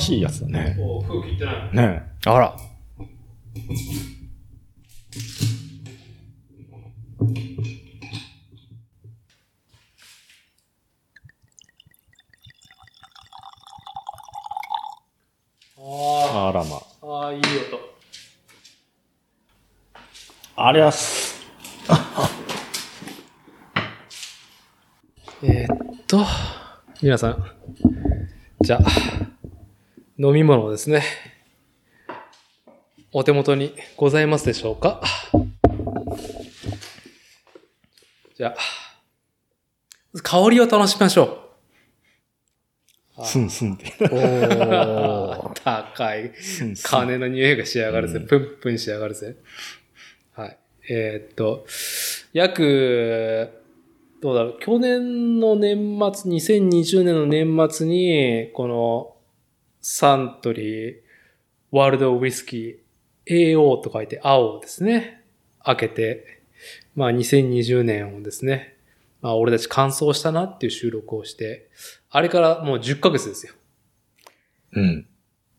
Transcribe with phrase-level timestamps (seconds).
[0.00, 0.76] しいやつだね。
[0.78, 1.76] こう、空気いってない。
[1.76, 2.56] ねあら。
[16.32, 17.44] ああらまあ、ああ、いい音。
[20.56, 20.68] あ。
[20.68, 21.40] ありゃす。
[25.42, 26.24] えーっと、
[27.00, 27.44] 皆さん、
[28.60, 29.09] じゃあ、
[30.22, 31.02] 飲み物ですね。
[33.10, 35.00] お手元にございますでしょうか？
[38.36, 38.56] じゃあ、
[40.22, 41.38] 香りを楽しみましょ
[43.22, 43.94] スンスンって。
[44.10, 45.54] お。
[45.54, 46.32] 高い。
[46.82, 48.18] 金の匂いがしやがるぜ。
[48.18, 49.36] うんプンプンしやがるぜ。
[50.32, 50.58] はい。
[50.90, 51.64] えーっと、
[52.34, 53.48] 約、
[54.20, 59.16] どうだろう、去年の年末、2020年の年末に、この、
[59.80, 60.96] サントリー、
[61.70, 65.22] ワールドウイスキー、AO と書いて青ですね。
[65.64, 66.42] 開けて、
[66.94, 68.76] まあ2020年をですね、
[69.22, 71.68] まあ俺たち完走したなっていう収録をして、
[72.10, 73.54] あれからもう10ヶ月ですよ。
[74.72, 75.06] うん。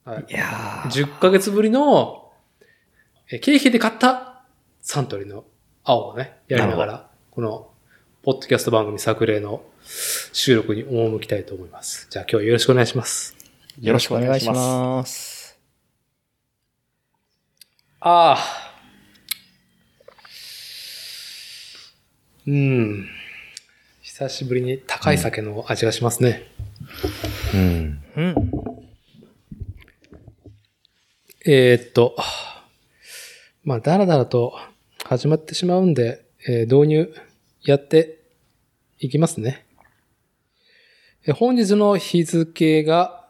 [0.06, 0.26] はい。
[0.30, 0.90] いやー。
[0.90, 2.32] 10ヶ月ぶりの、
[3.30, 4.44] え経費で買った
[4.82, 5.46] サントリーの
[5.84, 7.70] 青をね、やりながなら、この、
[8.24, 12.08] ポッドキャスト番組作例の収録に赴きたいと思います。
[12.10, 13.41] じゃあ今日はよろしくお願いします。
[13.80, 15.58] よろしくお願いします。
[18.00, 18.38] ああ。
[22.48, 23.08] うん。
[24.02, 26.44] 久しぶりに高い酒の味がしますね。
[27.54, 28.04] うん。
[28.18, 28.36] うん。
[31.46, 32.16] えーっと、
[33.64, 34.54] まあ、だらだらと
[35.06, 37.14] 始まってしまうんで、えー導入
[37.64, 38.18] やって
[39.00, 39.66] いきますね。
[41.26, 43.21] えー本日の日付が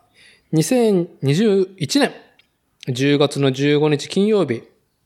[0.54, 2.12] 2021年
[2.90, 4.64] 10月の15日金曜日。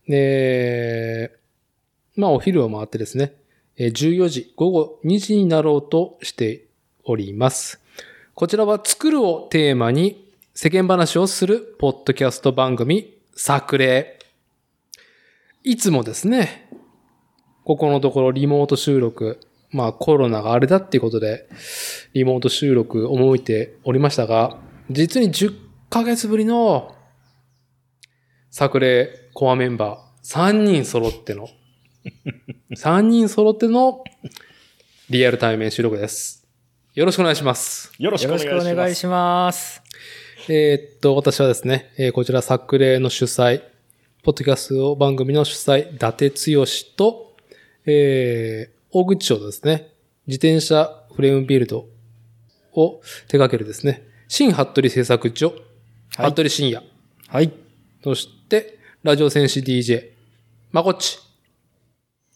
[0.09, 3.33] えーまあ、お昼を回ってですね、
[3.77, 6.65] 14時、午後2時になろうとして
[7.03, 7.79] おります。
[8.33, 14.17] こちらは作るをテーマに世間話をするポッドキャスト番組作例。
[15.63, 16.71] いつもですね、
[17.65, 19.39] ここのところリモート収録、
[19.69, 21.47] まあコロナがあれだっていうことで、
[22.15, 24.57] リモート収録思いておりましたが、
[24.89, 25.53] 実に10
[25.89, 26.95] ヶ月ぶりの
[28.51, 31.49] 作例コアメンバー3人揃っての、
[32.77, 34.03] 3人揃っての
[35.09, 36.47] リアル対面収録です。
[36.93, 37.91] よろしくお願いします。
[37.97, 38.65] よろしくお願いします。
[38.65, 39.81] くお願いします。
[40.49, 43.61] えーっと、私はですね、えーこちら作例の主催、
[44.23, 46.65] ポッドキャスト番組の主催、伊達剛
[46.95, 47.35] と、
[47.87, 49.93] えー、大口町ですね、
[50.27, 51.87] 自転車フレームビルド
[52.73, 55.53] を手掛けるですね、新服部製作所、
[56.17, 56.83] はい服部深也、
[57.27, 57.51] はい。
[58.03, 60.11] そして、ラジオ戦士 DJ、
[60.71, 61.19] まこっち、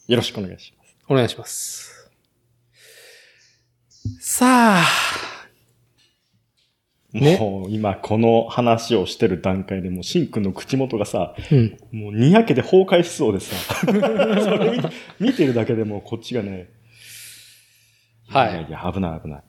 [0.08, 0.98] よろしくお願いします。
[1.08, 2.12] お願いします。
[4.20, 4.86] さあ、
[7.12, 11.78] ねもう今この話をしてる段階でもうシンくんの口元がさ、うん。
[11.92, 14.80] もうにやけで崩壊しそうでさ、 それ
[15.20, 16.70] 見てるだけでもうこっちがね、
[18.28, 19.44] はいやいや、危ない危ない。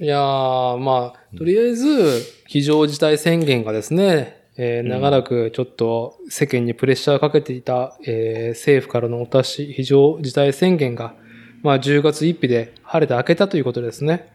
[0.00, 4.88] いやー、まあ、とりあえず、非常事態宣言がですね、えーうん。
[4.88, 11.14] 長らくちょっと世間にプレッシャーをかけていた、えー政府からのお達し、非常事態宣言が、
[11.62, 14.32] まあ、10月1日で晴れて明けたということですね。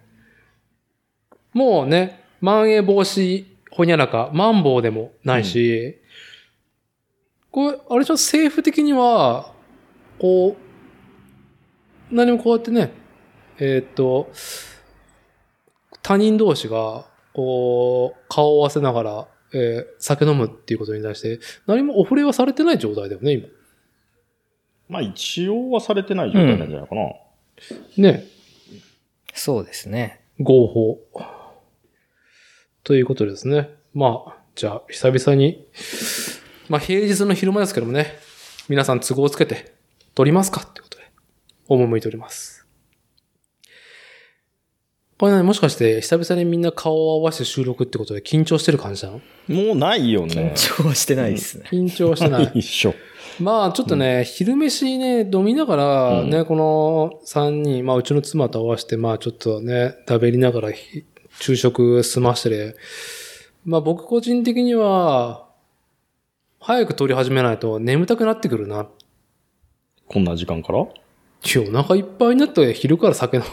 [1.54, 5.98] もうね、まん延防止、ほにゃらか、マンボウでもないし、
[7.51, 9.51] これ、あれじゃ政府的には、
[10.19, 10.56] こ
[12.12, 12.92] う、何もこうやってね、
[13.57, 14.31] えーっと、
[16.09, 23.47] 他人同士が、こう、顔を合わせながら、えー酒飲むっていうことに対して、何もお触れはされてない状態だよね、今。
[24.88, 27.01] まあ一応はされてない状態なんじゃないかな。
[27.97, 28.25] ね。
[29.35, 30.21] そうですね。
[30.39, 31.00] 合法。
[32.83, 33.69] ということですね。
[33.94, 35.67] まあ、じゃあ、久々に、
[36.69, 38.17] まあ、平日の昼間ですけどもね、
[38.67, 39.75] 皆さん都合をつけて、
[40.15, 41.03] 撮りますかってことで、
[41.69, 42.58] 赴いております。
[45.19, 49.19] これね、もしかして、久々にみんな顔を合わせて収録ってことで緊張してる感じなの？
[49.50, 50.54] もうないよ緊ね。
[50.56, 51.66] 張はしてないですね。
[51.69, 52.51] 緊張してない。
[52.56, 52.94] 一緒。
[53.38, 61.04] まあ、ちょっとね、昼飯ね、飲みながら、ね、うんこの3人、まあ、うちの妻と合わせて、まあ、ちょっとね、食べりながらひ、
[61.38, 62.75] 昼食済ましてね、
[63.66, 65.50] まあ、僕個人的には、
[66.62, 68.88] 早く撮り始めないと眠たくなってくるな。
[70.07, 70.86] こんな時間から？
[71.41, 73.44] 今日お腹いっぱいになって昼から酒飲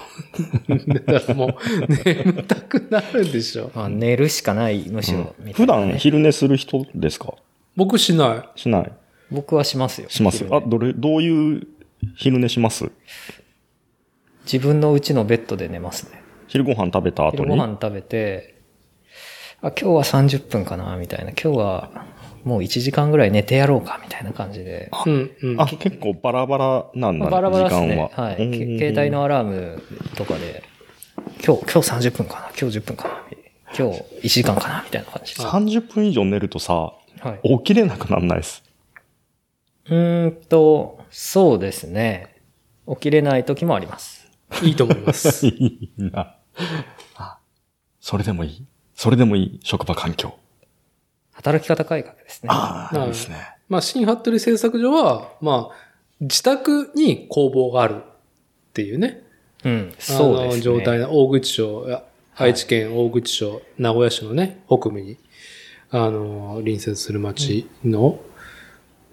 [0.75, 1.55] んでたらもう
[2.05, 3.71] 眠たくなるでしょ。
[3.75, 7.35] まあ、寝るしかない、むしろ、みた普段昼寝する人ですか？
[7.77, 8.61] 僕しない。
[8.61, 8.93] しない
[9.31, 10.09] 僕はしますよ。
[10.09, 11.67] しますあ、どれ、どういう
[12.17, 12.91] 昼寝します？
[14.45, 16.23] 自分のうちのベッドで寝ますね。
[16.49, 18.61] 昼ご飯食べた後昼にご飯食べて、
[19.61, 21.31] あ、今日は30分かな、みたいな。
[21.31, 22.05] 今日は
[22.47, 24.89] もう1時間ぐらい寝てやろうか、みたいな感じで。
[25.05, 25.61] うんうん。
[25.61, 28.11] あ、結構バラバラなんだ、まあバラバラですね時間は。。
[28.11, 28.37] はい。
[28.79, 29.83] 携帯のアラーム
[30.15, 30.63] とかで、
[31.45, 33.15] 今日、今日30分かな、今日10分かな、
[33.77, 35.43] 今日1時間かな、みたいな感じで。
[35.43, 37.59] 30分以上寝るとさ、はい。
[37.59, 38.63] 起きれなくなんないです。
[39.87, 42.37] うーんと、そうですね。
[42.89, 44.31] 起きれない時もあります。
[44.63, 45.47] いいと思います。
[45.51, 46.37] いいな。
[47.17, 47.39] あ
[47.99, 50.39] それでもいいそれでもいい職場環境。
[51.37, 52.49] 働き方改革ですね。
[52.51, 53.37] ああ、はいいいですね。
[53.69, 55.77] まあ、新服部製作所は、まあ、
[56.21, 58.03] 自宅に工房があるっ
[58.73, 59.23] ていうね。
[59.65, 60.53] うん、そうですね。
[60.53, 62.05] あの状態な、大口町、や
[62.37, 65.19] 愛知県大口町、名古屋市のね、北部に、
[65.91, 68.19] あの、隣接する町の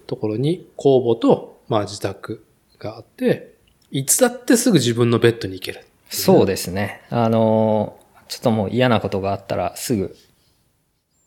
[0.06, 2.44] ところに工房と、まあ自宅
[2.78, 3.54] があって、
[3.90, 5.84] いつだってすぐ自分のベッドに行ける。
[6.08, 7.02] そうですね。
[7.10, 10.16] あのーちょっともう嫌なことがあったらすぐ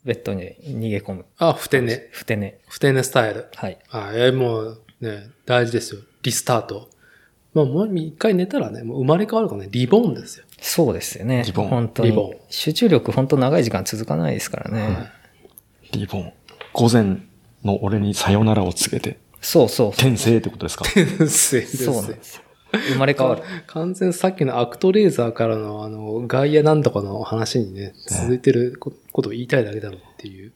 [0.08, 1.26] ベッドに逃げ込む。
[1.38, 2.08] あ、ふて寝。
[2.12, 2.58] ふて寝。
[2.70, 3.48] ふて寝スタイル。
[3.54, 3.78] はい。
[3.92, 6.02] あ、えもうね、大事ですよ。
[6.24, 6.90] リスタート。
[7.54, 10.46] まあ、もう一回寝たらね、もう生まれ変わるからね、リボーンですよ。
[10.62, 11.44] そうですよね。
[11.46, 12.36] リボン本当リボンに。
[12.50, 15.10] 集中力本当長い時間続かないですからね。
[15.92, 16.34] リボン。
[16.72, 17.18] 午前
[17.66, 20.10] の俺にさよならを告げて、そうそうそう。
[20.10, 20.86] 転生ってことですか？
[20.86, 22.44] ですそうなんですよ。
[22.72, 23.44] 生まれ変わる。
[23.68, 30.54] 完全さっきのアクトレーザーからのあの、外野なんとかの話にね、続いてるこことを言いたいだけだろうっていう。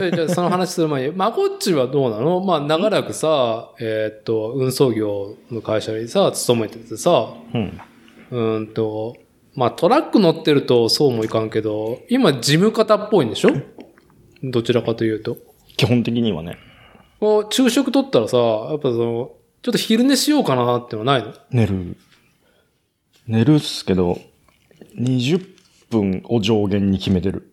[0.14, 2.40] じゃその話する前に、まこっちはどうなの？
[2.40, 7.80] まあ長らくさ、えーっと、運送業の会社にさ、勤めててさ、うん。
[8.30, 9.16] うーんと、
[9.54, 13.50] まあトラック乗ってるとそうもいかんけど、今事務方っぽいんでしょ？
[14.42, 15.36] どちらかというと。
[15.76, 16.56] 基本的にはね、
[17.20, 19.30] こう、昼食取ったらさ、やっぱその、
[19.62, 21.34] ちょっと昼寝しようかなってのはないの？
[21.50, 21.96] 寝る。
[23.26, 24.18] 寝るっすけど、
[24.96, 25.46] 20
[25.90, 27.52] 分を上限に決めてる。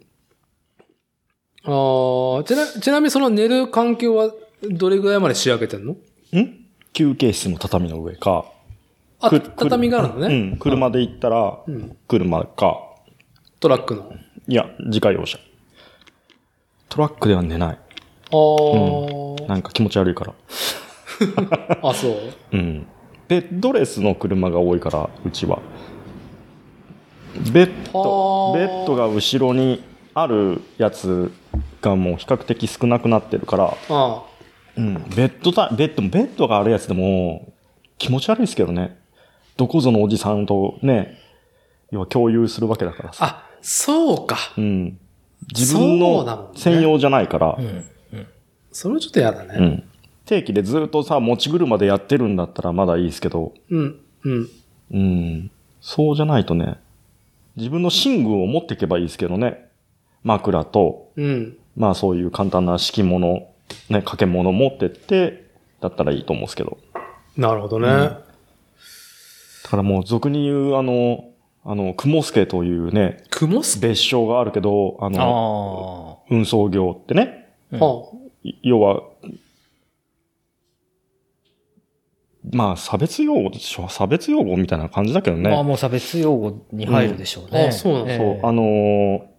[1.63, 4.31] ああ、ちな、ちなみにその寝る環境は
[4.63, 5.91] どれぐらいまで仕上げてんの？
[5.93, 5.97] ん？
[6.93, 8.45] 休憩室の畳の上か。
[9.19, 10.35] あ、く畳があるのね。
[10.35, 10.57] うん。
[10.57, 11.39] 車で行ったら、
[11.69, 12.79] ん車か。
[13.59, 14.13] トラックの？
[14.47, 15.39] いや、自家用車。
[16.87, 17.77] トラックでは寝ない。
[17.77, 20.33] あー、なんか気持ち悪いから。
[21.83, 22.13] あ、そう？
[22.51, 22.87] うん。
[23.27, 25.59] ベッドレスの車が多いから、うちは。
[27.51, 29.83] ベッド、はあベッドが後ろに
[30.13, 31.31] あるやつ
[31.81, 34.23] がもう比較的少なくなってるから、あ
[34.75, 34.93] うん。
[35.15, 37.53] ベッドた、ベッドも、ベッドがあるやつでも
[37.97, 38.97] 気持ち悪いですけどね。
[39.57, 41.17] どこぞのおじさんとね、
[41.91, 43.25] 要は共有するわけだからさ。
[43.25, 44.37] あ、そうか。
[44.57, 44.99] うん。
[45.55, 47.85] 自分の専用じゃないから、うん。
[48.71, 49.55] それはちょっと嫌だね。
[49.57, 49.83] うん。
[50.27, 54.49] 定期でずっとさ、持ち車でやってるんだったらまだいいですけど、うん、うん。
[54.91, 55.51] うん。
[55.81, 56.79] そうじゃないとね、
[57.55, 59.67] 自分の寝具を持っていけばいいですけどね。
[60.23, 61.57] 枕と、うん。
[61.75, 63.49] まあそういう簡単な敷物、ね、
[63.89, 65.45] 掛け物持ってって、
[65.79, 66.77] だったらいいと思うんですけど。
[67.37, 67.87] なるほどね。
[67.87, 68.21] だ
[69.69, 71.25] からもう俗に言うあの、
[71.63, 76.27] あの、雲助というね、雲す別称があるけど、ああの、あ。
[76.29, 78.03] 運送業ってね、うんは
[78.43, 79.01] い要は、
[82.53, 85.49] まあ差別用語でしょ差別用語みたいな感じだけどね。
[85.49, 87.61] まあもう差別用語に入るでしょうね。
[87.61, 89.37] うんあそうなんだええそう、あのー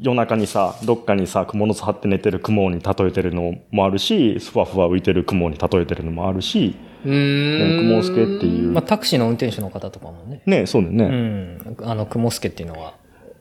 [0.00, 7.88] 夜中にさ、どっかにさ、蜘蛛の巣張って寝てる雲に例えてるのもあるし、ふわふわ浮いてる雲に例えてるのもあるし、うーん。
[7.88, 8.72] 雲助っていう。
[8.72, 10.42] まあタクシーの運転手の方とかもね。
[10.46, 11.04] ねそうだよね。
[11.04, 11.76] うん。
[11.82, 12.94] あの、雲助っていうのは、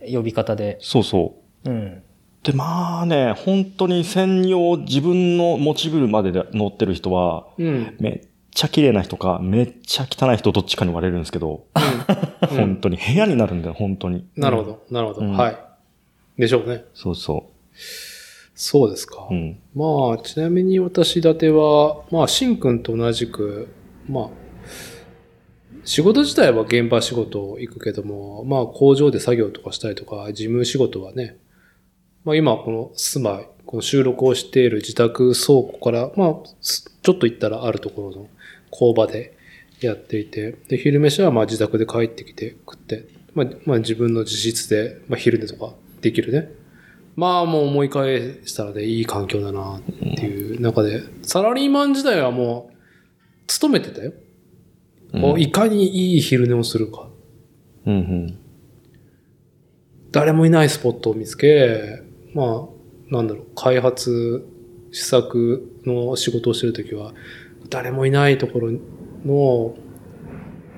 [0.10, 0.78] 呼び方で。
[0.80, 1.70] そうそう。
[1.70, 2.04] うん。
[2.44, 7.96] で、まあね、本当に専用自分の持ち車で乗ってる人は、うん。
[8.00, 8.22] めっ
[8.54, 14.28] ちゃ綺麗な人か、めっちゃ汚い人どっちかに割れるんですけど、うん本当に部屋になるんだよ、本当に。
[14.36, 15.22] なるほど、なるほど。
[15.22, 15.58] うんはい。
[16.38, 16.84] でしょうね。
[16.94, 17.50] そうそ
[18.56, 19.28] そうですか。
[19.30, 19.34] う。
[19.34, 19.60] うん。
[19.74, 23.70] まあ、ちなみに私立ては、まあ、しんくんと同じく、
[24.08, 24.30] まあ、
[25.86, 31.38] 仕事自体は現場仕事行くけども、まあ、工場で作業とかしたりとか、事務仕事はね、
[32.24, 38.28] まあ、今、この住まい、この収録をしている自宅倉庫から、まあ、すちょっと行ったらあるところの
[38.74, 39.38] 工場で
[39.82, 46.52] やっていて、で、昼飯はまあ自宅で帰ってきて食って、まあ、まあ自分の自室で、まあ昼寝とかできるね。
[47.16, 49.82] まあもう思い返したらね、いい環境だなっ
[50.18, 52.74] ていう中で、サラリーマン時代はもう、
[53.46, 54.12] 勤めてたよ。
[55.14, 57.08] うんいかにいい昼寝をするか。
[57.86, 58.40] うんうん。
[60.12, 62.02] 誰もいないスポットを見つけ、
[62.34, 64.44] まあ、なんだろう、開発、
[64.92, 67.14] 試作の仕事をしてるときは、
[67.74, 68.72] 誰もいないところ
[69.26, 69.76] の、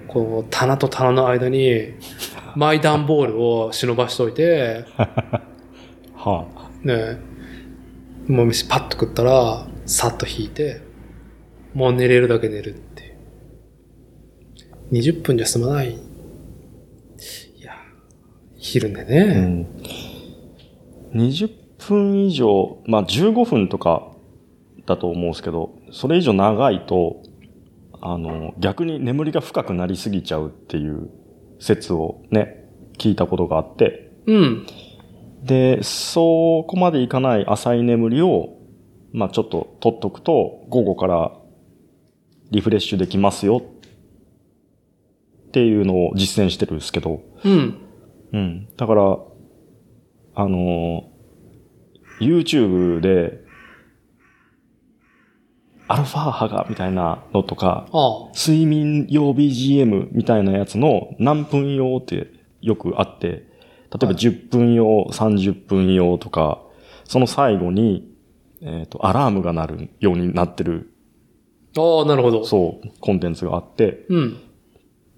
[0.08, 1.92] こう、棚と棚の間に、
[2.56, 4.86] マイ段ボールを忍ばしといて、
[6.16, 6.48] は
[6.84, 7.20] ね
[8.28, 10.80] もう飯パッと食ったら、さっと引いて、
[11.74, 13.16] もう寝れるだけ寝るっていう。
[14.94, 15.92] 20分じゃ済まない。
[15.92, 15.98] い
[17.62, 17.74] や、
[18.56, 19.04] 昼寝あ。
[19.04, 19.42] うね。
[19.42, 19.68] ん。
[21.14, 24.14] 20分以上、まあ15分とか
[24.86, 27.24] だと思うんですけど、それ以上長いと、
[28.01, 31.10] あの、逆に眠りが深くなりすぎちゃうっていう
[31.60, 34.68] 説をね、聞いたことがあって、うん。
[35.44, 38.58] で、そこまでいかない浅い眠りを、
[39.12, 41.32] まあちょっと取っとくと、午後から
[42.51, 43.62] リフレッシュできますよ
[45.48, 47.77] っていうのを実践してるんですけど、うん。
[48.34, 48.68] うん。
[48.75, 49.18] だから、
[50.36, 51.15] あのー
[52.20, 53.45] YouTube で、
[55.88, 58.32] アルファ波がみたいなのとか、ああ。
[58.36, 63.48] 睡眠用 BGM みたいなやつの何分用ってよくあって、例え
[64.01, 66.62] ばはい10分用、30分用とか、
[67.06, 68.12] その最後に、
[68.62, 70.92] えっ、と、アラームが鳴るようになってる、
[71.77, 72.46] ああ、なるほど。
[72.46, 74.38] そう、コンテンツがあって、うん。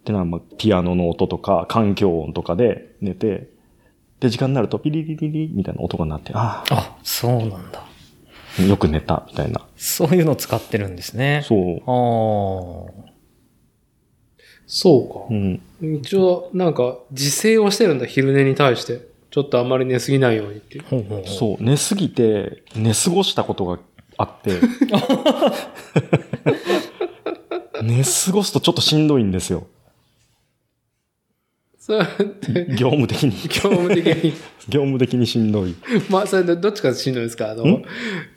[0.06, 3.50] で、なんかピアノの音とか、環境音とかで寝て、
[4.20, 7.87] で、時間になるとピリリリリみたいな音が鳴って、ああ、そうなんだ。
[8.60, 9.66] あ、よく寝た、みたいな。
[9.76, 11.44] そういうの使ってるんですね。
[11.46, 11.78] そう。
[11.86, 13.08] ああ。
[14.66, 15.34] そうかう。
[15.34, 15.62] ん。
[16.00, 19.08] 一応、なんか、自制をしてるんだ、昼寝に対して。
[19.30, 23.80] ちょっとあんまり寝すぎないようにっていうほうほうそう、寝すぎて、寝過ごしたことが
[24.18, 24.52] あって、
[27.84, 29.68] 寝過ごすとちょっとしんどいんですよ。
[31.88, 33.32] それって、業務的に。
[33.32, 34.34] 業務的に。
[34.68, 35.74] 業務的にしんどい。
[36.10, 37.52] まあ、それでどっちかしんどいですか？
[37.52, 37.84] あのん、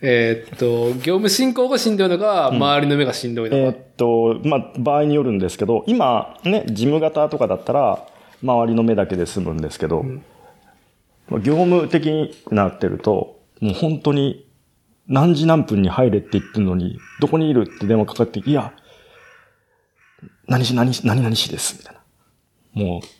[0.00, 3.56] えーっと、業務進行がしんどいのか、周りの目がしんどいのか。
[3.56, 8.06] えーっと、まあ、場合によるんですけど、今、ね、事務型とかだったら、
[8.40, 10.22] 周りの目だけで済むんですけど、ん
[11.28, 14.46] まあ業務的になってると、もう本当に、
[15.08, 18.72] 何時何分に入れって言ってるのに、どこにいるって電話かかって、いや、
[20.46, 22.90] 何し、何し、何々しです、みたいな。
[22.92, 23.19] もう、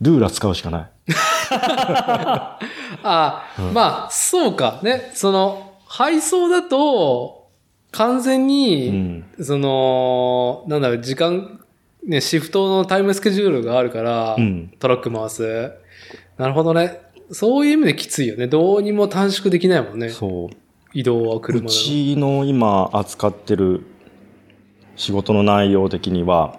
[0.00, 0.90] ルーラー使うしかない。
[1.50, 2.58] あ
[3.02, 4.80] あ、まあ、そうか。
[4.82, 7.48] ね、その、配送だと、
[7.92, 9.24] 完全うに、ん。
[9.40, 11.60] その、なんだろう、時間、
[12.06, 15.72] ね、シフトのタイムスケジュールがあるから、うんトラック回す。
[16.38, 17.00] なるほどね。
[17.32, 18.46] そういう意味できついよね。
[18.46, 20.08] どうにも短縮できないもんね。
[20.08, 20.56] そう。
[20.94, 21.68] 移動はう車で。
[21.68, 23.84] ちの今扱ってる
[24.96, 26.58] 仕事の内容的には、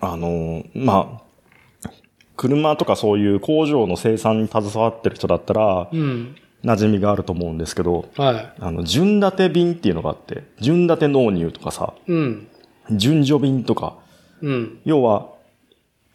[0.00, 1.25] あの、まあ、
[2.36, 6.36] 車とかそういう工場の生産に携わってる人だったら、うん。
[6.64, 12.12] 馴染みがあると思うんですけど、はあの、順立て便っていうのがあって、順立て納入とかさ、い。
[12.12, 12.48] うん。
[12.90, 13.96] 順序便とか、
[14.42, 14.80] うん。
[14.84, 15.28] 要は、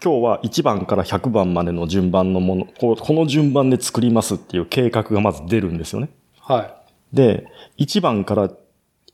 [0.03, 6.09] 今日は1番から100番までの順番のもの、この順番で作りますっていう計画がまず出るんですよね。
[6.39, 6.75] は
[7.13, 7.45] で、
[7.77, 8.49] 1番から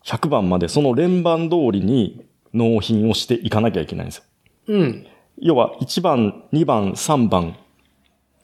[0.06, 4.24] 100番までその連番通りに納品をしていかなきゃいけないんですよ。
[4.68, 4.72] い。
[4.74, 5.08] うん。
[5.40, 7.56] 要は1番、2番、3番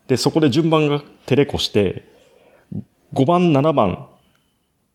[0.07, 2.03] でそこで順番が照れこして
[3.13, 3.97] 5番、7番っ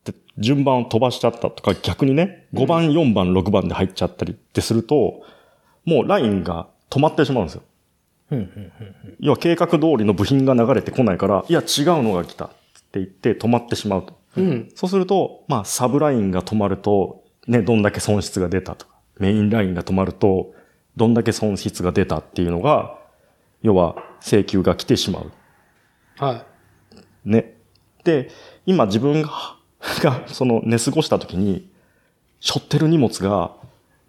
[0.05, 5.23] て順番を飛ばしちゃったとか逆にね5番、4番、6番で入っちゃったりってすると
[5.85, 7.63] もうラインが止まってしまうんですよ。
[9.21, 12.49] 要は計画通りの部品が流れてこないからいや違うのが来たっ
[12.93, 14.19] て言って止まってしまうと。
[14.37, 14.69] うん。
[14.75, 20.53] そうすると、まあ、サブラインが止まると、ね、どんだけ損失が出たとか、メインラインが止まると、
[20.99, 22.99] どんだけ損失が出たっていうのが、
[23.63, 25.33] 要は請求が来てしまう。
[26.17, 26.45] は
[27.25, 27.55] ね。
[28.05, 28.31] で、
[28.67, 29.57] 今自分が、
[30.03, 31.71] が、その寝過ごした時に、
[32.41, 33.53] 背負ってる荷物が、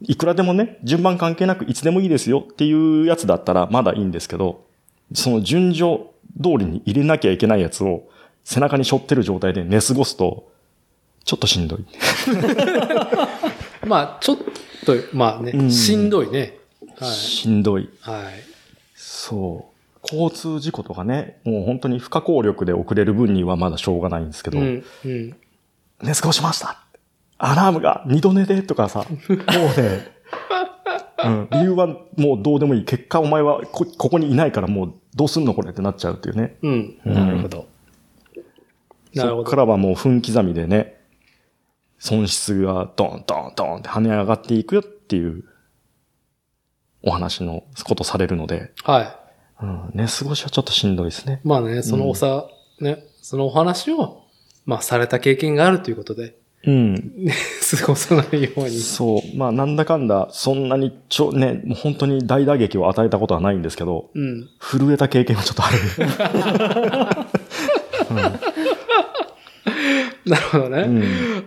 [0.02, 4.66] いくらでもね、順番関係なくいつでもいいですよっていうやつだったらまだいいんですけど、
[5.14, 6.06] その順序
[6.42, 8.04] 通りに入れなきゃいけないやつを
[8.44, 10.52] 背中に背負ってる状態で寝過ごすと、
[11.26, 11.82] ちょっとしんどい。
[11.82, 11.86] い。
[13.86, 14.38] まあ、ちょっ
[14.86, 16.59] と、まあね、うんしんどいね。
[17.00, 17.12] はい。
[17.12, 17.90] しんどい。
[18.02, 18.24] はい。
[18.96, 19.80] そう。
[20.04, 24.84] 交通事故とかね、もう本当に不可抗力で遅れる分にはまだしょうがないんですけど、うん。
[25.06, 25.36] うん。
[26.02, 26.84] 寝過ごしました
[27.38, 30.12] アラームが二度寝でとかさ、もうね、
[31.26, 31.88] うん、理由は
[32.18, 32.86] もうどうでもいい。
[32.86, 36.58] 結果お前はこここにいないからもうどうすんのこれってなっちゃうっていうね。
[36.62, 37.00] うん。
[37.06, 37.68] なるほど。
[39.14, 39.42] なるほど。
[39.42, 41.00] そっからはもう分刻みでね、
[41.98, 45.44] 損失がドンドンドンって跳ね上がっていくよっていう
[47.04, 49.16] お話のことされるので、はい。
[49.62, 51.42] うん、寝過ごしはちょっとしんどいですね。
[51.44, 52.48] まあね、そのおさ、
[52.80, 54.24] ね、そのお話を、
[54.66, 56.96] まあされた経験があるということで、うん。
[57.80, 58.72] 過ごさないように。
[58.72, 59.38] そう。
[59.38, 64.50] まあ、なんだかんだ、そんなにちょ、ね、もう本当に大打撃を与えたことはないんですけど、うん。
[64.60, 65.80] 震えた経験はちょっとある。
[70.30, 70.82] なるほどね。
[70.82, 71.04] うん。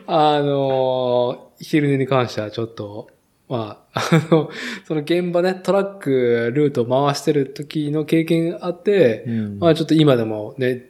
[0.06, 3.08] あのー昼寝に関してはちょっと、
[3.52, 4.48] まあ、あの、
[4.88, 10.86] その現場ね、トラック、ルートを回してる時の経験があって、うんまあちょっと今でもね、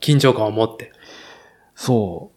[0.00, 0.92] 緊張感を持って。
[1.74, 2.30] そ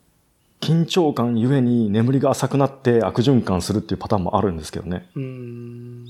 [0.62, 0.64] う。
[0.64, 5.10] 緊張感ゆえに眠りが浅くなって悪循環するっていうパターンもあるんですけどね。
[5.16, 6.06] うーん。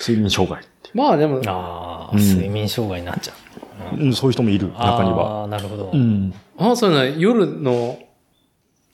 [0.00, 3.34] 睡眠障害っていまあでも、ああ、うん睡眠障害になっちゃ
[3.92, 3.96] う。
[3.96, 4.04] う。
[4.04, 5.42] うん、そういう人もいる、中には。
[5.42, 5.90] ああ、なるほど。
[5.92, 6.32] うん。
[6.56, 7.98] ああ、そういうのは夜の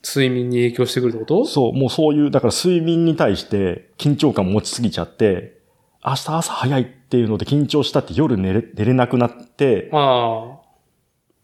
[0.05, 1.45] 睡眠に影響してくるってこと？
[1.45, 5.61] そう、もうそういう、だから睡眠に対して緊張感持ちすぎちゃって、
[6.05, 10.59] 明日朝早いっていうので緊張したって夜寝れ寝れなくなって、あ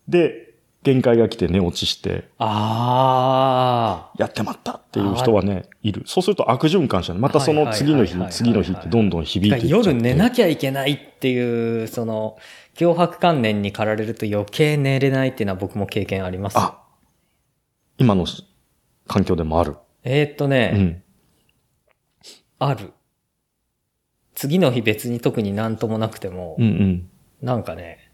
[0.07, 0.47] で、
[0.81, 6.03] 限界が来て寝落ちして、あやってまったっていう人はね、いる。
[6.05, 7.17] そうすると悪循環しちゃう。
[7.17, 9.89] またその次の日次の日ってどんどん響いていっちゃって。
[9.89, 12.37] 夜寝なきゃいけないっていう、その、
[12.75, 16.57] 脅迫観念に駆られると余計寝れないっていうのは僕も経験あります。
[16.57, 16.81] あ、
[17.97, 18.25] 今の
[19.09, 19.75] 環境でもある。
[20.03, 21.03] えーっとね、うん。
[22.59, 22.93] ある。
[24.35, 27.09] 次の日別に特になんともなくても、うんうん。
[27.41, 28.11] なんかね、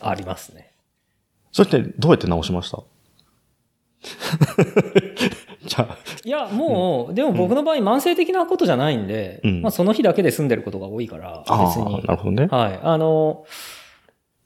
[0.00, 0.72] ありますね。
[1.52, 2.82] それってどうやって直しました？
[5.66, 11.92] じゃあ、いや、もう、でも僕の場合慢性的なことじゃないんで、うんまあその日だけで済んでることが多いから、ああ、別に。
[12.06, 12.46] なるほどね。
[12.50, 12.80] はい。
[12.82, 13.44] あの、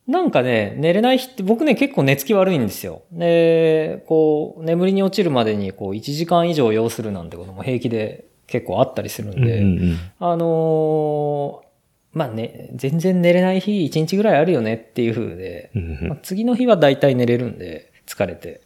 [0.06, 3.02] なんかね、寝れない日って、僕ね、結構寝つき悪いんですよ。
[3.10, 9.98] で、こう、眠りに落ちるまでに、こう、1時間以上要するなんてことも平気で結構あったりするんうんで、うんうん。
[10.20, 11.64] あのー
[12.12, 18.60] まあね、全然寝れない日1日ぐらいあるよねっていう風で、うんうんまあ次の日は大体寝れるんで、疲れて。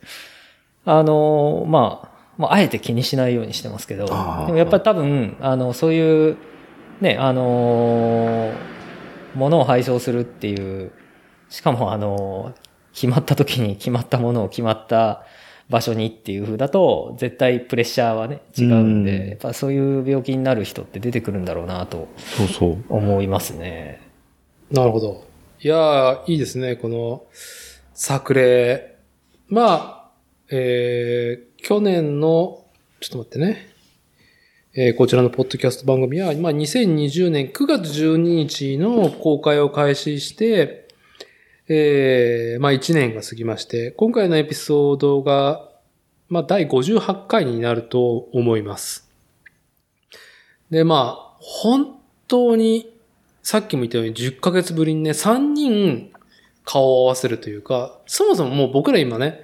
[0.85, 6.37] あのーまあ、まあ、あえて気にしないようにしてますけど、でもやっぱり多分、あの、そういう、
[7.01, 8.55] ね、あのー
[9.35, 10.91] 物を配送するっていう、
[11.49, 15.23] しかもあのー決まった時に決まったものを決まった
[15.69, 22.85] 場所にっていう風だと、絶対プレッシャーはね、違うんで、うんやっぱそういう病気になる人って出てくるんだろうなとそうそう。
[22.89, 24.01] 思いますね。
[24.73, 25.25] なるほど。
[25.61, 27.23] いやー、いいですね、この
[27.95, 28.97] 作例。
[29.47, 30.11] まあ、
[30.51, 32.65] えー、去年の、
[33.01, 33.69] ちょっと待ってね。
[34.75, 40.88] えーこちらのポッドキャスト番組は、まあ、2020年9月12日の公開を開始して、
[41.71, 45.69] えー、まあ、1年が過ぎまして、今回のエピソードが、
[46.29, 49.11] まあ、第58回になると思います。
[50.71, 52.95] で、まあ、本当に、
[53.43, 56.13] さっきも言ったように10ヶ月ぶりにね、3人
[56.65, 59.41] 顔を合わせるというか、そもそももう僕ら今ね、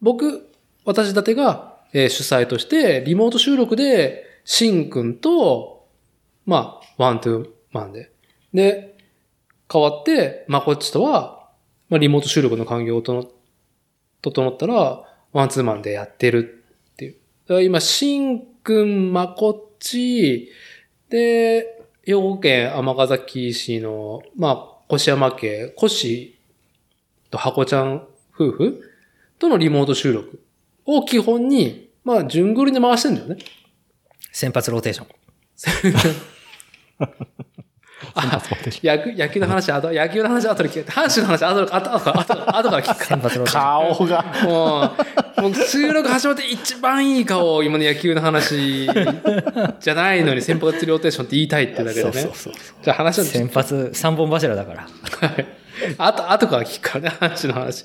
[0.00, 0.48] 僕、
[0.84, 5.88] 私立てが、え主催として、リモート収録で、シンくんと、
[6.44, 8.12] まあ、ワントゥーマンで。
[8.52, 8.95] で、
[9.72, 11.48] 変わって、まこっちとは、
[11.88, 15.02] まあ、リモート収録の環境を整ったら、
[15.32, 17.12] ワンツーマンでやってるっていう。
[17.12, 20.50] だから今、シンくん、まこっち、
[21.08, 26.32] で、兵庫県尼崎市の、まあ、越山家、越
[27.30, 28.82] と箱ちゃん夫婦
[29.38, 30.40] とのリモート収録
[30.84, 33.44] を基本に、まあ、順繰りで回してるんだよね。
[34.30, 35.06] 先発ローテーション。
[38.14, 38.42] あ、
[38.82, 43.96] 野球、野球の話、あと、野球の話後で聞いて、阪神の話後で、後後後から後から聞くか先発ローテーション。
[43.96, 44.16] 顔が。
[44.16, 44.44] ら。
[44.44, 44.92] も
[45.38, 48.86] う、もう収録始まって一番いい顔を今の野球の話
[49.80, 52.12] じゃないのに先発ローテーションって言いたいってだけでね。
[52.12, 54.82] そうそうそうじゃあ話は先発三本柱だから。
[55.28, 55.46] はい。
[55.98, 57.84] あと、後から聞くからね、話の話。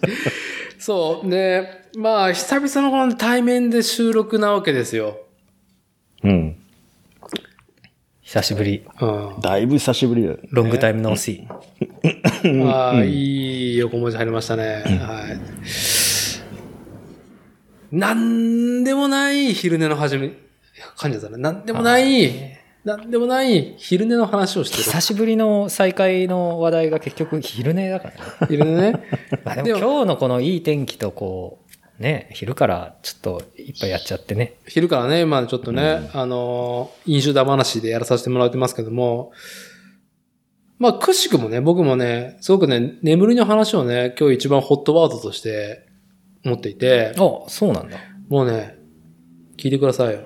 [0.77, 1.29] そう。
[1.29, 5.19] で、まあ、久々のこの対面で収録なわけですよ。
[6.23, 6.60] うん。
[8.31, 8.85] 久しぶり。
[9.01, 9.41] うん。
[9.41, 10.43] だいぶ久しぶりだよね。
[10.51, 12.65] ロングタイムノーシー。
[12.65, 14.83] ああ、いい横文字入りましたね。
[14.85, 15.37] はい。
[17.91, 20.31] なんでもない昼寝の始め、
[20.95, 21.39] 噛んじゃったね。
[21.39, 22.31] なんでもない、
[22.85, 28.19] なんでもない昼寝の話をして久しぶりの再会の話題が結局昼寝だからね。
[28.39, 28.47] る。
[28.47, 29.03] 昼寝ね。
[29.43, 31.70] まあでもでも今日のこのいい天気とこう、
[32.01, 34.57] ね、昼からちょっといっぱいやっちゃってね。
[34.67, 39.31] 昼からね、まあちょっとね、あのー、飲酒だ話でやらさせてもらってますけども、
[40.79, 45.87] まあ、くしくもね、僕もね、すごくね、眠りの話をね、今日一番ホットワードとして
[46.43, 47.99] 持っていて、あ、そうなんだ。
[48.29, 48.79] もうね、
[49.57, 50.21] 聞いてくださいよ。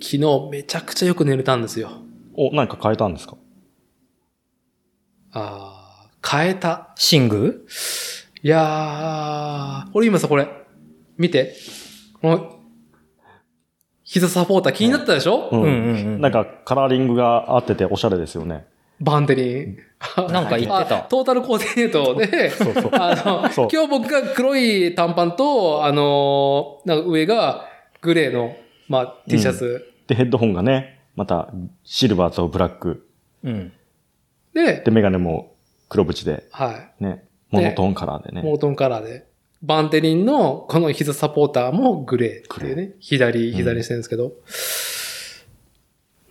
[0.00, 1.90] 昨日めちゃくちゃよく寝れたんですよ。
[2.34, 3.36] お、何か変えたんですか？
[5.32, 6.94] あー、変えた。
[7.12, 7.66] 寝具？
[8.42, 10.48] いやー、俺今さ、これ、
[11.16, 11.54] 見て。
[12.20, 12.60] この、
[14.04, 18.66] 膝サポーター気になったでしょ、うんうんうんうんなんかカラーリングが合ってておしゃれですよね。
[19.00, 19.78] バンテリン。
[20.30, 22.90] なんか言ってたあトータルコーディネートで、そうそう。
[22.92, 27.66] あの、今日僕が黒い短パンと、あのーなんか上が
[28.00, 28.54] グレーの、
[28.88, 29.92] まあ、T シャツ。
[30.06, 33.08] で、ヘッドホンがね、またシルバーとブラック。
[33.42, 33.72] うん。
[34.52, 35.54] で、で、メガネも
[35.88, 38.34] 黒縁で、はね、モノトーンカラーでい。
[38.34, 38.42] ね。
[38.42, 39.26] モートンカラーで。
[39.64, 42.92] バンテリンのこの膝サポーターもグレーっていうね。
[43.00, 44.32] 左、左にしてるんですけど。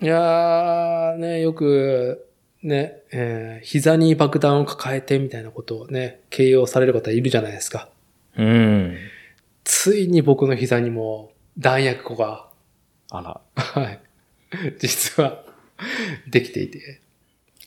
[0.01, 2.27] いやー、ね、よく、
[2.61, 7.89] ね、えー膝に爆弾を抱えてみたいなことをね、形容される方いるじゃないですか。
[8.37, 8.95] うん。
[9.63, 12.49] ついに僕の膝にも弾薬庫が、
[13.09, 13.41] あら。
[13.55, 13.99] はい。
[14.77, 15.43] 実は、
[16.29, 17.01] できていて。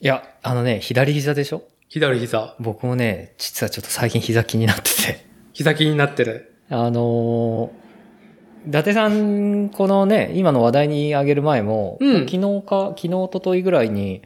[0.01, 1.65] いや、あのね、左膝でしょ？
[1.89, 2.55] 左膝。
[2.61, 5.27] 僕もね、実はちょっと最近膝気になってて。
[5.57, 6.53] 膝気になってる。
[6.69, 14.21] あのー伊達さん、このね、今の話題にあげる前も、うん昨日か、昨日、一昨日ぐらいに、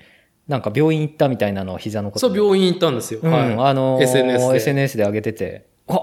[0.49, 3.21] なんか病院行ったみたいなのを膝のことそう、病院行ったんですよ。
[3.23, 3.53] うん、はい。
[3.53, 6.01] あのー SNS で SNS で上げてて、あ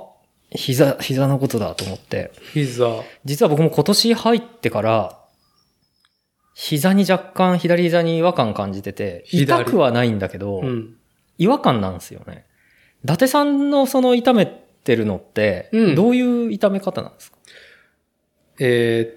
[0.52, 2.32] 膝、膝のことだと思って。
[2.54, 2.86] 膝。
[3.26, 5.20] 実は僕も今年入ってから、
[6.54, 10.96] 膝に若干、左膝に違和感感じてて、左痛くはないんだけど、うん。
[11.38, 12.46] 違和感なんですよね。
[13.04, 17.38] 伊達さんのその痛めてるのって、うんどういう痛め方なんですか？
[18.60, 19.14] え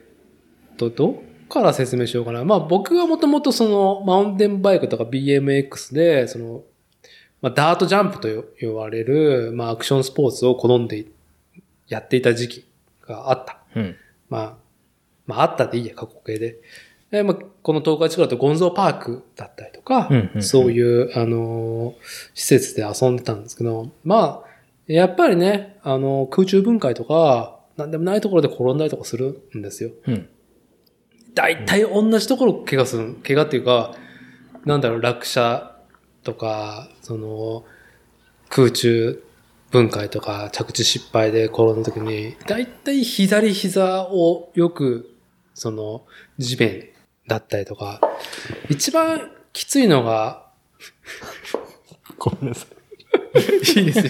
[0.68, 1.14] ーっと、どっ
[1.48, 2.44] から説明しようかな。
[2.44, 6.62] まあ僕はもともとそのマウンテンバイクとか BMX で、その、
[7.40, 8.28] まあダートジャンプと
[8.60, 11.06] 言われる、まあアクションスポーツを好んで
[11.88, 12.64] やっていた時期
[13.06, 13.62] があった。
[13.76, 13.96] うん。
[14.28, 14.56] まあ、
[15.26, 16.58] まああったでいいや、過去形で。
[17.10, 21.94] でまあ、この東海地区だとゴンゾーパークだったりとか、うんうんうんそういう、あのー
[22.34, 24.49] 施設で遊んでたんですけど、まあ、
[24.94, 29.90] やっぱりね、あの空中分解とか、なんでもないところで転んだりとかするんですよ。
[30.06, 30.28] うん。
[31.34, 33.14] 大体同じところ怪我する。
[33.22, 33.94] 怪我っていうか、
[34.64, 35.76] なんだろう、落車
[36.24, 37.64] とか、その、
[38.48, 39.22] 空中
[39.70, 45.14] 分解とか、着地失敗で転んだ時に、大体左膝をよく、
[45.54, 46.04] その、
[46.38, 46.88] 地面
[47.28, 48.00] だったりとか、
[48.68, 50.50] 一番きついのが、
[52.18, 52.79] ごめんなさい。
[53.76, 54.04] いいですよ。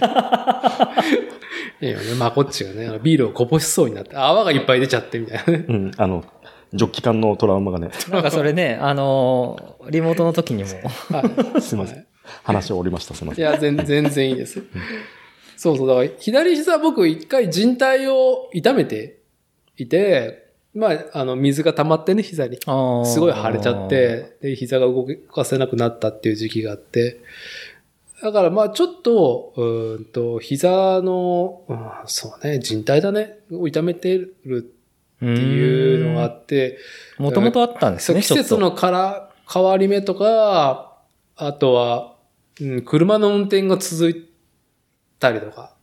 [1.81, 2.15] いいよね。
[2.19, 5.65] まあ、こっちがね、あのビールをこぼしそうになって、泡がいっぱい出ちゃってみたいなね。
[5.69, 6.25] うん、あの、
[6.73, 12.07] ジョッキ缶のトラウマがね、なんかそれね、あのーリモートの時にも、はいすいません。
[12.45, 13.45] 話を折りました、すいません。
[13.45, 14.63] いや、全全然いいです。
[15.57, 15.89] そうそう。
[15.89, 19.19] だから、左膝僕一回人体を痛めて
[19.77, 22.59] いて、まあ、あの、水が溜まってね、膝に。
[23.05, 27.21] すごい腫れちゃっ、て、で、膝が動かせなくなったっていう時期があって、
[28.23, 34.75] だからまあちょっと、うーんと、膝の、うんそうね、人体だね、を痛めてる
[35.17, 36.79] っていうのがあって、
[37.19, 40.99] もともとあったんですね、季節のから変わり目とか、
[41.37, 42.17] あとは、
[42.61, 44.29] うん、車の運転が続い
[45.19, 45.75] たりとか。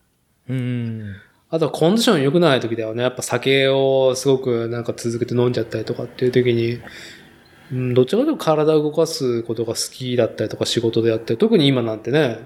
[0.48, 1.16] うん。
[1.50, 3.04] あとはコンディション良くない時だよね。
[3.04, 6.80] やっぱ酒をすごくなんか続けて飲んじゃったりとかっていう時に、
[7.72, 12.40] うん、どっちかというと体を動かすことが好きだったりとか仕事でやって、特に今なんてね、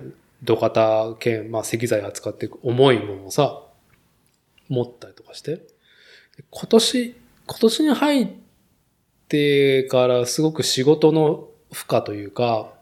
[0.44, 3.62] 土方兼、まあ石材扱って重いものをさ、
[4.68, 5.62] 持ったりとかして。
[6.50, 8.28] 今年、今年に入っ
[9.28, 12.74] てからすごく仕事の負荷というか、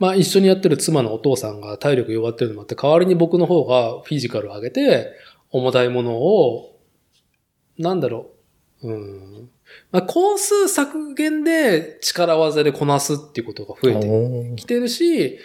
[0.00, 5.12] まあ一緒にやってる妻のお父さんが体力弱ってるのもあって、代わりに僕の方がフィジカルを上げて、
[5.50, 6.78] 重たいものを、
[7.78, 8.30] なんだろ
[8.82, 9.50] う、うん。
[9.90, 14.08] まあ工数削減で力技でこなすっていうことが増えて
[14.52, 15.38] おきてるし、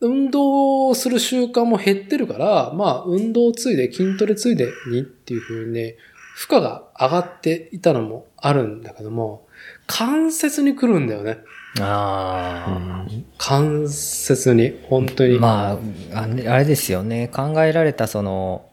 [0.00, 5.96] 運動をする習慣も減ってるから、まあ運動ついで筋トレついでにっていう風にね、
[6.34, 9.46] 負荷が上がっていたのもあるんだけども、
[9.86, 11.38] 関節に来るんだよね。
[11.80, 13.06] あ
[13.38, 15.36] 関節に、本当に。
[15.36, 15.40] あ。
[15.40, 15.78] ま
[16.14, 17.28] あ、あれですよね。
[17.28, 18.66] 考えられたその、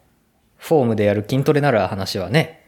[0.56, 2.59] フォームでやる筋トレなら話はね、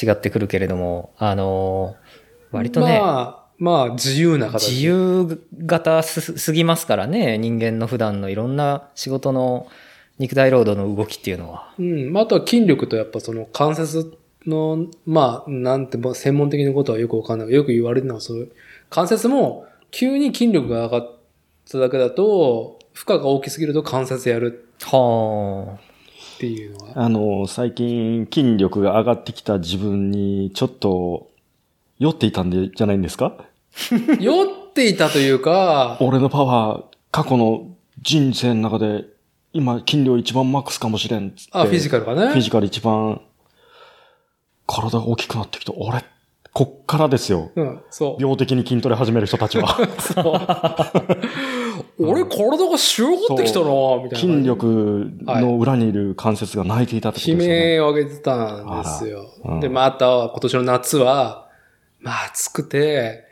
[0.00, 2.10] 違ってくるけれども、あのー
[2.52, 4.70] 割とね、まあ、まあ、自由な形。
[4.70, 9.68] 自由型すすぎますからね、人間の普段のいろんな仕事の
[10.18, 11.72] 肉体労働の動きっていうのは。
[11.78, 12.12] うん。
[12.12, 18.52] まあ、あとは筋力とやっぱその関節の、まあ、なんて、まあ専門的なことはよくわかんないよく言われるのはそういう、
[18.88, 21.18] 関節も急に筋力が上がっ
[21.70, 24.66] ただけだと、負荷が大きすぎると関節やる。
[24.82, 25.78] は
[26.40, 26.92] っていうのは？
[27.04, 31.28] あの、最近筋力が上がってきた自分にちょっと
[31.98, 33.34] 酔っていたんで、じゃないんですか？
[34.18, 37.66] 酔っていたというか、俺のパワー、過去の
[38.00, 39.04] 人生の中で、
[39.52, 41.50] 今筋量一番マックスかもしれんっつって。
[41.52, 42.28] あ、フィジカルがね。
[42.32, 43.20] フィジカル一番、
[44.66, 45.74] 体が大きくなってきた。
[45.76, 46.02] 俺、
[46.54, 47.50] こっからですよ。
[47.54, 48.22] うん、そう。
[48.22, 49.76] 病的に筋トレ始める人たちは。
[52.00, 53.66] 俺、体が仕上がってきたな
[54.02, 54.18] みたいな。
[54.18, 54.42] 筋。
[54.44, 55.10] 力
[55.40, 57.76] の裏にいる関節が泣いていたってこと悲ですよね。
[57.76, 61.48] 鳴を上げてたんですようんで、また今年の夏は、
[62.00, 63.24] まあ暑くて、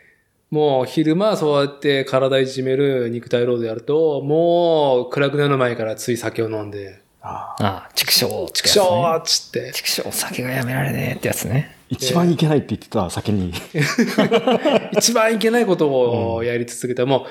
[0.51, 8.47] もう昼間そうやって体いじめる肉体労働やると、もう暗くなる前からつい酒を飲んで、ああああ、畜生っつね。
[8.55, 11.77] ちくしょーっつって、畜生、酒がやめられねえってやつね。
[11.91, 13.53] 一番いけないって言ってた先に。
[14.93, 17.27] 一番いけないことをやり続けても、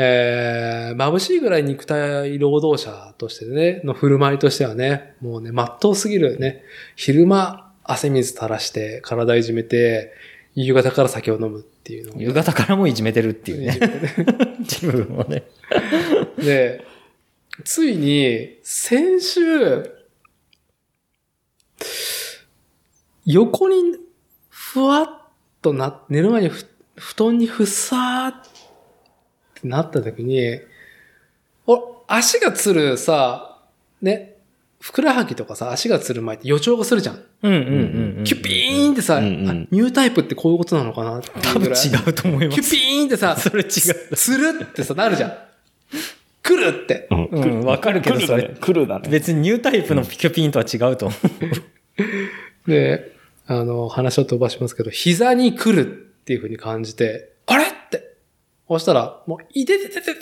[0.00, 6.62] えー、眩しいぐらい肉体労働者としてね、の振る舞いとしてはね、もうね、まっとうすぎるね。
[6.94, 10.12] 昼間、汗水垂らして、体いじめて、
[10.54, 13.76] 夕方から酒を飲むっていうのを夕方からもいじめてるっていうね。
[14.60, 15.42] 自分をね。
[16.36, 16.84] で、
[17.64, 19.40] ついに、先週、
[23.26, 23.96] 横に、
[24.48, 25.08] ふわっ
[25.60, 28.57] とな、寝る前にふ布団にふさーっ
[29.60, 30.60] てなった時に、
[31.66, 33.58] お、足がつるさ、
[34.00, 34.38] ね、
[34.80, 37.22] ふくらはぎとかさ、足がつる前って予兆がするじゃん。
[37.42, 38.24] うんうんうんうん。
[38.24, 42.60] キュピーンってさ、うんうんあニュータイプってこういうことなのかなっていう多分ぐらい違うと思います。
[42.62, 43.68] キュピーンってさ、 それ違う。
[43.68, 45.32] つるってさ、なるじゃん。
[46.42, 47.08] 来るって。
[47.10, 48.54] うんうん、わかるけど、それ。
[48.60, 49.08] 来るだね。
[49.08, 51.14] 別にニュータイプのピキュピンとは違うと思
[52.64, 52.70] う。
[52.70, 53.12] で、
[53.46, 55.90] あの、話を飛ばしますけど、膝に来るっ
[56.24, 57.32] ていう風に感じて。
[58.68, 60.20] そしたら、もう、いててててて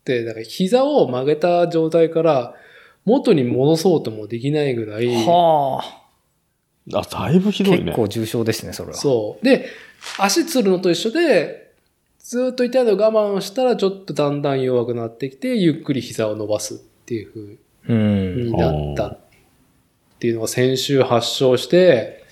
[0.00, 2.54] って、だから膝を曲げた状態から
[3.04, 6.98] 元に戻そうともできないぐらい、はあ。
[6.98, 7.84] あ、だいぶひどいね。
[7.86, 8.96] 結構重症ですね、それは。
[8.96, 9.44] そう。
[9.44, 9.66] で、
[10.18, 11.72] 足つるのと一緒で、
[12.18, 18.44] ずっと痛いのを我慢したらちょっとだんだん弱くなってきて、ゆっくり膝を伸ばすっていう風うん。
[18.46, 19.18] になったっ
[20.18, 22.24] ていうのが先週発症して、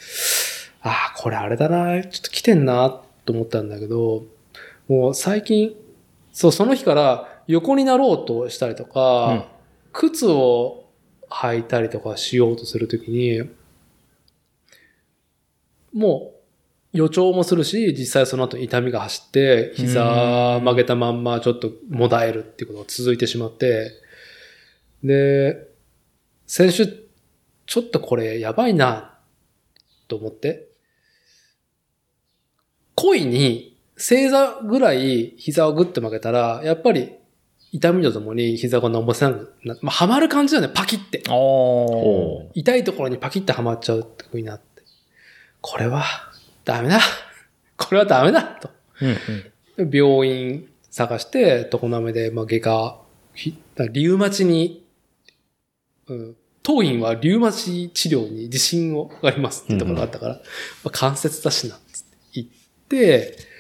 [0.80, 4.24] ああ、これあれだな、ちょっと来てんなと思ったんだけど、
[4.92, 5.74] もう最近、
[6.33, 9.44] そう、その日から横になろうとしたりとか、うん。
[9.92, 10.85] 靴を
[11.31, 13.42] 履いたりとかしようとするときに、
[15.94, 16.35] も
[16.92, 23.92] う予兆もするし、実際その後痛みが走って、膝曲げたまんまちょっともだえるっていうことが続いてしまって、
[25.02, 25.68] で、
[26.46, 26.87] 先週、
[27.64, 29.14] ちょっとこれやばいな、
[30.09, 30.68] と思って、
[32.94, 37.12] 故意に正座ぐらい膝をグッと曲げたら、やっぱり
[37.72, 41.22] 痛みとともに膝が伸ばせなくな、まあ、はまる感じだよね、パキって。
[42.55, 44.83] 痛いところにパキってはまっちゃうって風になって。
[45.61, 46.05] これは、
[46.64, 47.00] ダメだ。
[47.78, 48.42] これはダメだ。
[48.42, 48.70] と。
[49.00, 49.09] うん
[49.78, 49.90] うん。
[49.90, 53.00] で病院探して、常滑で、まあ、外科、
[53.35, 53.57] ひ
[53.90, 54.85] リウマチに、
[56.09, 60.40] うん、当院はリウマチ治療に自信をがありますってところがあったから、ま
[60.88, 62.46] あ、関節だしな、つって言っ
[62.88, 63.51] て、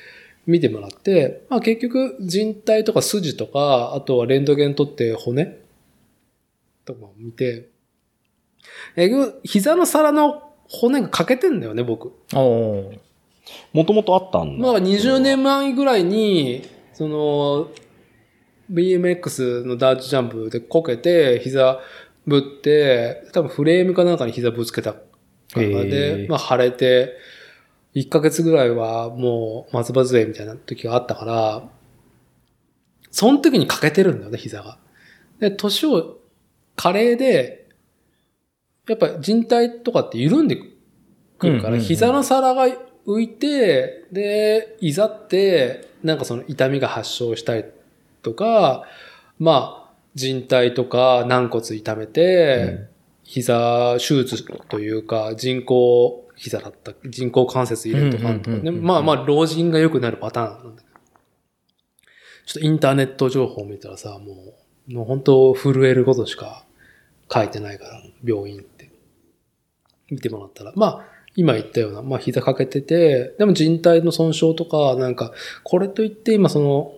[0.46, 5.58] 見てもらって、まあ結局人体とか筋とか、あとはレントゲン取って骨
[6.84, 7.68] とかを見て、
[8.96, 12.12] えぐ、膝の皿の骨が欠けてんだよね、僕。
[13.72, 14.66] もともとあったんだ。
[14.66, 17.70] まあ20年前ぐらいに、その、
[18.72, 21.80] BMX のダーツジャンプでこけて、膝
[22.26, 25.00] ぶって、多分フレームかなんかに膝ぶつけたか
[25.56, 27.12] らへで、ーまあ腫れて、
[27.94, 31.62] 1ヶ月ぐらいはもう松葉杖みたいな時があったから、
[33.10, 34.78] その時に欠けてるんだよね、膝が。
[35.38, 36.18] で、年を、
[36.74, 37.68] 加齢で、
[38.88, 40.56] やっぱ人体とかって緩んで
[41.38, 42.66] くるから、膝の皿が
[43.06, 47.64] 浮いて、で、いざって、なんかその痛みが発症したり
[48.22, 48.84] とか、
[49.38, 52.88] まあ、人体とか軟骨痛めて、
[53.24, 58.34] 膝手術というか、人工膝だった、人工関節入れるとか
[58.72, 60.92] まあまあ、老人が良くなるパターンなんだけど。
[62.46, 64.56] ちょっとインターネット情報を見たらさ、も
[64.88, 66.66] う、もう本当震えることしか
[67.32, 68.90] 書いてないから、病院って。
[70.10, 70.72] 見てもらったら。
[70.74, 71.04] まあ、
[71.36, 75.30] 今言ったような、まあ膝かけてて、でも人体の損傷とか、なんか、
[75.62, 76.92] これといって今その、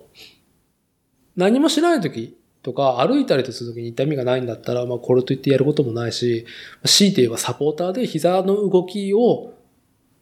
[1.36, 6.46] 何もしない時とか、歩いたりとする時に痛みがないんだったら、まあこれといってやることもないし、
[6.84, 9.52] 強いて言えばサポーターで膝の動きを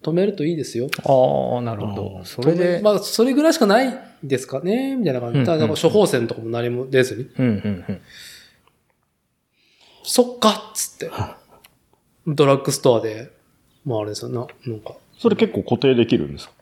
[0.02, 0.88] 止めるといいですよ。
[1.04, 2.18] ああ、なるほうど。
[2.18, 5.38] んそれで、まあそれぐらいしかないですかねみたいな感じ。
[5.38, 7.30] うんただ、なんか処方箋とかも何も出ずに。
[7.38, 8.00] うんうんうん。
[10.02, 11.10] そっかっつって。
[12.26, 13.30] ドラッグストアで、
[13.84, 14.94] まああれですよな、なんか。
[15.16, 16.52] それ結構固定できるんですか？
[16.58, 16.61] う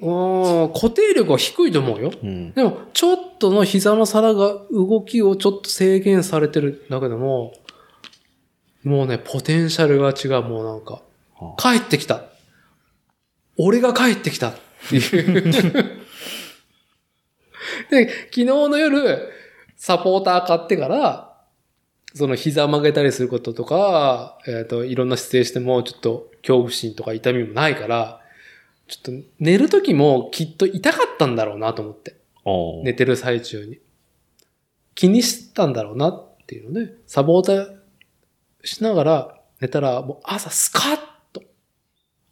[0.00, 2.10] 固定力は低いと思うよ。
[2.22, 2.52] うん。
[2.52, 7.52] でも、ちょっとの膝の皿が動きをちょっと制限されてるだけでも、
[8.82, 11.02] もうね、ポテンシャルが違う、もうなんか、
[11.58, 12.24] 帰ってきた。
[13.58, 14.54] 俺が帰ってきたっ
[14.88, 15.42] ていう。
[17.90, 19.30] で、昨日の夜、
[19.76, 21.30] サポーター買ってから、
[22.14, 28.19] その膝曲げたりすることとか、えっ、と、いろんな姿勢しても、ちょっと恐怖心とか痛みもないから、
[28.90, 32.16] ちょっと寝る時もきっと痛かったんだろうなと思って。
[32.82, 33.78] 寝てる最中に。
[34.96, 37.76] 気にしたんだろうなっていうので、サポーター
[38.64, 40.98] しながら寝たら、もう朝スカッ
[41.32, 41.42] と。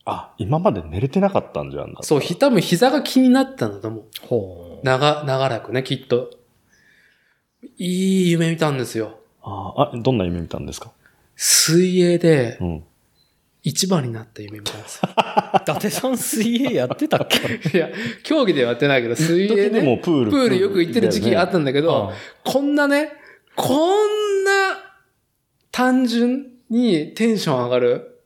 [0.05, 2.03] あ、今まで寝れてなかったんじゃんだ。
[2.03, 4.05] そう、ひ多分膝が気になったんだと思う。
[4.27, 4.85] ほう。
[4.85, 6.31] 長、長らくね、きっと。
[7.77, 9.21] いい夢見たんですよ。
[9.43, 10.93] あーあ、どんな夢見たんですか？
[11.37, 12.85] 水泳でうん。
[13.63, 15.09] 一番になった夢見たんですよ。
[15.61, 17.39] 伊達さん水泳やってたっけ？
[17.77, 17.89] いや、
[18.23, 20.31] 競技ではやってないけど、水泳時でもで、プール。
[20.31, 22.13] プールよく行ってる時期あったんだけど、
[22.45, 23.13] こんなね、
[23.57, 24.51] こんな
[25.73, 28.21] 単純にテンション上がる、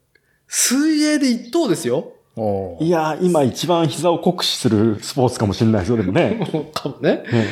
[0.48, 2.12] 水泳で一等ですよ。
[2.36, 6.70] おいやー、今一番膝を酷使するスポーツかもしれないですよ、でもね。
[6.74, 7.24] か もね。
[7.32, 7.44] うん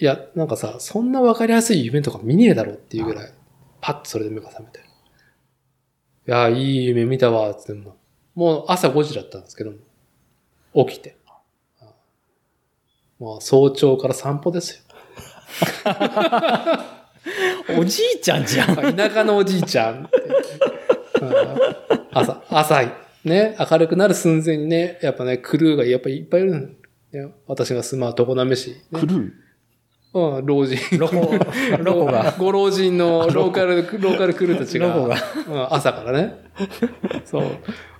[0.00, 3.32] いや、なんかさ、そんなわかりやすい夢とか見ねえだろうっていうぐらい、
[3.80, 4.78] パッとそれで目が覚めて。
[6.28, 7.96] いや、いい夢見たわ、つっても。
[8.34, 9.72] もう朝5時だったんですけど
[10.74, 11.16] も、起きて。
[13.18, 14.82] もう早朝から散歩ですよ。
[17.80, 18.94] おじいちゃんじゃん。
[18.94, 20.08] 田舎のおじいちゃん
[22.12, 22.82] 朝、朝、
[23.24, 26.78] ね、明るくなる寸前にね、やっぱね、クルーがやっぱいっぱいいる
[27.46, 28.76] 私が住まう常滑市、ね。
[28.92, 29.32] クルー？
[30.14, 30.78] うん、老人。
[30.98, 31.14] ロコ、
[31.82, 32.34] ロコが。
[32.38, 35.16] ご老人のローカル、ローカルクルーたちが、ロコが
[35.48, 36.34] うん、朝からね。
[37.24, 37.42] そう。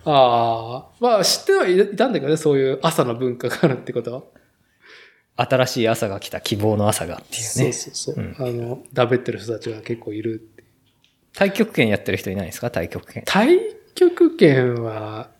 [0.05, 4.23] ああ、まあ知ってはいいたんだけどね、そういう朝の文化があるってことは。
[5.37, 7.73] 新しい朝が来た希望の朝がっていうそうね。
[7.73, 8.14] そうそう。
[8.16, 10.64] うんあの、だべってる人たちが結構いるって。
[11.33, 12.68] 太極拳やってる人いないですか？
[12.68, 13.23] 太極拳。
[13.25, 13.47] 太
[13.94, 15.31] 極拳は、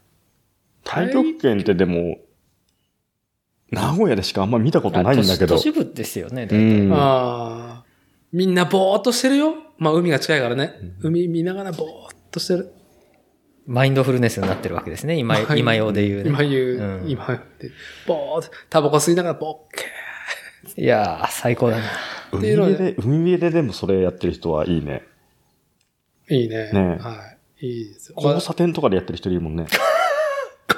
[0.85, 2.19] 太極拳ってでも、
[3.71, 5.61] 名古屋でしかあんま見たことないんだけど都。
[5.61, 6.57] 市部ですよね、大体。
[6.57, 7.85] うんああ、
[8.33, 9.55] みんなぼーっとしてるよ。
[9.79, 10.75] まあ海が近いからね。
[11.03, 12.73] うん海見ながらぼーっとしてる。
[13.67, 15.19] マインドフルネスになってるわけですね。
[15.19, 16.31] 今、はい今用で言うね。
[16.31, 17.71] 今言う、うん今言って、
[18.07, 19.85] ぼーっと、タバコ吸いながらぼっけ
[20.81, 21.85] いやー、最高だな。
[22.33, 25.03] 海辺で、海辺ででもそれやってる人はいいね。
[26.31, 26.35] ー。
[26.35, 26.73] いいね。
[26.73, 27.67] ねはい。
[27.67, 28.15] いいですよ。
[28.17, 29.67] 交差点とかでやってる人いるもんね。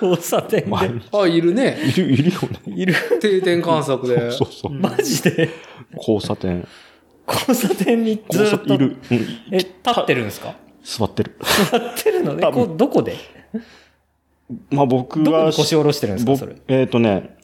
[0.00, 0.94] 交差点前で。
[0.94, 1.78] にあ、いるね。
[1.84, 2.72] いる、いるよね。
[2.74, 2.94] いる。
[3.20, 4.30] 定点観測で。
[4.30, 5.50] そうそうそううんマジで？
[5.96, 6.66] 交差点。
[7.28, 8.74] 交差点にずっと。
[8.74, 8.96] いる。
[9.10, 10.54] うんえ、立ってるんですか？
[10.82, 11.36] 座ってる。
[11.40, 12.50] 立ってるのね？
[12.52, 13.16] こうどこで？
[14.70, 16.30] まあ僕はどこに、腰下ろしてるんですか？
[16.32, 16.56] 僕それ。
[16.68, 17.36] えっ、とね、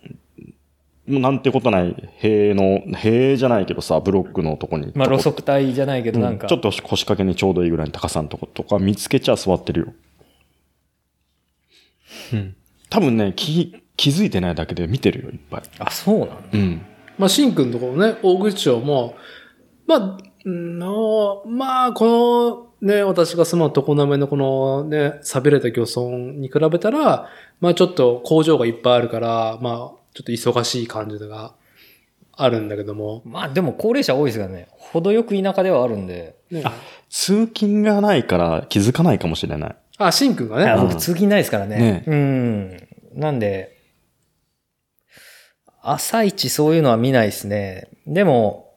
[1.06, 4.90] もうなんてことない、塀の、塀じゃないけどさ、ブロックのとこに。
[4.96, 6.46] まあ、路側帯じゃないけど、なんか。
[6.46, 9.86] うんちょっと腰掛けにちょうどいいぐらいの高さのとことか見つけちゃ座ってるよ。
[12.32, 12.56] うん。
[12.90, 15.62] 多分ね、気、気づいてないだけで見てるよ、いっぱい。
[15.78, 16.34] あ、そうなんだ。
[16.52, 16.82] うん。
[17.18, 19.16] まあ、シンくんのところね、大口町も、
[19.86, 27.28] まあ、うんのまあ、このね、私が住む常滑のこのね、寂れた漁村に比べたら、
[27.60, 29.74] まあちょっと工場がいっぱいあるから、まあ、
[30.14, 31.54] ちょっと忙しい感じが
[32.32, 33.22] あるんだけども。
[33.24, 34.68] まあ、でも高齢者多いですがね。
[34.70, 36.36] 程よく田舎ではあるんで。
[36.50, 36.62] ね、
[37.10, 39.76] 通勤がないから気づかないかもしれない。
[39.98, 40.80] あ、シンくんがね。
[40.80, 41.76] 僕通勤ないですからね。
[41.78, 42.88] ねうん。
[43.14, 43.76] なんで、
[45.82, 47.88] 朝一そういうのは見ないですね。
[48.06, 48.74] でも、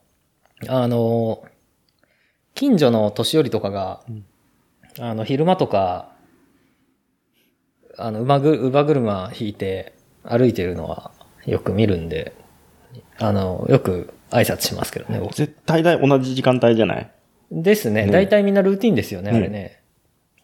[0.67, 1.43] あの、
[2.53, 4.01] 近所の年寄りとかが、
[4.99, 6.11] あの、昼間とか、
[7.97, 9.93] あの、馬ぐ、乳母車引いて
[10.23, 11.11] 歩いてるのは
[11.45, 12.33] よく見るんで、
[13.17, 17.11] あの、よく挨拶しますけどね、僕絶対だ同じ時間帯じゃない？
[17.51, 18.05] ですね。
[18.05, 19.78] ね大体みんなルーティンですよね、ねあれね。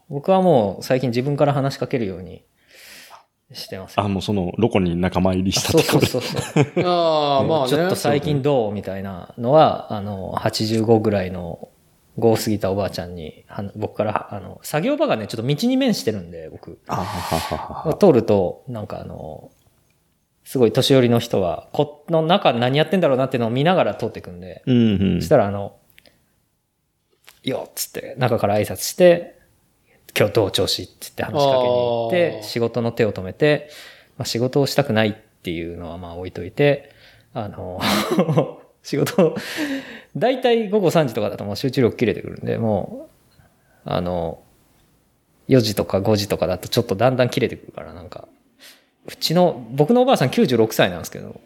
[0.08, 2.44] 僕はもう最近自分から話しかけるように
[3.52, 4.02] してますよ。
[4.02, 6.84] あ、もうその、ロコに仲間入りしたそうってことそうそうそう。
[6.86, 7.68] ああ、まあね。
[7.68, 11.68] ちょっと最近どうみたいなのは、あの、85ぐらいの
[12.18, 16.78] 5過ぎたおばあちゃんに、は僕から、あの、作業場がね、ちょっと道に面してるんで、僕。
[16.88, 17.94] あはははは。
[17.94, 19.50] 通ると、なんかあの、
[20.44, 25.28] すごい年寄りの人が、この中何やってんだろうなっていうのを見ながら通っていくんで、うんうんそし。
[25.28, 25.76] たらあの、
[27.42, 29.35] よっつって、中から挨拶して、
[30.18, 33.68] 今日どう調子って言って話しかけに行っあてー、仕事の手を止めて、
[34.16, 36.90] まあ、仕事をしたくないっていうのはまあ置いといて、
[37.34, 37.80] あの、
[38.82, 39.36] 仕事、
[40.16, 43.10] 大体午後3時とかだともう集中力切れてくるんで、も
[43.86, 44.42] う、あの、
[45.48, 48.26] 4時とか5時とかだとちょっとだんだん切れてくるから、なんか、
[49.06, 51.40] うちの、僕のおばあさん96歳なんですけど、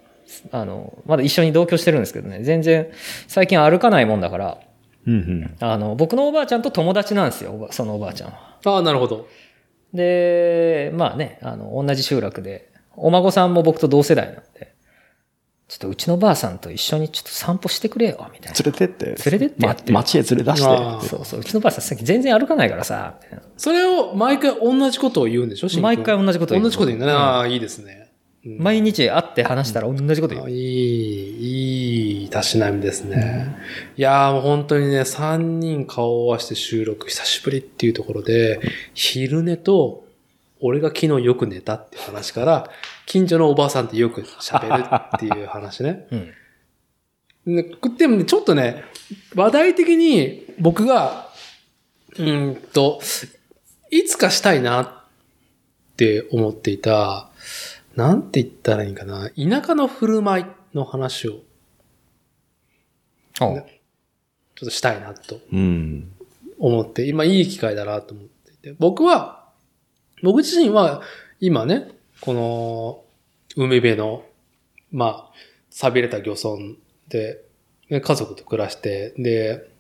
[0.53, 2.91] あの、まだ一緒に同居してるんですけどね、全然、
[3.27, 4.59] 最近歩かないもんだから、
[5.07, 5.57] うんうん。
[5.61, 8.59] あの、僕のおばあちゃんと友達なんですよ、そのおばあちゃんは。
[8.65, 9.29] ああ、なるほど。
[9.95, 14.75] で、まあね、あの、同じ集落で、お孫さんも僕と同世代なんで、
[15.69, 18.59] ちょっとうちのばあさんと一緒にちょっと散歩してくれよ、みたいな。
[18.61, 19.05] 連れてって。
[19.05, 21.07] 連れてってやってま街へ連れ出して。
[21.09, 27.13] そうそう、うちのばあさんさっき全然歩かないからさ、みたいなそれを毎回同じことを言うんでしょ毎回同じこと言う同じこと言うんだね。
[27.13, 28.10] うんああ、いいですね。
[28.45, 30.47] うん毎日会って話したら同じこと言う。
[30.47, 33.55] あいい、いい、たしなみですね。
[33.99, 38.61] いやーもう本当にね、3人顔を合わせて収録久しぶりっていうところで、
[38.95, 40.07] 昼寝と、
[40.59, 42.71] 俺が昨日よく寝たっていう話から、
[43.05, 44.85] 近所のおばあさんってよく喋る
[45.17, 46.07] っていう話ね。
[47.47, 47.55] うん。
[47.57, 47.67] ね
[47.99, 48.85] でもね、ちょっとね、
[49.35, 51.29] 話題的に僕が、
[52.17, 53.01] うーんと、
[53.91, 54.89] いつかしたいなっ
[55.97, 57.31] て思っていた、
[57.97, 61.41] なんて言ったらいいんかな、田舎の振る舞いの話を。
[63.41, 63.61] お
[64.61, 65.41] ちょっとしたいなと。
[65.53, 66.13] うん。
[66.59, 69.49] 思って、今いい機会だなと思っていて、僕は、
[70.23, 71.03] 僕自身は
[71.41, 71.89] 今ね、
[72.21, 73.05] この
[73.57, 74.25] 海辺の、
[74.93, 75.33] まあ、
[75.71, 76.77] 錆びれた漁村
[77.09, 77.43] で、
[77.89, 79.71] ね家族と暮らして、で、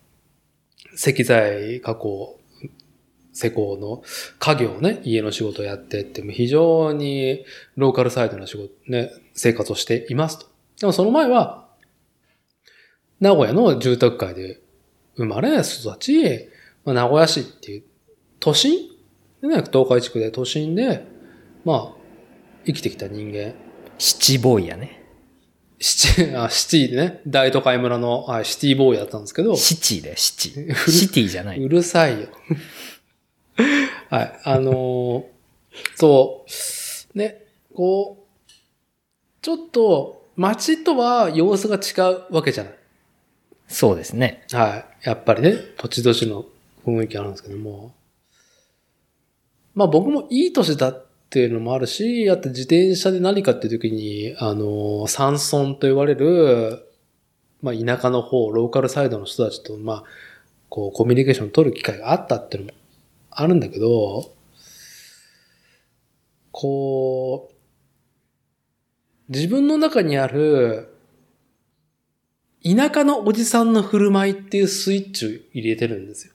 [0.94, 2.39] 石材加工、
[3.32, 4.02] 施工の
[4.38, 7.44] 家業をね、家の仕事をやってって、非常に
[7.76, 10.46] ローカルサイドの仕事、ね、生活をしていますと。
[10.80, 11.68] でもその前は、
[13.20, 14.60] 名古屋の住宅街で
[15.16, 16.48] 生まれ、育ち、
[16.84, 17.84] まあ、名古屋市っていう
[18.38, 18.88] 都心
[19.42, 21.04] でね、東海地区で都心で、
[21.64, 22.00] まあ、
[22.66, 23.54] 生きてきた人間。
[23.98, 25.00] 七ボーイやね。
[25.78, 30.50] シティ、あ、シティでね、大都会村のはいシティボーイだったんですけど、シチで、シチ。
[30.90, 31.68] シティじゃなうい。
[31.68, 32.28] るさいよ。
[34.10, 34.40] はい。
[34.44, 35.40] あのー
[35.94, 36.44] そ
[37.14, 37.44] う、ね、
[37.74, 38.52] こう、
[39.40, 42.74] ちょっと街とは様子が違うわけじゃない。
[43.68, 44.44] そうですね。
[44.50, 45.08] はい。
[45.08, 46.44] やっぱりね、土地土地の
[46.84, 47.94] 雰囲気あるんですけども。
[49.74, 56.84] まあ僕もいい年だっていうのもあるし、あと自転車で何かっていう時に、あの、山村と言われる、
[57.62, 60.04] まあ田舎の方、ローカルサイドの人たちと、まあ、
[60.68, 62.79] こうコミュニケーション取る機会があったっていうのも
[63.30, 64.34] あるんだけど、
[66.52, 70.94] こう、自分の中にある、
[72.62, 76.34] 田舎のおじさんの振る舞いっていうスイッチを入れてるんですよ。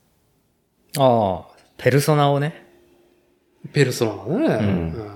[0.97, 2.65] ああ、ペルソナをね。
[3.73, 4.65] ペルソナがね。
[4.65, 5.15] うんうん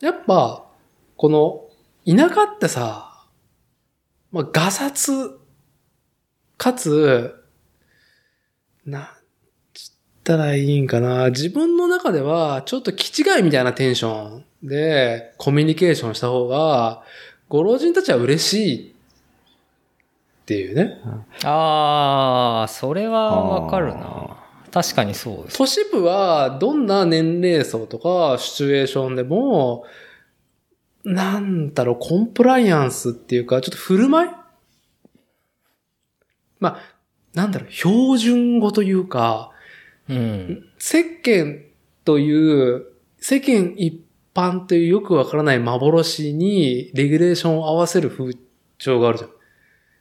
[0.00, 0.66] やっぱ、
[1.16, 1.68] この、
[2.06, 3.26] 田舎ってさ、
[4.32, 5.38] まあ、ガサツ、
[6.56, 7.34] かつ、
[8.86, 9.19] な
[10.30, 11.30] たらいいんかな。
[11.30, 17.02] 自分の中では、ちょっと気違いみたいなテンションで、コミュニケーションした方が、
[17.48, 21.00] ご老人たちは嬉しいっていうね。
[21.42, 24.36] ああ、それはわかるな。
[24.70, 25.58] 確かにそうです。
[25.58, 29.84] 都市部はどんな年齢層とかシチュエーションでも、
[31.02, 34.30] なんだろう、コンプライアンスっていうか、ちょっと振る舞い？
[36.60, 36.80] まあ、
[37.34, 39.49] なんだろう、標準語というか、
[40.10, 40.68] うん。
[40.78, 41.60] 世間
[42.04, 42.32] とい
[42.74, 42.86] う、
[43.18, 44.00] 世間一
[44.34, 48.34] 般というよくわからない幻にレギュレーションを合わせる風
[48.78, 49.30] 潮があるじゃん。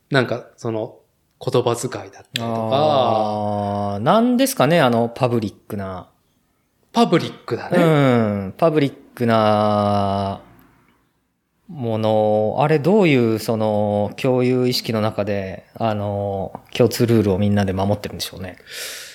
[0.09, 0.97] なんか、その、
[1.41, 6.09] 言葉遣いだったりとか、なんですかね、あの、パブリックな。
[6.91, 8.47] パブリックだうね。
[8.47, 10.41] ん、パブリックな
[11.69, 18.57] もの、あれどういうその共有意識の中で、あの、共通ルールをみんなで守ってるんでしょうね。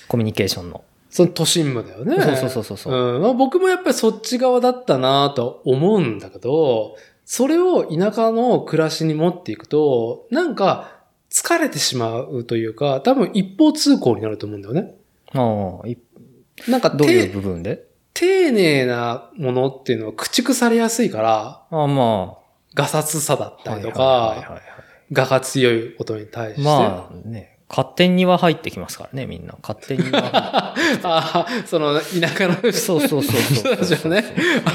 [0.07, 0.83] コミュニケーションの。
[1.09, 2.21] その都心部だよね。
[2.21, 10.99] そうそうそうそうそううんまあ、僕もやっぱりそっち側だったなと思うんだけど、それを田舎の暮らしに持っていくと、なんか
[11.29, 14.95] 疲れてしまうというか、多分一方通行になると思うんだよね。
[15.33, 15.97] ああ、い
[16.67, 17.85] なんかどういうて部分で？
[18.13, 22.37] 丁寧なものっていうのは駆逐されやすいから、ああ、ま
[22.73, 23.63] ガサツさだっあ。
[23.63, 26.61] たりとか、はい我が強いことに対して。
[26.63, 29.55] まあね、勝手には入ってきますからね、みんな。
[29.61, 30.75] 勝手には。
[31.03, 33.41] ああ、その田舎のそうそうそうそう。
[33.55, 34.23] 人たちはね、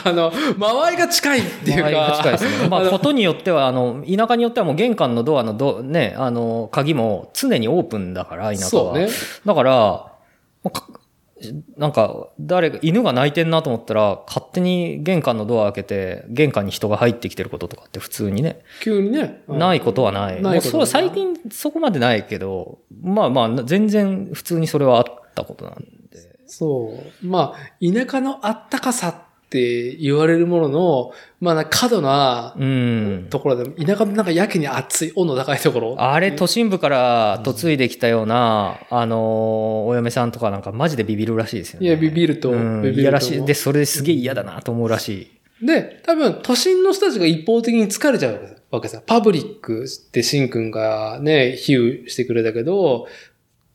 [0.05, 1.89] あの、間合いが近いっていうか。
[1.89, 2.69] 周りが近いですね。
[2.69, 8.71] まあ、ことによっては、あの、田舎によってはもう玄関のドアのド、ね、あの、鍵も常にオープンだから、田舎は。
[8.71, 9.09] そうね。
[9.47, 10.07] だから、
[11.77, 19.43] なんか、誰か、犬が鳴いてんなと思ったら、勝手に玄関のドア開けて、玄関に人が入ってきてることとかって普通にね、急にね。
[19.49, 20.43] うんないことはない。
[20.43, 25.75] もうそう、最近そこまでないけど、まあまあ、全然普通にそれはあったことなん
[26.11, 26.41] で。
[26.47, 27.27] そう。
[27.27, 33.27] まあ、田舎のあったかさって言われるものの、まあな、過度なうん。
[33.31, 35.97] ところで、田舎のなんかやけに暑い、温度高いところ。
[35.99, 39.19] あれ、都心部から嫁いできたような、あのー、
[39.89, 41.89] お嫁さんとかなんかマジでビビるらしいですよね。
[41.89, 43.45] いや、ビビると、うん、ビビると嫌らしい。
[43.45, 45.31] で、それですげえ嫌だなと思うらし
[45.61, 45.67] い。
[45.67, 49.03] で、多分、都心の人たちが一方的に疲れちゃうわけさ。
[49.05, 53.09] パブリックってシンくんがね、比喩してくれたけど、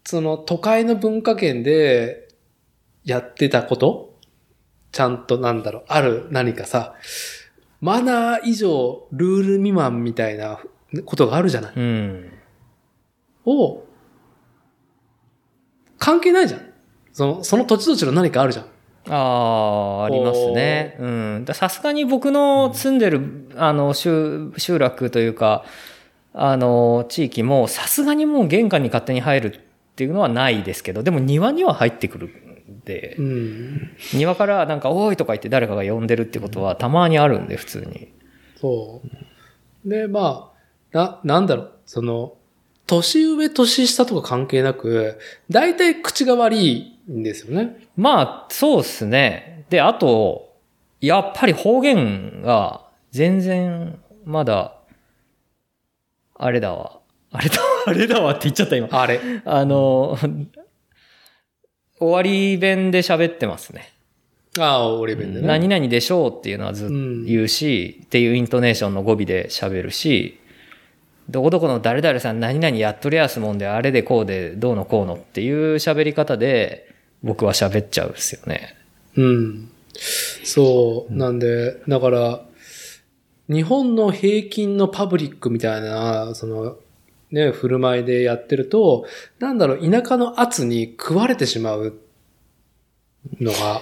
[0.05, 2.29] その都会の文化圏で
[3.03, 4.14] やってたこと
[4.95, 6.95] ちゃんとなんだろう、ある何かさ、
[7.81, 10.61] マナー以上ルール未満みたいな
[11.03, 11.73] ことがあるじゃない？
[11.75, 12.31] うん。
[13.45, 13.83] を、
[15.99, 16.61] 関係ないじゃん。
[17.11, 18.65] その、その土地土地の何かあるじゃん。
[19.09, 19.17] あ
[20.03, 20.95] あ、ありますね。
[20.97, 21.43] うん。
[21.45, 25.65] ださすがに僕の住んでる、あの、集、集落というか、
[26.33, 29.59] あの、地域も、さすがにもう玄関に勝手に入るっ
[29.97, 32.44] ていうのはないですけど、でも庭には入ってくる
[33.17, 33.91] う、ん。
[34.13, 38.13] 庭からなんか、おーいとか言って誰かが呼んでるってことはたまにあるんで、普通に。
[38.59, 39.01] そ
[39.85, 39.89] う。
[39.89, 40.51] で、ま
[40.93, 42.33] あ、な、なんだろう、その、
[42.87, 45.17] 年上、年下とか関係なく、
[45.49, 47.77] 大体口が悪いんですよね。
[47.97, 49.65] まあ、そうですね。
[49.69, 50.53] で、あと、
[51.01, 54.75] やっぱり方言が全然まだ、
[56.37, 56.99] あれだわ。
[57.31, 58.87] あれだわ、あれだわって言っちゃった今。
[58.91, 59.19] あれ。
[59.45, 60.17] あの、
[61.99, 63.91] 終わり弁で喋ってますね。
[64.57, 65.47] ああ、俺弁でね。
[65.47, 70.39] 何々でしょうっていうのはずっとうん言うし、っていうイントネーションの語尾で喋るし、
[71.29, 76.93] どこどこの誰々さん何々やっとりゃすもんで、あれでこうでどうのこうのっていう喋り方で
[77.23, 78.75] 僕は喋っちゃうんですよね。
[79.15, 79.69] うん。
[80.43, 81.13] そう。
[81.13, 82.41] なんで、だから、
[83.49, 86.77] 日本の平均のパブリックみたいな、その、
[87.35, 89.05] ね、振る舞いでやってると、
[89.39, 91.99] なんだろう、田舎の圧に食われてしまう
[93.41, 93.81] のが、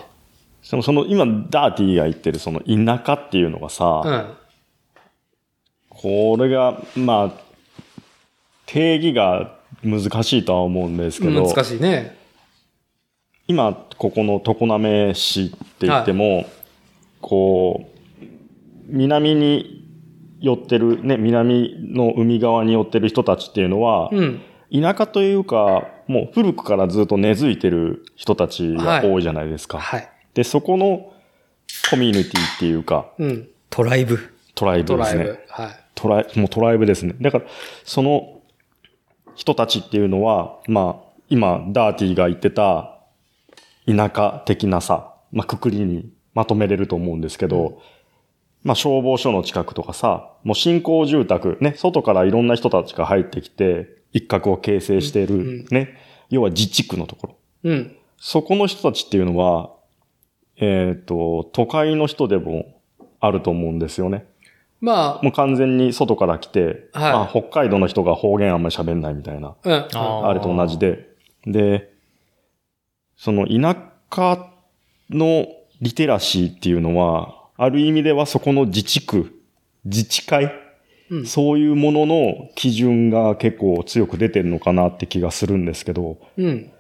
[0.68, 4.34] でもその今、ダーティーが言ってるその田舎っていうのがさ、うん。
[5.90, 7.32] これが、まあ、
[8.66, 12.18] 定義が難しいとは思うんですけど、難しいね。
[13.48, 16.48] 今、ここの常滑市って言っても、
[17.22, 17.88] こ
[18.20, 18.26] う、
[18.88, 19.83] 南に
[20.44, 24.42] 寄ってる、ね、南の海側に寄ってる人たちっていうのは、うん。
[24.74, 29.80] 田舎というか、もう古くからずっと根付いてる人たちが多いじゃないですか。
[29.80, 30.10] はい。
[30.34, 31.14] で、そこの
[31.90, 33.48] コミュニティっていうか、うん。
[33.70, 34.20] トライブ。
[34.54, 35.24] トライブドライブ。
[35.24, 35.46] ですね。
[35.48, 35.70] はい。
[35.96, 37.16] トライ、もうトライブですね。
[37.22, 37.46] だから、
[37.86, 38.42] その
[39.36, 43.00] 人たちっていうのは、まあ、今、ダーティーが言ってた
[43.88, 47.82] 田舎的なさ、まあ、くくりにまとめれると思うんですけど、
[48.64, 55.98] まあ、消防署の近くとかさ、もう新興住宅、ね、外からいろんな人たちが入ってきて、一角を形成している、うんね、
[56.30, 57.38] 要は自治区のところ。
[57.64, 57.96] うん。
[58.18, 59.72] そこの人たちっていうのは、
[60.58, 62.80] えっ、と、都会の人でも
[63.20, 64.26] あると思うんですよね。
[64.80, 69.74] まもう完全に外から来て、はいまあ、北海道の人が方言あんまり喋んないみたいな、あ、うん。
[69.74, 71.10] あーあれと同じで。
[71.46, 71.94] で、
[73.18, 73.76] その田
[74.14, 74.50] 舎
[75.10, 75.48] の
[75.82, 79.40] リテラシーっていうのは、ある意味ではそこの自治区、
[79.86, 86.72] 自治会、うんそういうものの基準が結構強く出てるのかなって気がするんですけど、うん。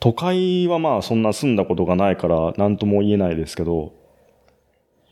[0.00, 3.92] 都会はまあそんな住んだことがないから何とも言えないですけど、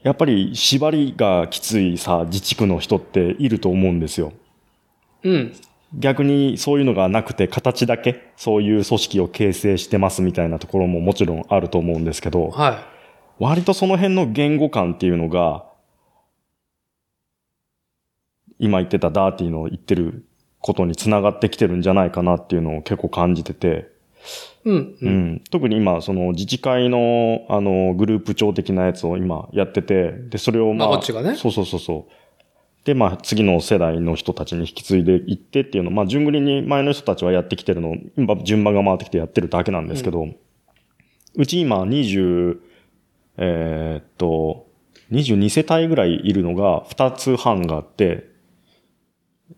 [0.02, 4.32] やっぱり縛りがきついさ、自治区の人っていると思うんですよ。
[5.22, 5.52] うん。
[5.94, 12.95] 逆にそういうのがなくて形だけそういう組織を形成してますみたいなところももちろんあると思うんですけど、は
[13.39, 15.64] 割とその辺の言語感っていうのが、
[18.59, 20.24] 今言ってたダーティーの言ってる
[20.61, 23.91] ことにつながってきてるんじゃないかなっていうのを結構感じてて、
[24.64, 24.70] い。
[24.70, 24.97] うん。
[25.01, 25.09] う。
[25.09, 32.12] ん、特に今、その自治会の、あの、グループ長的なやつを今やってて、で、それをまあ、まあこっちがねそうそうそうそう。
[32.84, 40.26] で、まあ、次の世代の人たちに引き継いでいってっていうのを、まあ、順繰りに前の人たちはやってきてるのを、今、順番が回ってきてやってるだけなんですけど、
[41.34, 42.59] うち今、20、
[43.39, 44.66] えーっと、
[45.12, 48.28] 22世帯ぐらいいるのが2つ半があって、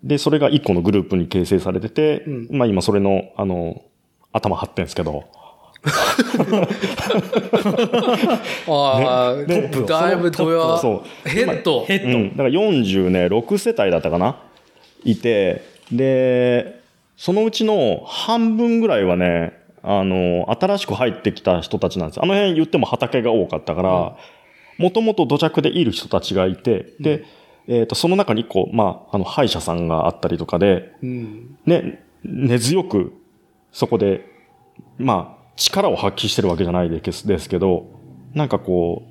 [0.02, 2.48] で、それが1個のグループに形成されてて、うん。
[2.50, 3.82] まあ今それの、あの、
[4.32, 5.24] 頭張ってんですけど、
[8.68, 9.68] ああ、ね。
[9.68, 11.28] でだいぶドヤ、そう。
[11.28, 11.84] ヘッド。
[11.84, 12.18] ヘッド。
[12.18, 12.30] うん。
[12.30, 14.42] だから40ね、6世帯だったかな？
[15.04, 16.80] いて、で、
[17.16, 22.22] そのうちの半分ぐらいはね、あの、新しく入ってきた人たちなんです。
[22.22, 24.16] あの辺言っても畑が多かったから、
[24.78, 27.24] もともと土着でいる人たちがいて、で、
[27.66, 31.58] えっ、と、その中に一個、まあ、あの、歯医者さんがあったりとかで、うん。
[31.66, 33.12] ね、根強く、
[33.72, 34.24] そこで、
[34.96, 37.86] まあ、力を発揮してるわけじゃないですですけど、
[38.32, 39.02] なんかこ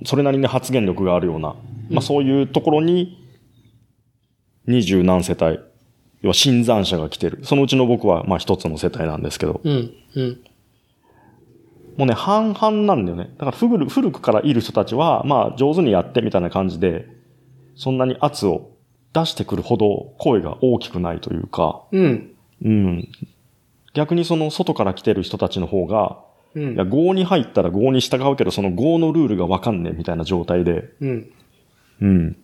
[0.00, 1.56] う、それなりに発言力があるような、
[1.90, 3.26] まあそういうところに、
[4.66, 5.58] 二十何世帯、
[6.22, 7.40] 要は新参者が来てる。
[7.42, 9.92] そのうちの僕は、まあ一つの世帯なんですけど、うん。
[10.14, 10.40] うん。
[11.96, 13.30] もうね、半々なんだよね。
[13.38, 17.06] だから古く古くからいる人たちは、まあ上手にやってみたいな感じで、
[17.76, 18.70] そんなに圧を
[19.12, 22.32] 出してくるほど声が大きくないというか、うん。
[22.64, 23.08] うん。
[23.94, 26.18] 逆にその外から来てる人たちの方が、
[26.54, 31.30] うんいや、合に入ったら合に従うけど、その合のルールがわかんねえみたいな状態で、うん。
[32.00, 32.36] うん。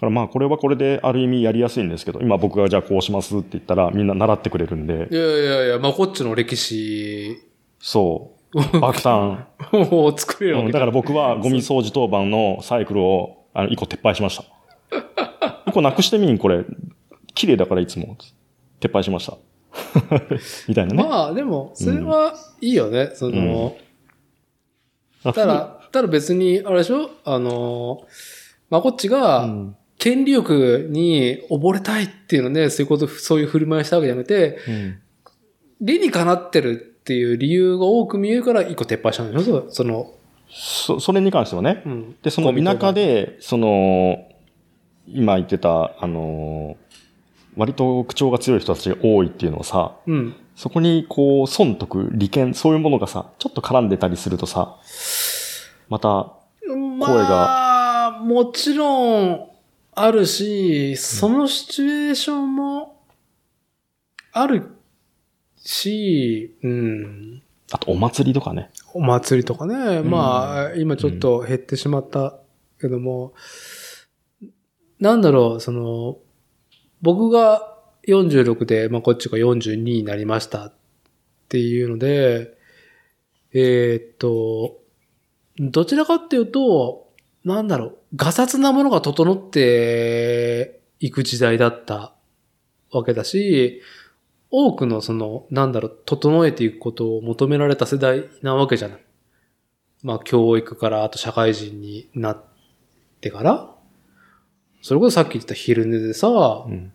[0.00, 7.36] だからまあ、これはこれである意味やりやすいんですけど、今僕がじゃあこうしますって言ったらみんな習ってくれるんでい、やいやいや、まあこっちの歴史
[7.78, 9.44] そう、 爆誕。
[9.72, 14.44] を作れるわけうんだから僕はゴミ掃除当番のサイクルを、あの、一個撤廃しました。
[15.66, 16.64] 一個なくしてみん、これ。
[17.34, 18.16] 綺麗だからいつも。
[18.80, 19.36] 撤廃しました。
[20.66, 21.02] みたいなね。
[21.08, 23.10] まあでも、それはいいよね。
[23.14, 23.76] その、
[25.24, 27.10] あただ、ただ別に、あれでしょ？
[27.24, 28.02] あの、
[28.70, 34.98] まあこっちうが、ん権利欲に溺れたいっていうので、そういうこと、そういう振る舞いしたわけじゃなくて、うん
[35.82, 39.64] 理にかなってるっていう理由が多く見えるから一個撤廃したんでしょ？
[39.70, 40.12] そその、
[40.50, 41.82] そ、それに関してはね。
[41.86, 42.16] うん。
[42.22, 44.28] で、その田舎で、その、
[45.06, 46.76] 今言ってた、あの、
[47.56, 50.34] 割と口調が強い人たちが多いっていうのはさ、うん。
[50.54, 54.76] そこにこう、損得、利権、そういうものがさ、ちょっと絡んでたりするとさ、
[55.88, 56.34] また、
[56.98, 59.49] まあ、もちろん、
[60.02, 63.04] あるし、そのシチュエーションも、
[64.32, 64.76] ある
[65.56, 67.42] し、うん。
[67.70, 68.70] あとお祭りとかね。
[68.94, 70.02] お祭りとかね。
[70.02, 72.38] まあ、今ちょっと減ってしまった
[72.80, 73.34] けども、
[74.98, 76.18] なんだろう、その、
[77.02, 77.76] 僕が
[78.08, 80.74] 46で、まあこっちが42になりましたっ
[81.48, 82.56] ていうので、
[83.52, 84.78] えーっと、
[85.58, 87.09] どちらかっていうと、
[87.44, 92.14] なんだろう、ガサツなものが整っていく時代だった
[92.92, 93.80] わけだし、
[94.50, 99.04] 多くのその、なんだろう、整えていくことを求められた世代なわけじゃない。
[100.02, 102.44] まあ、教育から、あと社会人になっ
[103.20, 103.74] てから、
[104.82, 106.92] それこそさっき言った昼寝でさ、うん。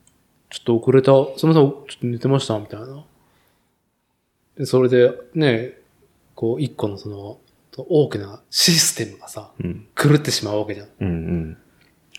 [0.50, 3.06] ちょっと遅れた、すみません、ちょっと寝てました、みたいな。
[4.58, 5.78] で、それで、ね、
[6.34, 7.40] こう、一個のその、
[7.84, 9.88] 大きなシステムがさ、うん。
[9.96, 10.88] 狂ってしまうわけじゃん。
[11.00, 11.58] うんうん。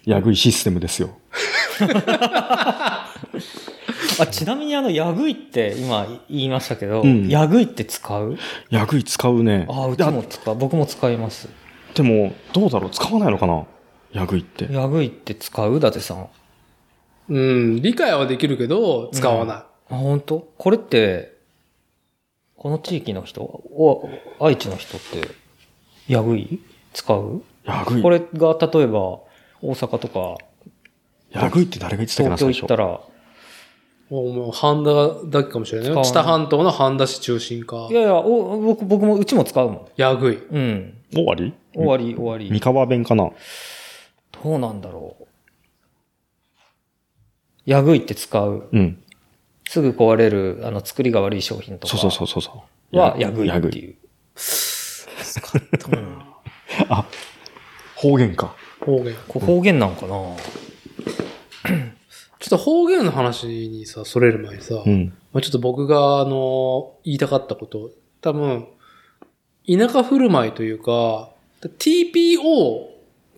[0.04, 1.18] やぐいシステムですよ。
[4.18, 8.38] あ、ちなみにあの、やぐいって今言いましたけど、うんやぐいって使う？
[8.70, 9.66] やぐい使うね。
[9.68, 10.54] あ、うちも使う。
[10.56, 11.48] 僕も使います。
[11.94, 13.66] でも、どうだろう使わないのかな？
[14.12, 14.72] やぐいって。
[14.72, 15.76] やぐいって使う？
[15.76, 16.20] 伊達さん。
[16.22, 16.28] あ、
[17.28, 19.94] うん、理解はできるけど、使わない。
[19.94, 20.48] 本当？
[20.56, 21.36] これって、
[22.56, 24.08] この地域の人、お
[24.40, 25.28] 愛知の人って、
[26.08, 26.60] やぐい
[26.92, 27.42] 使う？
[27.64, 28.02] やぐい。
[28.02, 29.00] これが例えば、
[29.62, 30.36] 大阪とか、
[31.30, 32.66] やぐいって誰が言ってたっけな、東京。
[32.66, 33.00] 行ったら、
[34.08, 35.94] もう、もう、半田だけかもしれないよ。
[35.94, 37.94] 使わない知多半島の半田市中心かい。
[37.94, 39.86] やいや、お僕、僕も、うちも使うもん。
[39.96, 40.36] やぐい。
[40.36, 40.94] うん。
[41.12, 41.52] 終わり？
[41.74, 42.48] 終わり、終わり。
[42.50, 43.30] 三河弁かな？
[44.44, 45.24] どうなんだろう。
[47.64, 48.68] やぐいって使う。
[48.70, 49.02] うん。
[49.68, 51.96] すぐ壊れる、あの、作りが悪い商品とか。
[51.96, 52.96] そうそうそうそうそう。
[52.96, 53.60] は、やぐいや
[55.52, 55.62] ぐい。
[55.62, 55.98] っていう。
[55.98, 56.22] うん
[57.96, 58.54] 方言か。
[58.80, 59.14] 方言。
[59.26, 60.14] これ方言なんかな、
[62.38, 65.12] ちょっと方言の話にさ、それる前にさ、うん。
[65.32, 67.90] まあ、ちょっと僕が、あの、言いたかったこと、
[68.20, 68.66] 多分、
[69.66, 71.30] 田舎振る舞いというか、
[71.62, 72.38] TPO、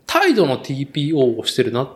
[0.06, 1.84] 態度の TPO をしてるな。
[1.84, 1.88] っ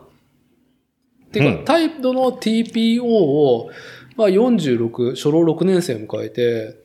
[1.32, 3.70] ていうか、うん態度の TPO を、
[4.16, 6.76] まあ46、初老6年生を迎えて、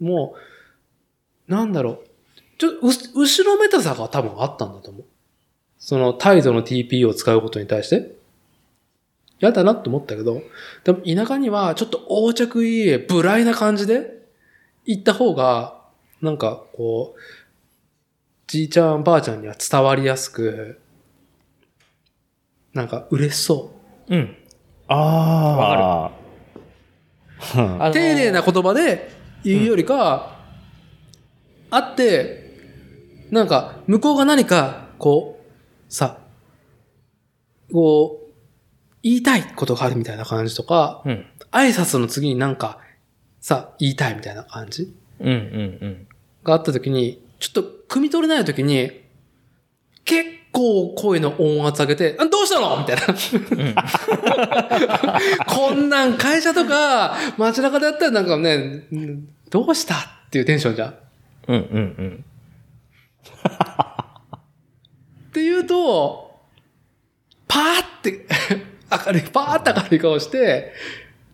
[0.00, 0.34] も
[1.48, 2.11] う、なんだろう、
[2.62, 2.90] ちょっとう、
[3.22, 5.04] 後ろめたさが多分あったんだと思う。
[5.80, 8.14] その態度の TPO を使うことに対して。
[9.40, 10.42] 嫌だなって思ったけど、
[10.84, 14.28] でも田舎にはちょっと横着いい、無頼な感じで
[14.84, 15.80] 行った方が、
[16.20, 17.20] なんかこう、
[18.46, 20.78] じいちゃんばあちゃんには伝わりやすく、
[22.74, 23.72] なんか嬉しそ
[24.08, 24.36] うん。
[24.86, 26.12] あ
[27.56, 27.60] あ。
[27.60, 27.92] あのう。
[27.92, 29.10] 丁寧な言葉で
[29.42, 30.38] 言うよりか、
[31.70, 32.41] あって、
[33.32, 36.18] なんか向こうが何か、こう、さ、
[37.72, 38.32] こう、
[39.02, 41.26] 言いたいことがあるみたいな感じとか、うん。
[41.50, 42.78] 挨拶の次になんか
[43.40, 45.36] さ、言いたいみたいな感じうんうんう
[45.88, 46.06] ん。
[46.44, 49.00] があった時に、ちょっと汲み取れない時に、
[50.04, 52.78] 結構声の音圧上げて、あどうしたの？
[52.80, 53.02] みたいな。
[55.46, 59.94] こんなん会社とか街中でやったらなんかね、うんどうした？
[59.94, 59.98] っ
[60.30, 60.90] ていうテンションじゃん。
[60.90, 60.94] っ
[61.48, 62.24] うんうんうん。
[65.32, 66.40] ていうと、
[67.48, 68.26] パーって、
[69.06, 70.72] 明るい、パーって明るい顔して、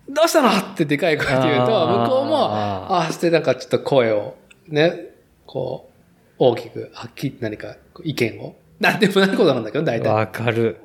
[0.08, 4.36] どうしたのってでかい声で言うと、向こうも、ああしてなんかちょっと声を、
[4.66, 5.10] ね、
[5.46, 8.54] こう、大きく、はっきり何か意見を。
[8.80, 10.08] なんでもないことなんだけど、大体。
[10.08, 10.80] わかる。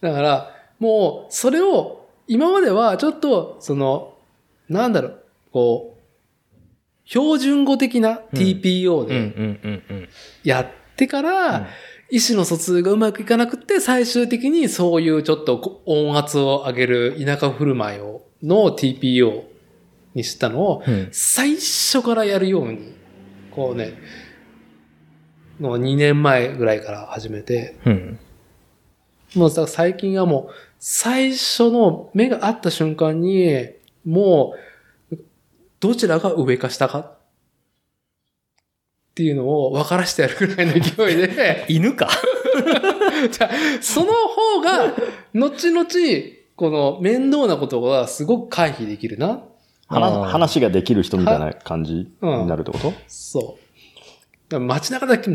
[0.00, 4.14] だから、もう、それを、今まではちょっと、その、
[4.68, 5.22] なんだろう、
[5.52, 5.99] こう、
[7.10, 10.08] 標準語的な TPO で。
[10.44, 11.66] やってから、うん
[12.12, 19.44] 意思の疎通がうまくいかなくって、最終的にそういうちょっとこ音圧を上げる田舎振る舞いを、の TPO
[20.16, 22.94] にしたのを、うん最初からやるように、
[23.52, 23.94] こうね、
[25.60, 28.18] の2年前ぐらいから始めて、うん。
[29.36, 33.68] もうさ最近はもう、最初の目が合った瞬間に、
[34.04, 34.69] もう、
[35.80, 36.98] どちらが上か下か？
[36.98, 37.04] っ
[39.14, 42.08] ていうのを分からしてやるぐらいの勢いで、 犬か？
[43.30, 43.50] じゃあ
[43.80, 44.94] その方が、
[45.34, 45.86] 後々、
[46.56, 49.42] この面倒なことがすごく回避できるな？
[49.88, 52.92] 話ができる人みたいな感じになるってこと？
[53.08, 53.70] そう。
[54.48, 55.30] だから街中だけ、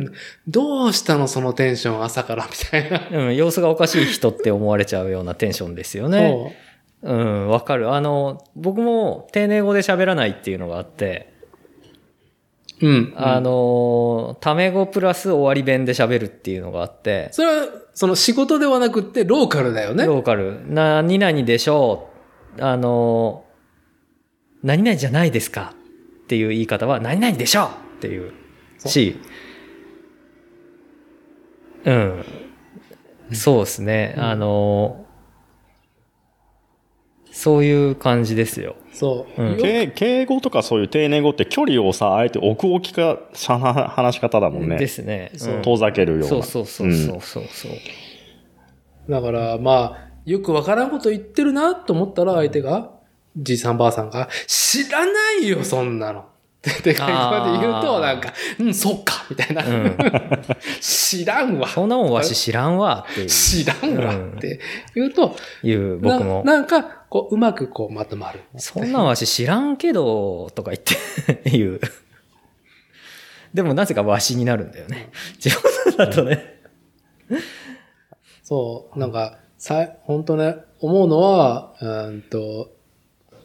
[0.48, 3.26] どうしたのそのテンション朝からみたいな。
[3.28, 6.56] うん、様子がおかしい人って思われちゃうようなテンションですよね。
[7.06, 7.94] うん、わかる。
[7.94, 11.32] あの、僕も丁寧語で喋らないっていうのがあって、
[12.82, 12.90] うん。
[12.90, 13.14] うん。
[13.16, 20.06] あの、タメ語プラス終わり弁で喋るっていうのがあって、それは、その仕事ではなくってローカルだよね。
[20.06, 22.10] ローカル、何々でしょ
[22.58, 22.64] う。
[22.64, 23.46] あの、
[24.64, 25.76] 何々じゃないですか
[26.24, 28.34] っていう言い方は、何々でしょうっていう
[28.80, 29.22] し、
[31.86, 32.26] うん。
[33.32, 34.16] そうですね。
[34.18, 35.05] うんあの、
[37.46, 38.76] そういう感じですよ。
[38.92, 39.40] そう。
[39.40, 44.78] うんよ敬敬語とかそういう丁寧語って距離をさ、あえて置く置きか、しゃな話し方だもんね。
[44.78, 45.32] ですね。
[45.38, 46.28] そううん遠ざけるような。
[46.28, 49.12] そうそうそうそうそうそう。
[49.12, 52.90] だから、まあ、よくわからんこと言ってるなと思ったら相手が、
[53.38, 56.26] じいさんばあさんが、知らないよ、そんなの。
[56.68, 59.64] ってでかい声で言うと、なんか、うん、そっか、みたいな。
[59.64, 59.98] うん。
[60.82, 61.68] 知らんわ。
[61.68, 64.60] そんなもんわし知らんわっていう知らんわうんって
[64.96, 66.42] 言うと、いう僕も。
[66.44, 68.42] ななんか、こう、うまくこうまとまる。
[68.58, 71.82] そんなんわし知らんけど、とか言って言う。
[73.54, 75.10] でもなぜかわしになるんだよね。
[75.44, 75.50] 自
[75.86, 76.62] 分だとね。
[78.44, 82.72] そう、なんか、さ、本当ね、思うのは、うーんと、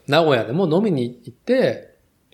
[0.06, 1.89] 名古屋でも飲みに行って、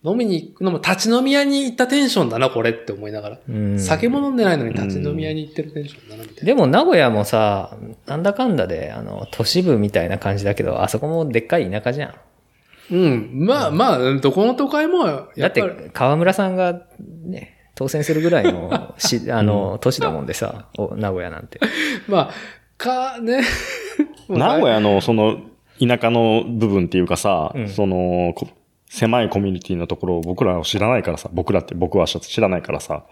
[0.07, 3.39] 飲みに行くのも立ち飲み屋に行ったテンションだな、これって思いながら。
[3.49, 6.45] うん酒も飲んでないのに立ち飲み屋に行ってるテンションだな、みたいな。
[6.45, 7.77] でも名古屋もさ、
[8.07, 12.95] なんだかんだで、あの、都市部みたいな感じだけど、あそこもでっかい田舎じゃん。
[12.95, 13.31] うん。
[13.33, 16.83] まあまあ、どこの都会も、だっやっぱり、て、河村さんが
[17.25, 21.59] ね、当選するぐらいの し、あの、都市だもんでさ、お名古屋なんて。
[22.07, 22.31] まあ、
[22.77, 23.43] か、ね。
[24.29, 25.39] 名古屋のその
[25.79, 28.49] 田舎の部分っていうかさ、うんそのこ
[28.89, 33.05] 狭いコミュニティのところを僕らは知らないからさ、僕らって僕は知らないからさ、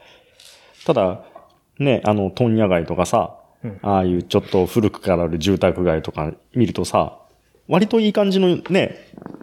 [0.86, 1.24] ただ、
[1.78, 7.18] ね、あの、問屋街とかさ、うんああいうちょっと古くからある住宅街とか見るとさ、
[7.66, 8.96] 割といい感じのね、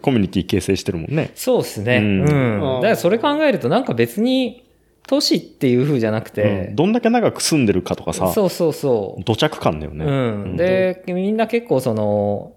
[0.04, 1.32] コミュニティ形成してるもんね。
[1.34, 1.98] そうっすね。
[1.98, 2.76] ううんん。
[2.76, 4.64] うんだからそれ考えるとなんか別に
[5.08, 9.24] 都市っていう風じゃなくうてん、どんだけ長く住んでるかとかさ、そうそうそう。
[9.24, 10.06] 土着感だよね。
[10.06, 10.12] う
[10.50, 10.56] ん。
[10.56, 12.54] で、みんな結構その、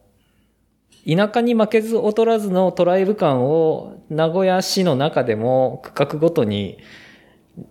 [1.07, 6.79] 田舎に負けず劣らずのトライブ感を名古屋市の中でも区画ごとに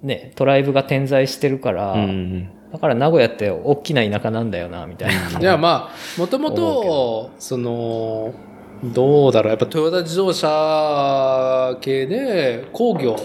[0.02, 5.40] ね、トライブが点在してるから、うんだから名古屋って大きな田舎なんだよな、みたいな。
[5.40, 8.34] いや、まあ、もともと、その、
[8.84, 13.16] どうだろう、やっぱトヨタ自動車系で工業、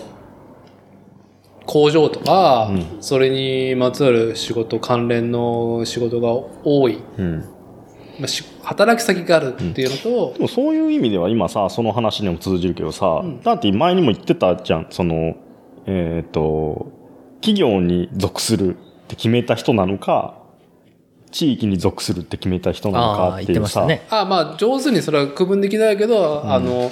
[1.64, 2.98] 工場とか、うん。
[3.00, 6.28] それにまつわる仕事、関連の仕事が
[6.64, 7.44] 多い、うん
[8.62, 13.42] 働き先があるっていうのとで、もそういう意味では今さ、その話にも通じるけどさ、うん。
[13.42, 15.36] だって前にも言ってたじゃん、その、
[15.86, 16.92] えっ、と、
[17.40, 20.38] 企業に属するって決めた人なのか、
[21.30, 24.06] 地域に属するって決めた人なのああ、かっていうさ、言ってましたね。
[24.10, 26.52] あまあ、上手にそれは区分できないけど、ん。
[26.52, 26.90] あの、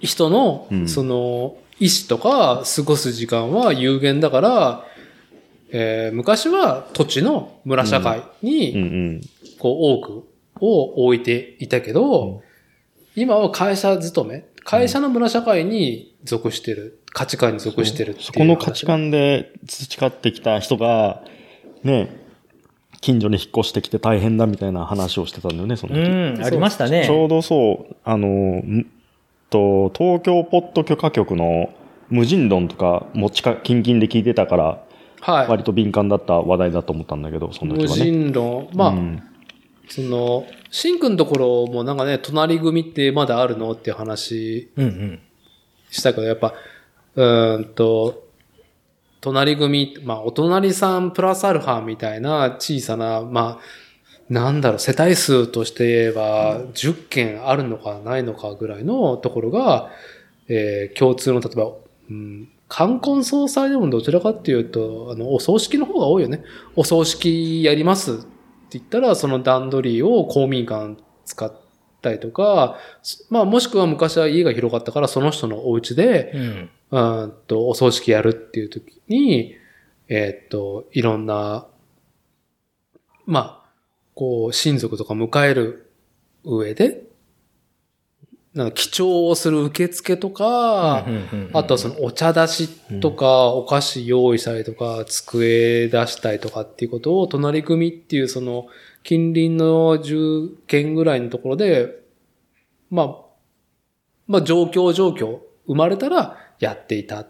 [0.00, 0.88] 人のう、ん。
[0.88, 4.84] その、意思とか過ごす時間は有限だから、
[5.76, 9.20] えー昔は土地の村社会に、ん。
[9.58, 10.28] こう、多く
[10.60, 12.42] を置いていたけど、
[13.16, 21.22] 今は会社勤め、会社の村社会に属してる、価値観に属してるっていうそこの価値観で培ってきた人が、
[21.82, 22.08] ね、
[23.00, 26.40] 近所に引っ越してきて大変だみたいな話をしてたんだよね、そのう時。
[26.40, 27.04] ん、ありましたね。
[27.04, 28.86] ちょうどそう、あの、ん
[29.50, 31.74] と、東京ポッド許可局の
[32.10, 34.84] 無人論とか、もちか、キンキンで聞いてたから、
[35.24, 35.48] はい。
[35.48, 38.10] 割と敏感だった話題だと思ったんだけど、その無時はね。
[38.10, 38.68] 人論。
[38.74, 39.22] まあ、うん
[39.88, 45.20] その、シンくんのところもなんかね、隣組ってまだあるのっていう話うんうん。
[45.90, 46.54] したけど、やっぱ、
[47.16, 48.24] うーんと、
[49.20, 59.90] 隣組、まあ、お隣さんプラスアルファみたいな小さな、まあ、なんだろう、世帯数として言えば、10件あるのかないのかぐらいのところが、
[60.48, 61.72] えー共通の、例えば、
[62.10, 66.42] うん、冠婚葬祭でもどちらかっていうと、あの、お葬式の方が多いよね。
[66.74, 68.24] お葬式やりますって
[68.78, 71.54] 言ったら、その段取りを公民館使っ
[72.02, 72.76] たりとか、
[73.30, 76.70] まあ、もしくは昔は家が広かったから、その人のお家で、うん。
[76.90, 79.54] うーんと、お葬式やるっていう時に、
[80.08, 81.68] えーっと、いろんな、
[83.24, 83.70] まあ、
[84.16, 85.92] こう、親族とか迎える
[86.42, 87.03] 上で、
[88.54, 91.04] なんか、記帳をする受付とか、
[91.52, 92.68] あとはそのお茶出し
[93.00, 98.66] とか、お菓子用意したりとか、机出したりとかっていうことを、隣組っていうその、
[99.02, 102.00] 近隣の10軒ぐらいのところで、
[102.90, 103.16] まあ、
[104.28, 107.26] まあ状況状況、生まれたらやっていた。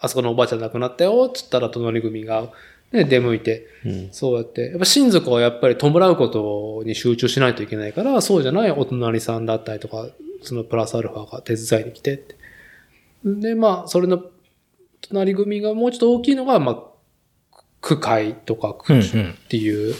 [0.00, 2.50] あそこのおばあちゃん亡くなったよ、つったら隣組が、
[2.92, 10.08] ね、出向いて、うんそうやって、やっぱ親族はやっぱり弔うことに集中しないといけないから、そうじゃないお隣さんだったりとか、
[10.42, 12.36] そのプラスアルファが手伝いに来てって。
[13.24, 14.22] で、まあ、それの
[15.02, 19.04] 隣組がもうちょっと大きいのが、まあ、区会とか区うんっ
[19.48, 19.94] ていう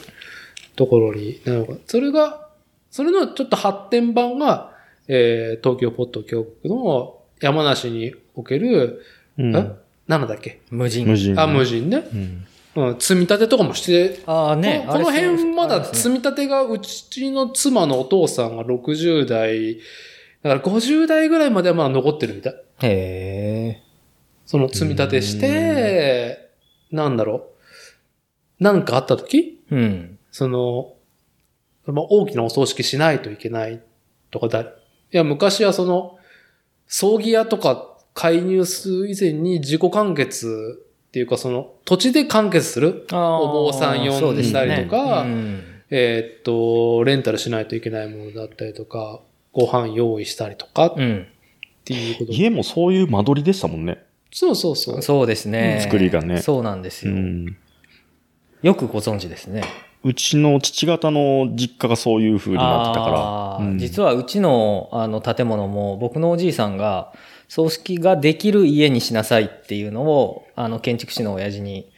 [0.77, 1.75] ところになるのか。
[1.87, 2.49] それが、
[2.91, 4.73] それのちょっと発展版が、
[5.09, 9.03] えー東京ポット教区の山梨における、
[9.39, 9.73] うんえ？
[10.07, 10.61] なんだっけ？
[10.71, 11.07] 無人。
[11.07, 11.39] 無人。
[11.39, 12.09] あ、無人ね。
[12.13, 12.47] うん
[12.79, 14.85] うん、積み立てとかもして、ああね。
[14.87, 19.79] このこの辺まだ積み立てが、うちの妻のお父さんが60代、
[20.43, 22.55] だから50代ぐらいまではまだ残ってるみたい。
[22.83, 23.83] へえ。
[24.47, 26.51] その積み立てして、
[26.93, 27.51] なんだろ
[28.61, 28.63] う。
[28.63, 29.61] なんかあった時？
[29.71, 30.19] うん。
[30.31, 30.95] その、
[31.87, 33.83] まあ、大きなお葬式しないといけない
[34.31, 34.61] とかだ。
[34.61, 34.67] い
[35.11, 36.19] や、昔はその、
[36.87, 43.07] 葬儀屋とか介入する以前に自己完結っていうかその、土地で完結する。
[43.13, 49.21] お坊さん呼んそうですだりとかねうんえーっと、レンタルしないといけないものだったりとか、
[49.53, 51.27] ご飯用意したりとかっうん。
[51.87, 52.33] ていうこと。
[52.33, 54.05] 家もそういう間取りでしたもんね。
[54.31, 55.03] そうそうそう。
[55.03, 55.81] そうですね。
[55.83, 57.15] 作りがねそうなんですよ。
[57.15, 57.57] うん。
[58.63, 59.63] よくご存知ですね。
[60.05, 63.67] うちの父方の実家がそういう風になってたから。
[63.67, 67.13] うん実はうちのあの建物も僕のおじいさんが
[67.49, 71.91] 葬式ができる家にしなさいっていうのをあの建築士の親父に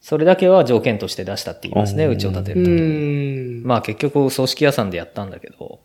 [0.00, 3.62] それだけは条件として出したって言いますね、うちを建てうるときに。
[3.64, 5.80] まあ結局葬式屋さんでやったんだけど、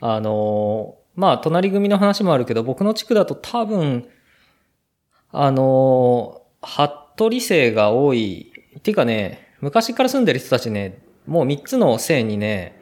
[0.00, 4.08] あのーまあ隣組の話もあるけど、僕の地区だと多分、
[5.30, 6.46] あのー
[7.16, 8.52] 服部姓が多い。
[8.78, 12.78] っていうかね、昔から住んでる人たちね、もう3つの姓にね、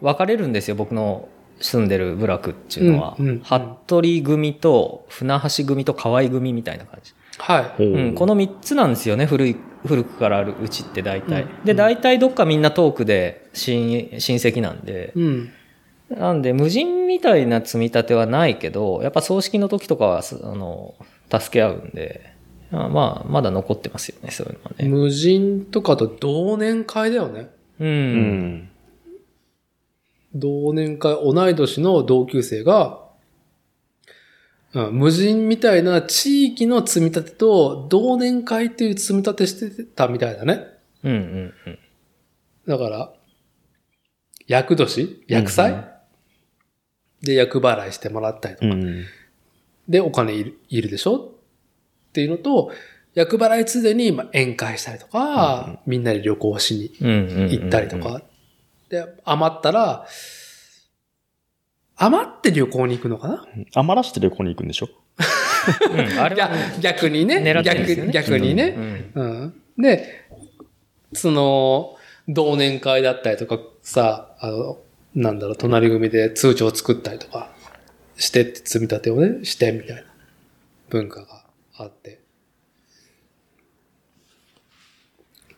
[0.00, 1.28] 分かれるんですよ、僕の
[1.62, 3.16] 住んでる部落っていうのは。
[3.18, 7.14] うんうんうん服部組と船橋組と河合組みたいな感じ。
[7.38, 7.64] はい。
[7.76, 9.56] ほううん、この3つなんですよね古い
[9.86, 15.50] 古くからあるうちって大体、うんで大体どっかみんな遠くで親親戚なんで、うん。
[16.10, 20.94] なんで無人みたいな積み立てはないけどやっぱ葬式の時とかはすあの
[21.30, 22.34] 助け合うんで
[22.70, 27.48] あまあまだ残ってますよねそういうのはね無人とかと同年会だよね。
[27.80, 28.68] うん、うん。
[30.34, 33.00] 同年会、同い年の同級生が、
[34.74, 40.64] うん、無人みたいな地域の積み立てと同年会っていう積み立てしてたみたいだね。
[41.04, 41.78] うんうんうん
[42.66, 43.12] だから、
[44.46, 45.24] 厄年？
[45.26, 45.84] 厄災、うん
[47.22, 48.66] で、厄払いしてもらったりとか。
[48.68, 49.04] うん。
[49.88, 51.16] で、お金いるいるでしょ？
[51.16, 52.70] っていうのと、
[53.14, 58.22] 厄払いつでにまあ宴会したりとか、みんなで旅行しにうんうんうんうん行ったりとか。
[58.92, 60.06] で、余ったら、
[61.96, 63.46] 余って旅行に行くのかな？
[63.74, 64.90] 余らして旅行に行くんでしょ？
[65.90, 67.38] うんあれは逆逆にね。
[67.38, 68.74] 狙ってるんですよね逆逆にね。
[69.14, 69.82] うんうん。
[69.82, 70.28] で、
[71.14, 71.96] その、
[72.28, 74.78] 同年会だったりとかさ、あの、
[75.14, 77.50] なんだろう、隣組で通帳を作ったりとか
[78.18, 80.02] してって、積み立てをね、してみたいな
[80.90, 81.44] 文化が
[81.78, 82.20] あって。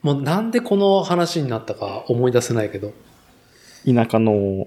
[0.03, 2.93] もうなんでこの話になったか思い出せないけど。
[3.85, 4.67] 田舎の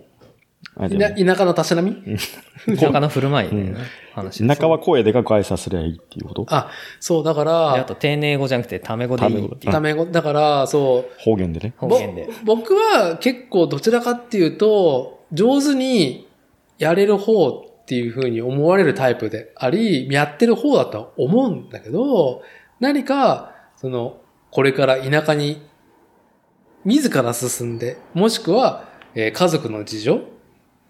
[0.75, 1.95] あでも田田舎のたしなみ？
[2.77, 3.77] 田舎の振る舞いね、うん。
[4.13, 6.45] 話です田舎は声でかく挨拶すりゃいいっていうこと？
[6.49, 9.71] あ、そう、だかであら、と丁寧語じゃなくてタメ語でいいっていう。
[9.71, 10.21] ためご、だ。
[10.21, 11.73] から、そう、方言でね。
[11.77, 12.27] 方言で。
[12.43, 16.27] ぼ僕は結構どちらかっていうと、上手に
[16.77, 17.53] やれる方っ
[17.85, 22.41] ていう風に思われるタイプであり、やってる方だとは思うんだけど、
[22.79, 24.17] 何か、その、
[24.51, 25.61] これから田舎に
[26.85, 28.86] 自ら進んで、もしくは、
[29.19, 30.21] えー家族の事情？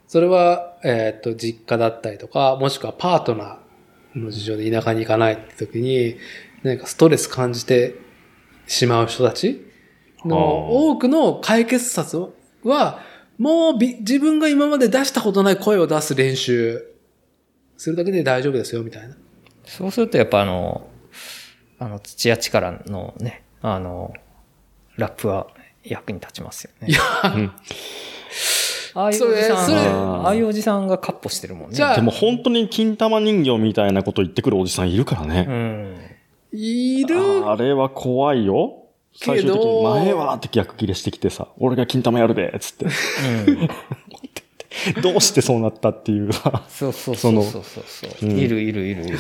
[0.06, 6.18] それは、えーっと、実家だったりとか、もしくはパートナーの事情で田舎に行かないって時に、
[6.62, 7.96] 何かストレス感じて
[8.68, 9.66] しまう人たち
[10.26, 13.00] の多くの解決策は、
[13.38, 16.86] もうび自分が今まで出したことない声を出す練習
[17.78, 19.16] するだけで大丈夫ですよ、みたいな。
[19.64, 20.90] そうするとやっぱあの、
[21.80, 24.14] あの、土屋力のね、あの、
[24.98, 25.48] ラップは
[25.84, 26.98] 役に立ちますよね。
[27.24, 27.52] うん
[28.94, 31.76] ああいうおじさん、ああいうおじさんがカッポしてるもんね。
[31.76, 35.42] じゃあでも本当に金玉人形みたいなこと言ってくるおじさんいるからうね。
[35.44, 35.98] ん。
[36.52, 38.86] いるあれは怖いよ。
[39.14, 42.86] 最終的に前はって逆切れしてきてさ、俺が金玉やるで、つって。
[42.86, 43.70] うん。
[45.02, 46.32] どうしてそうなったっていう。
[46.34, 49.18] そうそうそうそうそうそう、うんいるいるいるいる。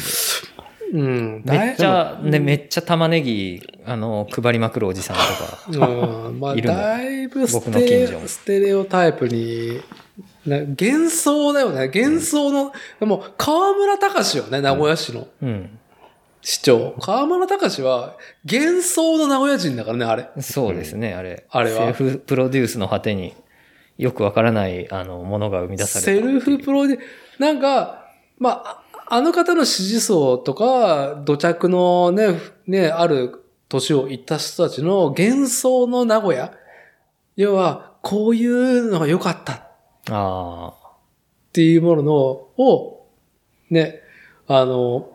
[0.93, 1.43] うん。
[1.45, 5.17] めっちゃ、ね、うんめっちゃ玉ねぎ、あの、配りまくるおじさん
[5.69, 5.87] とか。
[6.27, 6.39] うん。
[6.39, 9.81] まあ、だいぶス僕のテレ近所もステレオタイプに、
[10.45, 11.91] な幻想だよね。
[11.93, 15.77] 幻想の、でも、河村隆よね、名古屋市のうん。
[16.41, 16.95] 市長。
[16.99, 18.15] 河村隆は
[18.49, 20.29] 幻想の名古屋人だからね、あれ。
[20.39, 21.45] そうですね、あれ。
[21.49, 23.33] あれはセルフプロデュースの果てに
[23.97, 26.05] よくわからない、あの、ものが生み出された。
[26.05, 26.99] セルフプロで、
[27.39, 28.05] なんか、
[28.39, 36.53] まあ、ああの方の支持層とか、土着のね、ね、ある年を行った人たちの幻想の名古屋。
[37.35, 39.67] 要は、こういうのが良かったっ
[40.09, 40.73] あ
[41.51, 43.07] ていうものを、
[43.69, 44.01] ね、
[44.47, 45.09] あの、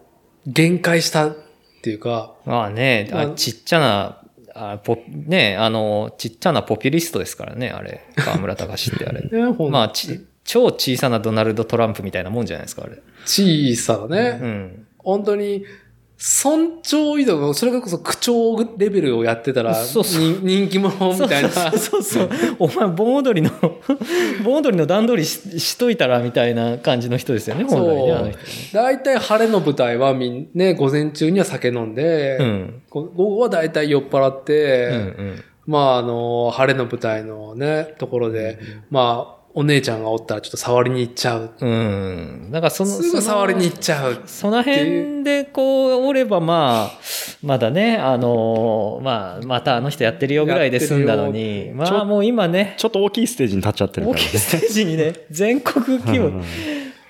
[0.47, 1.37] 限界したっ
[1.83, 2.51] ていうか、あ。
[2.51, 4.19] まあね、あまあちっちゃな、
[4.55, 8.07] あポね、あの、ちっちゃなポピュリストですからね、あれ。
[8.17, 9.23] 河村隆ってあれ。
[9.31, 13.03] ね、まあ、ち、超小さなドナルド・トランプみたいなもんじゃないですか、あれ。
[13.25, 14.87] 小さなね、うん。
[14.99, 15.65] 本当に、
[16.25, 21.49] 尊重移動、それこそ口調レベルをやってたら、そうそう人人気者みたいな。
[21.51, 22.31] そうそうそう。
[22.61, 23.51] お前、盆踊りの、
[24.45, 28.45] 盆踊りの段取りししといたら、みたいな感じの人ですよね、本来ね、あの人ね。
[28.73, 32.83] 大体晴れの舞台はみんね、午前中には酒飲んで、うん。
[32.89, 35.45] こ午後は大体酔っ払って、うんうん。
[35.67, 41.51] まああの、晴れの舞台のね、ところで、まあ、お姉ちゃんがおったらちょっと触りに行っちゃう。
[41.61, 42.49] うん。
[42.51, 44.23] だからその、すぐ触りに行っちゃう。
[44.25, 46.99] その辺でこう、おればまあ、
[47.43, 54.39] まだね、あのーまあ、またあの人やってるよぐらいで済んだのに、まあもう今ね、ちょっと大きいステージに立っちゃってるからね大きい。
[54.39, 56.43] ステージにね、全国規模、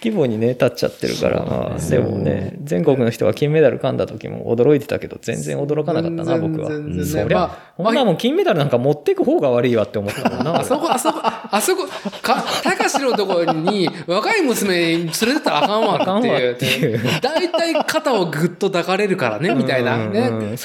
[0.02, 6.70] 規模にね、立っちゃってるから、まあ、でもね、全国の人が金メダル噛んだ時も驚いてたけど、全然驚かなかったな、僕は。
[6.70, 10.60] 全然ねそりゃ、まあほんなもん金メダルなんか持ってく方が悪いわって思ったもんな。
[10.60, 11.86] あそこ、あそこ、あそこ、
[12.22, 16.52] か、たかしのところに若い娘連れてったらあかんわってあかんわいう。
[16.52, 19.98] っていう大体肩をぐっと抱かれるからね、みたいな。
[20.08, 20.56] ね。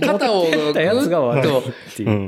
[0.00, 1.62] 肩をぐ持っと。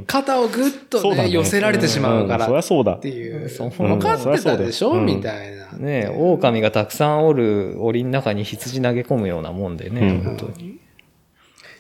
[0.06, 3.00] 肩をぐっとね、寄せられてしまうかんそりらゃそうだっ。
[3.00, 3.48] ていう。
[3.48, 5.66] そう分かってたでしょ、うんみたいな。
[5.78, 10.78] ね狼がたくさんおる檻の中に羊投げ込むようなもんでね、うん本当に。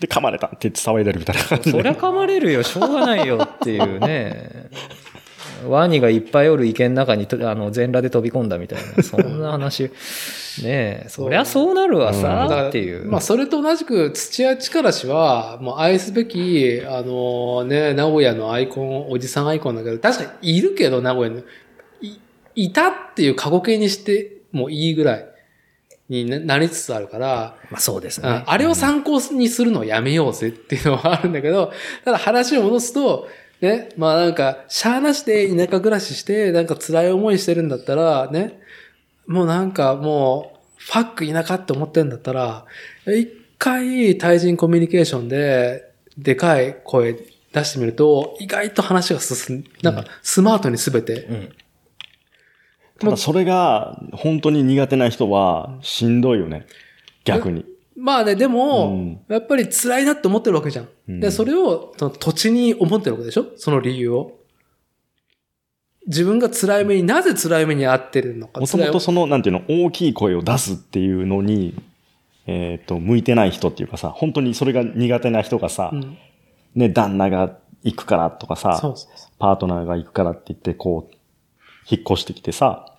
[0.00, 1.70] で、噛まれたって言って騒いでるみたいな感じで。
[1.70, 4.70] そりゃ噛まれるよ、しょうがないよっていうね。
[5.66, 9.84] ワニがいっぱいおる池の中にとあの全裸で飛び込んだみたいな、そんな話。
[9.84, 9.90] ね
[10.64, 13.06] え、そりゃそうなるわさ、っていう。
[13.06, 21.42] まあ、それと同じく、土屋力氏は、もう愛すべき、あのね、名古屋のアイコン、おじさんアイコンだけど、確かにいるけど、名古屋の。
[22.00, 22.18] い、
[22.54, 25.26] いたっていう過去形にしてもいいぐらい
[26.08, 28.42] にななりつつあるから、まあそうですうん。
[28.46, 31.72] あれを参考にするのをやめようぜっていうのはあるんだけど、
[32.04, 33.28] ただ話を戻すと、
[33.60, 38.60] ね、まあなんか、しゃーなしで田舎暮らしして、なんか辛い思いしてるんだったら、ね、
[39.26, 42.64] もうなんかもう、ファック田舎って思ってんだったら、
[43.06, 47.14] 一回対人コミュニケーションで、でかい声
[47.52, 51.52] 出してみると、意外と話が進ん、なんかスマートにすべて、うん。
[52.98, 56.66] ただそれが本当に苦手な人はしんどいよね。
[57.24, 57.64] 逆に。
[57.96, 60.88] まあね、でも、うんやっぱり辛いなって思ってるわけじゃん。
[61.08, 63.46] うんで、それをその土地に思ってるわけでしょ？
[63.56, 64.38] その理由を。
[66.06, 68.60] 自分が辛い目に、なぜ辛い目に遭ってるのか。
[68.60, 71.74] もともとその、なんていうの、大きい声を出すっていうのに、
[72.46, 76.16] えっ、と、向いてない人っていうかさ、本当にそれが苦手な人がさ、うん、
[76.76, 78.80] ね、旦那が行くからとかさ、
[79.40, 81.15] パートナーが行くからって言って、こう、
[81.88, 82.92] 引っ越してきてさ、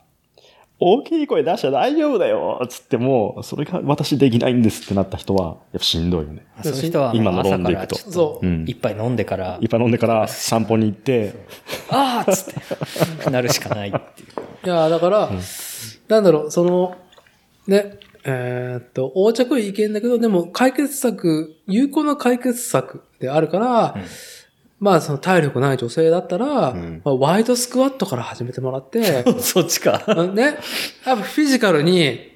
[0.80, 6.46] 大きい声出しちゃ大丈夫だよつっても、それが私できないんですってなった人は、やっぱしんどいよね。
[6.62, 7.96] そういう人は今の飲んでいくと。
[7.96, 11.34] からちょっ一杯飲んでからいっ、ぱい飲んでから散歩に行って、
[11.90, 14.26] ああっつって、 なるしかないってい
[14.66, 14.68] う。
[14.68, 15.32] いや、だから、
[16.10, 16.96] なんだろう、その、
[17.66, 24.04] ね、えーっと、横着いけんだけど、でも解決策、有効な解決策であるから、うん
[24.80, 30.04] まあその体力ない女性だったら、うんまあ、ワイドスクワットから始めてもらって、 そっちか。
[30.08, 30.56] あね、やっ
[31.04, 32.32] ぱフィジカルに、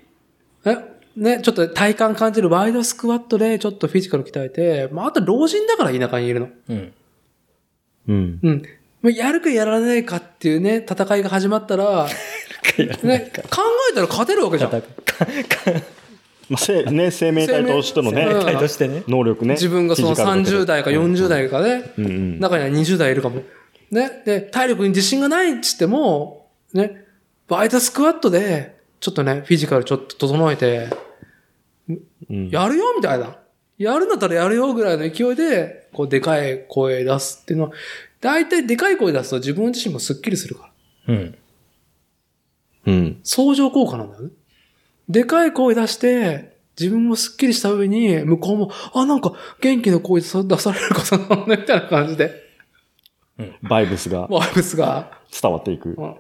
[0.66, 0.78] え、
[1.16, 6.50] ね、ちょっと体感感じるワイドスクワットでちょっとフィジカル鍛えて、まああと老人だから田舎にいるの。
[6.70, 6.94] うん。
[8.08, 8.40] うん。
[8.42, 8.64] うん。
[9.02, 12.08] まあやるかやらないかっていうね、戦いが始まったら、
[13.04, 13.62] ね、考
[13.92, 14.72] えたら勝てるわけじゃん。
[16.52, 19.04] まあ、せね、生命体としてのね、生命体としてね。
[19.08, 19.54] 能力ね。
[19.54, 22.40] 自分がそのフィジカルだけど30代か40代かね、うんうん。
[22.42, 23.42] 中には20代いるかも。
[23.90, 24.22] ね。
[24.26, 27.06] で、体力に自信がないっつっても、ね、
[27.48, 30.90] バイトスクワットで、ちょっとね、フィジカルちょっと整えて、
[32.30, 33.38] うんやるよみたいな。
[33.78, 37.72] やるんだったらやるよぐらいの勢いで、こう、でかい声出すっていうのは、
[38.20, 40.72] 大体でかい声出すと自分自身もスッキリするか
[41.08, 41.16] ら。
[41.16, 41.38] うん。
[42.88, 43.20] うん。
[43.24, 44.30] 相乗効果なんだよね。
[45.12, 52.34] でかい声出して、自分もスッキリした上に、向こうも、あ、なんか元気な声出される方なんだみたいな感じで、
[53.62, 55.20] バイブスがワイブスが。
[55.42, 55.96] 伝わっていく。
[55.98, 56.16] うん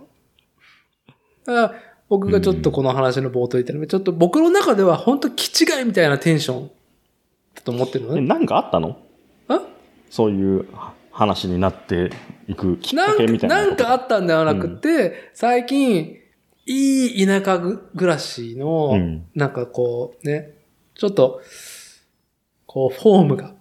[1.43, 1.73] だから
[2.07, 6.71] 僕がちょっとこの話の冒頭言ったのちょっと僕の中では本当気違いみたいなテンション
[7.55, 8.21] だと思ってるのね。
[8.21, 8.99] えなんかあったの？
[9.47, 9.61] あ？
[10.09, 10.67] そういう
[11.11, 12.11] 話になって
[12.47, 13.75] いくきっなんかかけみたいななん。
[13.75, 16.17] かあったんではなくて、最近、
[16.71, 20.53] いい田舎ぐ暮らしの、うんなんかこうね、
[20.95, 21.41] ちょっと、
[22.65, 23.53] こうフォームが、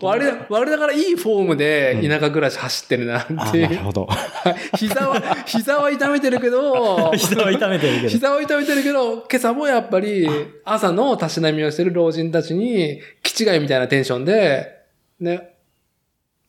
[0.00, 3.70] 我々我ながらいいフォームで田舎暮らし走ってるなあっていう。
[3.70, 4.08] なるほど。
[4.76, 8.08] 膝は、膝は痛めてるけど、 膝を痛めてるけど。
[8.08, 10.28] 膝を痛めてるけど、今朝もやっぱり
[10.64, 14.72] 朝のたしなみをしてる老人たちに、気違いみたいなテンションで、
[15.20, 15.54] ね、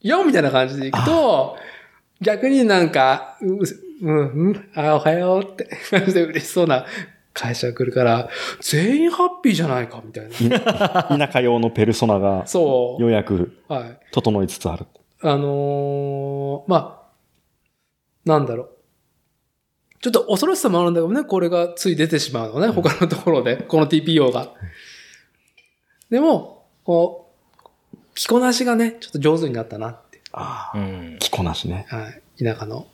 [0.01, 1.57] よみたいな感じでいくと、
[2.21, 3.37] 逆になんか、
[4.01, 5.69] う、うん、うん、あ、おはようって
[6.11, 6.85] で嬉しそうな
[7.33, 8.29] 会社が来るから、
[8.61, 11.03] 全員ハッピーじゃないかみたいな。
[11.27, 13.53] 田舎用のペルソナがそようやくう。
[13.67, 13.99] はい。
[14.11, 14.85] 整いつつある。
[15.21, 17.01] あのーま
[18.25, 18.69] あ、なんだろう。
[20.01, 24.51] ちょっと恐ろしさもあるんだけどね、これがつい出てしまうのね、他のところで、この TPO が。
[26.09, 27.33] でも、こ
[27.93, 30.21] う、着こなしがね、ちょっと上手になったなって。
[30.31, 31.17] ああ、うん。
[31.19, 31.85] 着こなしね。
[31.89, 32.43] はい。
[32.43, 32.85] 田舎の、はい。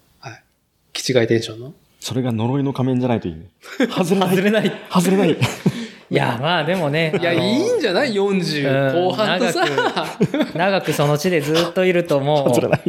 [0.93, 1.73] 気違いテンションの？
[1.99, 3.45] それが呪いの仮面じゃないといいね。
[3.95, 4.29] 外れない。
[4.29, 4.71] 外れない。
[4.91, 5.37] 外れない。
[6.11, 7.13] いや、まあでもね。
[7.19, 9.65] いや、いいんじゃない ?40 うん後半とさ。
[9.65, 12.81] 長く 長くその地でずっといるとも外れない。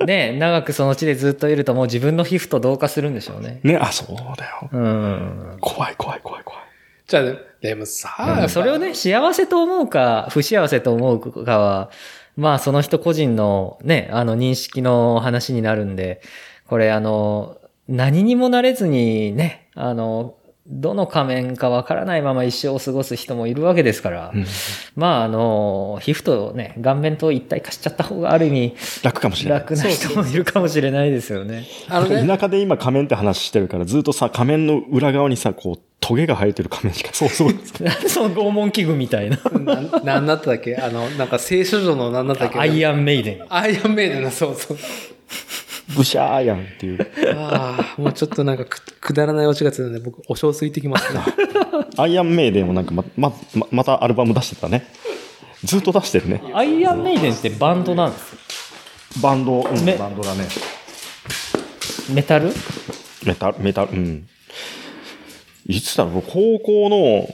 [0.00, 3.60] う、ね、長くその地でずっといるともう自分の皮膚と同化するんでしょうね。
[3.62, 4.68] ね、あ、そうだよ。
[4.72, 5.56] うん。
[5.60, 6.62] 怖い怖い怖い怖い。
[7.06, 7.22] じゃあ、
[7.60, 11.90] でもさ、やっぱそれをね、幸せと思うか、不幸せと思うかは、
[12.36, 16.22] まあその人個人のね、あの認識の話になるんで、
[16.70, 20.36] これあの、何にもなれずにね、あの、
[20.68, 24.46] どの仮面かわからないまま一生を過ごす人もいるわけですから、うん
[24.94, 29.60] まああの、皮膚とね、顔面と一体化しちゃった方がある意味楽かもしれない。
[29.60, 31.66] 楽な人もいるかもしれないですよね。
[31.88, 39.38] あのね、田舎で今仮面って話してるから、ずっとさ、仮面の裏側にさ、こう、トゲが生えてる仮面しか想像つかない なんでその拷問器具みたいな。
[39.58, 40.76] なん、なんだったっけ？
[40.76, 42.60] あの、なんか聖書女のなんだったっけ？
[42.60, 43.44] アイアンメイデン。
[43.48, 44.78] アイアンメイデンの、そうそう。
[45.96, 47.10] ブシャーやんっていう。
[47.36, 51.20] ああ、もうちょっとなんかくくだらないオチがついたんで、僕、お小水いてきますね。
[51.96, 54.86] アイアンメイデンもなんかま、ま、ままたアルバム出してたね。
[55.64, 56.42] ずっと出してるね。
[56.54, 58.38] アイアンメイデンってバンドなんですよ
[59.22, 60.46] バンド、うん、めバンドだね。
[62.14, 62.52] メタル？
[63.24, 64.28] メタル、メタル、うん。
[65.66, 67.28] いつだろう、高校の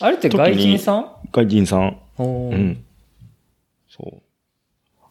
[0.00, 1.10] あれって外人さん？
[1.32, 1.98] 外人さん。
[2.18, 2.84] うん。
[3.88, 4.22] そう。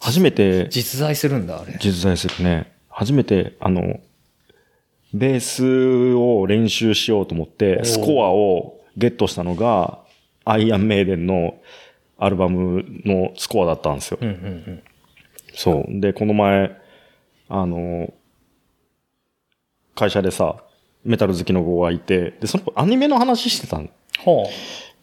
[0.04, 1.78] 初めて実在するんだ、あれ。
[1.80, 2.74] 実在するね。
[2.90, 4.02] 初めて、あの、
[5.14, 10.00] ベースを練習しようと思って、スコアをゲットしたのが、
[10.44, 11.56] アイアンメイデンの
[12.18, 14.18] アルバムのスコアだったんですよ。
[14.22, 14.38] うんうんう
[14.72, 14.84] ん。
[15.54, 16.00] そう。
[16.02, 16.78] で、この前、
[17.48, 18.14] あの、
[19.96, 20.58] 会社でさ、
[21.06, 23.90] メタル好きの子がいて、で、その子アニメの話してたの。
[24.20, 24.50] ほ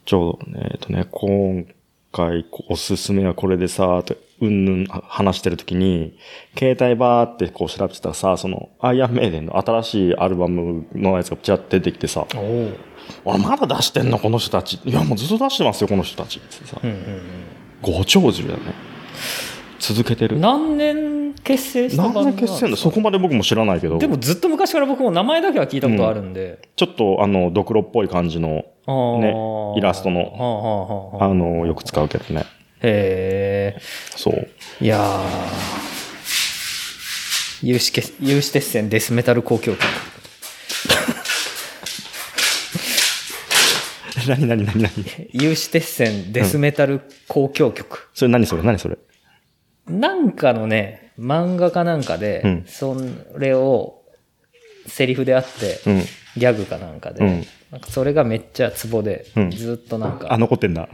[0.04, 1.66] ちょうどね、えっとね、今
[2.12, 6.16] 回おすすめはこれでさ、って、うんぬん話してる時に、
[6.58, 12.36] 携帯バーってこう調べてたらさ、その、アイアンメイデンの新しいアルバムのやつがピチャって出てきてさ、う。
[12.36, 13.34] おお。
[13.34, 14.78] あ、まだ出してんのこの人たち。
[14.84, 16.38] いや、もうずっと出してますよ、この人たち。
[16.38, 17.20] ってさう、んうん
[17.82, 18.74] ご長寿だよね。
[19.78, 20.30] 続けてうん。
[20.36, 20.40] る。
[20.40, 23.98] 何年結成した何年結成のそこまで僕も知らないけど。
[23.98, 26.60] でもずっと昔から僕も名前だけは聞いたことあるんで。
[26.76, 28.64] ちょっとあの、ドクロっぽい感じの、
[29.20, 32.40] ねイラストのあの、よく使うけどね。
[32.40, 32.44] へ
[32.82, 33.49] え。
[34.16, 34.48] そう。
[34.80, 35.90] いやー。
[37.62, 39.82] 有刺け有刺鉄線デスメタル交響曲。
[44.28, 44.90] 何何何何？
[45.32, 48.08] 有刺鉄線デスメタル交響曲。
[48.14, 48.96] それ何それ何それ？
[49.86, 52.96] なんかのね、漫画かなんかで、うんそ
[53.38, 54.02] れを
[54.86, 56.00] セリフであって、うん。
[56.36, 60.88] ギャグかなんかで、うんなんかそれがめっちゃツボで、うんずっとなんか、あ、残ってんだ。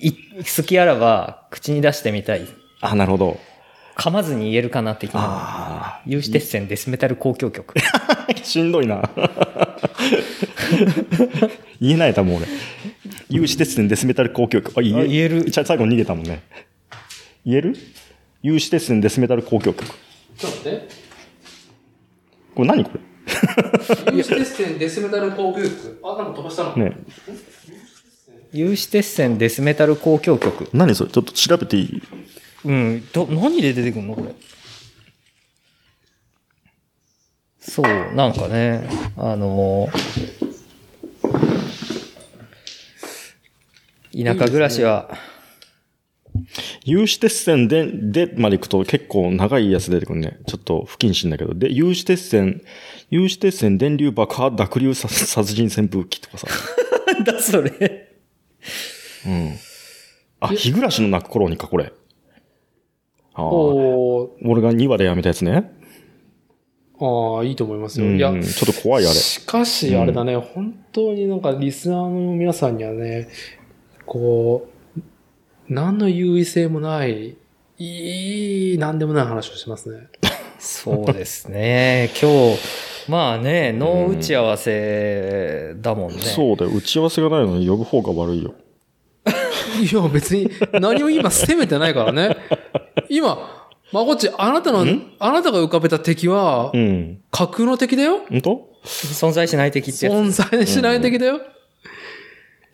[0.00, 2.46] い好きあらば口に出してみたい。
[2.80, 3.38] あ、なるほど。
[3.96, 5.20] 噛まずに言えるかな的な。
[5.22, 7.74] あ有刺鉄線デスメタル交響曲。
[7.78, 8.26] あ。
[8.42, 9.02] しんどいな。
[11.80, 12.46] 言えない多分俺。
[13.30, 14.72] 有刺鉄線デスメタル交響曲。
[14.78, 16.42] あ、言えあ言えるちゃ最後逃げたもんね。
[17.44, 17.76] 言える？
[18.42, 19.84] 有刺鉄線デスメタル交響曲。
[20.36, 20.88] ちょっと待って。
[22.54, 22.90] これ何こ
[24.12, 26.00] 有刺鉄線デスメタル交響曲。
[26.02, 26.76] あ、なんか飛ばしたの？
[26.76, 26.96] れね
[28.52, 30.68] 有刺鉄線デスメタル交響曲。
[30.72, 31.10] 何それ？
[31.10, 32.02] ちょっと調べていい？
[32.64, 33.08] うん。
[33.12, 34.14] ど、何で出てくるの？
[34.14, 34.34] これ。
[37.60, 39.88] そう、なんかね、あの
[44.12, 45.16] 田舎暮らしは、
[46.84, 50.38] 有刺鉄線で、でまで行くと結構長いやつ出てくるね。
[50.46, 51.54] ちょっと不謹慎だけど。
[51.54, 52.62] で、有刺鉄線、
[53.10, 56.46] 有刺鉄線電流爆破濁流殺殺人扇風機とかさ。
[57.24, 58.14] だそれ。
[59.26, 59.56] うん。
[60.40, 61.92] あ、日暮らしの泣く頃にか、これ。
[63.34, 63.44] ああ。
[63.44, 65.72] 俺が2話でやめたやつね。
[67.00, 68.06] ああ、いいと思いますよ。
[68.06, 69.14] うん、いや、ちょっと怖いあれ。
[69.14, 73.28] しかし、あれだね、本当になんかリスナーの皆さんにはね、
[74.06, 75.00] こう、
[75.68, 77.36] 何の優位性もない、
[77.78, 80.06] いい、何でもない話をしますね。
[80.58, 82.10] そうですね。
[82.20, 82.58] 今日、
[83.08, 86.20] まあね、脳打ち合わせだもんね。
[86.22, 86.70] そうだよ。
[86.72, 88.54] 打ち合わせがないのに呼ぶ方が悪いよ。
[89.82, 92.36] いや、別に何も今責めてないからね。
[93.08, 94.86] 今、まこっち、あなたの、
[95.18, 97.20] あなたが浮かべた敵はう、ん。
[97.30, 98.20] 架空の敵だよ。
[98.28, 100.14] ほんと存在しない敵ってやつ。
[100.14, 101.40] 存在しない敵だよ。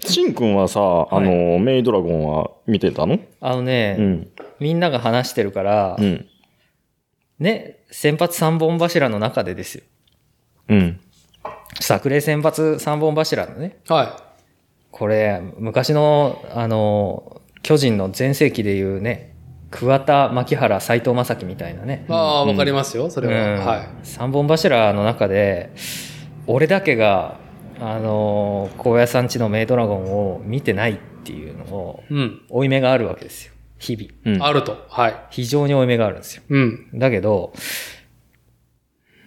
[0.01, 0.81] しんくんはさ、
[1.11, 3.19] あの、メイドラゴンは見てたの？
[3.41, 4.29] あのね、うん。
[4.59, 6.27] みんなが話してるから、うん。
[7.39, 9.85] ね、先発三本柱の中でですよ。
[10.71, 11.01] うん。
[11.81, 14.21] 作例先発三本柱のね、は
[14.91, 19.35] これ、昔の、あの、巨人の全盛期でいうね、
[19.71, 22.13] 桑田、牧原、斎藤正樹みたいなねい。。
[22.13, 23.55] ああ、わかりますよ、それは。
[23.55, 23.89] うんはい。
[24.03, 25.71] 三本柱の中で、
[26.47, 27.39] 俺だけが、
[27.81, 32.43] あの、高野山地のメイドラゴンを見てないっていうのを、うん。
[32.51, 33.53] 負い目があるわけですよ。
[33.79, 34.37] 日々。
[34.37, 34.43] うん。
[34.43, 34.85] あると。
[34.89, 35.15] はい。
[35.31, 36.43] 非常に負い目があるんですよ。
[36.49, 36.91] うん。
[36.95, 37.53] だけど、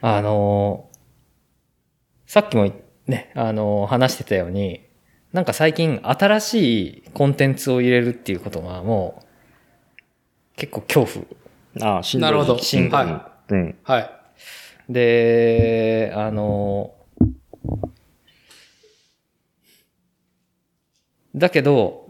[0.01, 0.89] あの、
[2.33, 2.71] さっきも
[3.05, 4.81] ね、あの、話してたように、
[5.33, 9.25] なんか最近新しいコンテンツを入れるっていうことがもう、
[10.55, 11.05] 結構恐
[11.77, 11.95] 怖。
[11.95, 12.31] ああ、しんどい。
[12.31, 12.99] なるほどしんどい。
[13.01, 13.75] はうん。
[13.83, 14.09] はい。
[14.89, 16.95] で、あの、
[21.35, 22.09] だけど、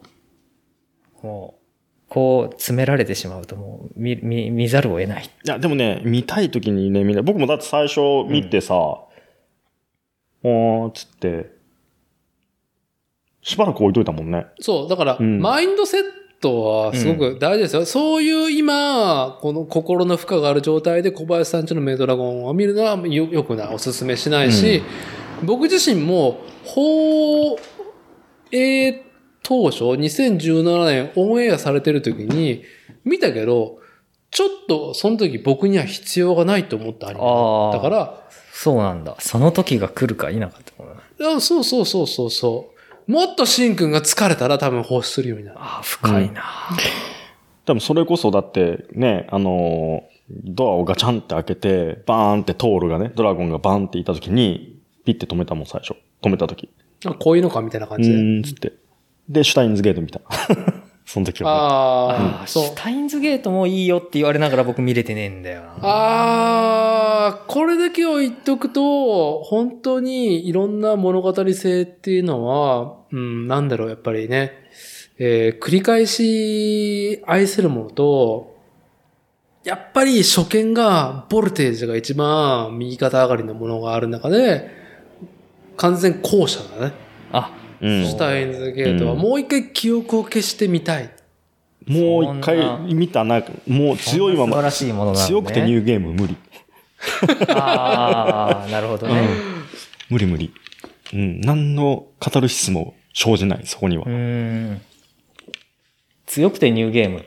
[1.22, 1.64] もう、
[2.08, 5.26] こう詰められてしまうともう見、見、見ざるを得ない。
[5.26, 9.04] いや、でもね、見たいときにね、みんな、僕もだって最初見てさ、
[10.44, 11.52] おーっつって、
[13.42, 14.46] しばらく置いといたもんね。
[14.60, 16.04] そう、だから、うんマインドセッ
[16.42, 17.86] トはすごく大事ですよ。
[17.86, 23.74] そういう今、この心の負荷がある状態で小林さんちのメイドラゴンを見るのはよよくない。
[23.74, 24.82] おすすめしないし、
[25.44, 27.58] 僕自身も、放
[28.52, 28.94] 映
[29.44, 32.64] 当初、2017年オンエアされてる時に
[33.04, 33.80] 見たけど、
[34.32, 37.26] ちょっとその時僕には必要がないと思ったアニメ
[37.74, 38.24] だから、
[38.56, 39.16] そうなんだ。
[39.20, 40.86] その時が来るか否かってこ
[41.42, 42.72] そうそうそうそうそ
[43.08, 43.12] う。
[43.12, 45.58] もっとシンくんが疲れたら多分放出するようになる。
[45.60, 46.44] ああ、深いな。
[47.66, 55.96] 多分それこそだってね、あのードアをガチャンって開けて、バーンってトールがね、ドラゴンがバーンっていた時に、ピッて止めたもん最初。
[56.22, 56.70] 止めた時。
[57.06, 58.16] あこういうのかみたいな感うじで。
[58.16, 58.74] ーん、つって。
[59.28, 60.22] で、シュタインズゲート見た。
[61.06, 61.58] その時は、ね。
[61.58, 62.74] あああ、あ、そうシュ。
[62.76, 65.68] タインズゲートもいいよって言われながら僕見れてねえんだよな。
[65.82, 74.54] ああ、これだけを言っとくと、本当にいろんな物語性っていうのは、うん、なんだろう、やっぱりね、
[75.20, 78.54] えー繰り返し愛せるものと、
[79.64, 84.70] やっぱり初見が、ボルテージが一番右肩上がりのものがある中で、
[85.78, 86.94] 完全後者だね。
[87.32, 91.10] あ、うんシュタインズゲートはうんもう一回記憶を消してみたい。
[91.86, 95.28] もう一回見たな、もう強いまま、素晴らしいものなのね。
[95.28, 96.38] 強くてニューゲーム無理。
[97.50, 99.28] ああ、なるほどね。
[100.10, 100.54] 無理無理。
[101.14, 101.42] うん。
[101.42, 104.10] 何のカタルシスも生じない、そこにはう。
[104.10, 104.82] ん。
[106.26, 107.26] 強くてニューゲーム。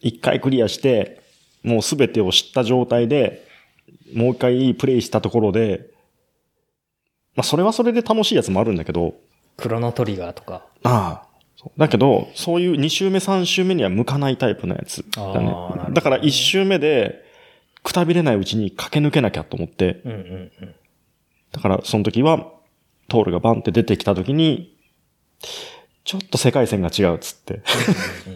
[0.00, 1.20] 一回クリアして、
[1.62, 3.46] もうすべてを知った状態で、
[4.12, 5.89] もう一回プレイしたところで、
[7.40, 9.14] まあそれはそれで楽しいやつもあるんだけど、
[9.56, 10.66] クロノトリガーとか。
[10.82, 11.70] ああ。
[11.78, 15.54] だけど、そういう2周目3周目には向かないタイプのやつだね
[15.90, 17.22] だから1周目で、
[17.82, 20.74] くたびれないうちに駆け抜けなきゃと思って、うんうんうん。
[21.52, 22.52] だからその時は、
[23.08, 24.76] トールがバンって出てきた時に、
[26.04, 27.62] ちょっと世界線が違うっつって。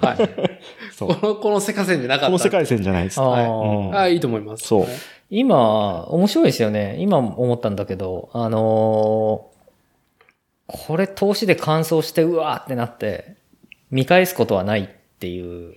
[0.01, 0.17] はい。
[0.99, 2.27] この、 この世界線じゃなかった。
[2.27, 3.21] この世界線じゃないっつって。
[3.21, 4.67] あはいーうんあいいと思います。
[4.67, 4.91] そうはい
[5.37, 6.97] 今、面白いですよね。
[7.01, 9.55] 今思ったんだけど、あのー
[10.67, 13.37] これ投資で乾燥してうわーってなって、
[13.91, 14.89] 見返すことはないっ
[15.19, 15.75] ていう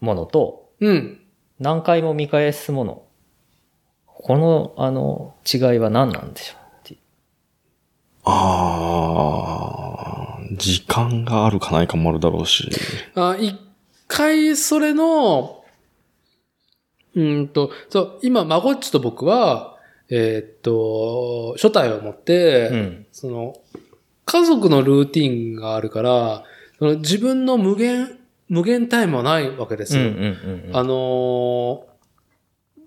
[0.00, 1.20] ものと、うん。
[1.58, 3.02] 何回も見返すもの。
[4.06, 7.00] この、あの、違いは何なんでしょうっていう
[8.24, 9.18] あ
[10.38, 12.70] あ、時間があるかないかもあるだろうし。
[13.16, 13.58] あ一
[14.06, 15.63] 回それの、
[17.14, 19.76] うーんと、そう、今、マゴッチと僕は、
[20.10, 23.06] えーっと、初代を持って、うん。
[23.12, 23.54] その、
[24.24, 26.44] 家族のルーティンがあるから、
[26.78, 28.18] その自分の無限、
[28.48, 30.02] 無限タイムはないわけですよ。
[30.02, 30.12] んうん
[30.68, 30.76] うん。
[30.76, 31.94] あのー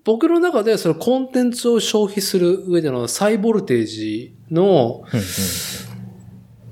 [0.04, 5.24] 僕の中でそのコンテンツを消費する上でのサイボルテージの、うんうん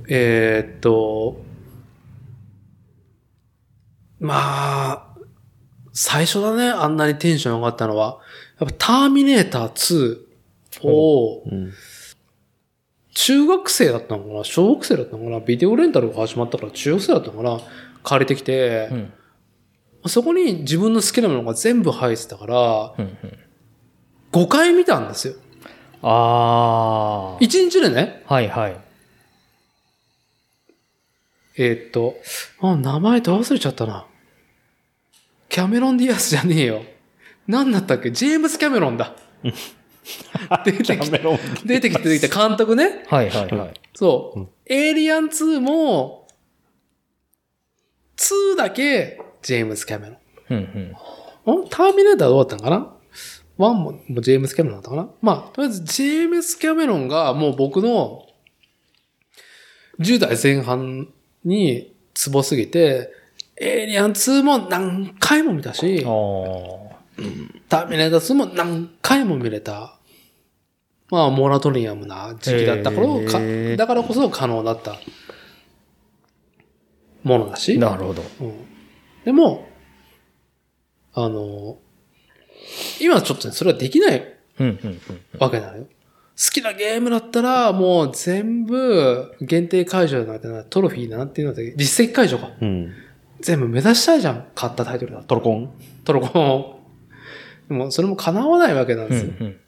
[0.09, 1.43] えーっと、
[4.21, 4.35] ま
[4.91, 5.06] あ、
[5.99, 8.19] 最初だね、あんなにテンション上がったのは。
[8.61, 11.73] やっぱターミネーター2を、うん。
[13.15, 14.45] 中学生だったのかな？
[14.45, 15.41] 小学生だったのかな？
[15.41, 17.61] ビデオレンタルが始まったから中学生だったのかな？
[18.03, 19.13] 借りてきて、うん
[20.09, 23.39] そこに自分の好きなものが全部入ってたから、うんうん
[24.33, 25.35] 5回見たんですよ。
[26.03, 27.43] ああ。
[27.43, 28.23] 1日でね。
[28.27, 28.77] はいはい。
[31.57, 32.17] えーっと、
[32.61, 34.05] あ、名前ど忘れちゃったな。
[35.49, 36.83] キャメロン・ディアスじゃねえよ。
[37.47, 38.11] 何だったっけ？
[38.11, 39.15] ジェームズ・キャメロンだ。
[40.65, 41.39] 出てきた、メロン。
[41.65, 43.05] 出てきて出てきた監督ね。
[43.09, 43.81] はいはいはい。
[43.95, 44.41] そう。
[44.41, 46.27] うんエイリアン2も、
[48.17, 50.19] 2だけ、ジェームズ・キャメロン。
[50.51, 50.93] うん
[51.47, 51.61] うん。
[51.65, 52.93] んターミネーターどうだったのかな？
[53.57, 55.09] ワンももうジェームズ・キャメロンだったかな？
[55.23, 58.27] まあ、とりあえずジェームズ・キャメロンがもう僕の
[60.01, 61.09] 10代前半
[61.45, 63.13] にツボすぎて、
[63.59, 66.97] エイリアン2も何回も見たし、ああ。
[67.69, 69.99] ターミネーター2も何回も見れた。
[71.11, 73.39] まあ、モラトリアムな時期だった頃、か
[73.77, 74.97] だからこそ可能だった
[77.23, 77.79] ものだし。
[77.79, 78.23] なるほど。
[78.41, 78.77] うん
[79.27, 79.67] でも、
[81.13, 81.79] あの、
[83.01, 85.01] 今ちょっとね、それはできないうんうん
[85.35, 85.41] うん。
[85.41, 85.83] わけなのよ。
[85.83, 85.89] 好
[86.53, 92.51] きなゲームだったら、もう全部限定解除なんてな、トロフィーなんていうので、実績解除か。
[92.61, 92.93] うん。
[93.41, 94.47] 全部目指したいじゃん。
[94.55, 95.27] 買ったタイトルだと。
[95.27, 95.71] トロコン？
[96.05, 96.81] トロコンを。
[97.69, 99.33] でも、それも叶わないわけなんうんですよ。
[99.41, 99.61] うん。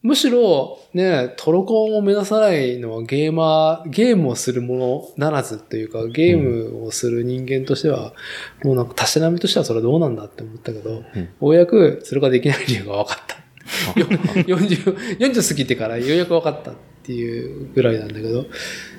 [0.00, 8.14] むしろ、ね、トロコンを目指さないのはゲーマー、ゲームをするものならずというか、ゲームをする人間としては、
[8.62, 13.36] もうなんか、たしなみとしてはそれはどうなんだって思ったけど、うんようやくそれができない理由が分かった。
[14.00, 18.46] よ40、40過ぎてからようやく分かったっていうぐらいなんだけど、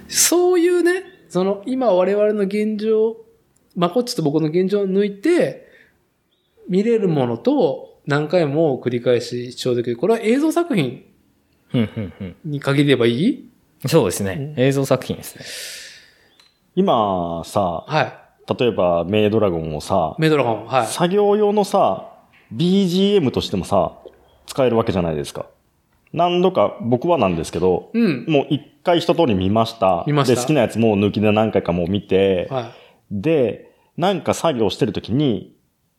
[0.09, 3.17] そういうね、その今我々の現状、
[3.75, 5.67] まこっちと僕の現状を抜いて、
[6.67, 9.97] 見れるものと何回も繰り返し視聴できる。
[9.97, 11.05] これは映像作品
[11.73, 12.35] うんうんうん。
[12.45, 13.49] に限ればいい？
[13.87, 14.53] そうですね。
[14.57, 15.45] 映像作品ですね。
[16.75, 18.19] 今さ、は
[18.59, 20.65] 例えばメイドラゴンをさい。、メドラゴン。
[20.65, 20.87] はい。
[20.87, 22.11] 作業用のさ、
[22.53, 23.93] BGM としてもさ、
[24.47, 25.45] 使えるわけじゃないですか。
[26.11, 28.25] 何度か、僕はなんですけど、うん。
[28.27, 30.03] もう一回一通り見ました。
[30.07, 30.35] 見ました？
[30.35, 32.71] で、好きなやつもう抜きで何回かもう見て、は
[33.11, 35.55] で、なんか作業してるときに、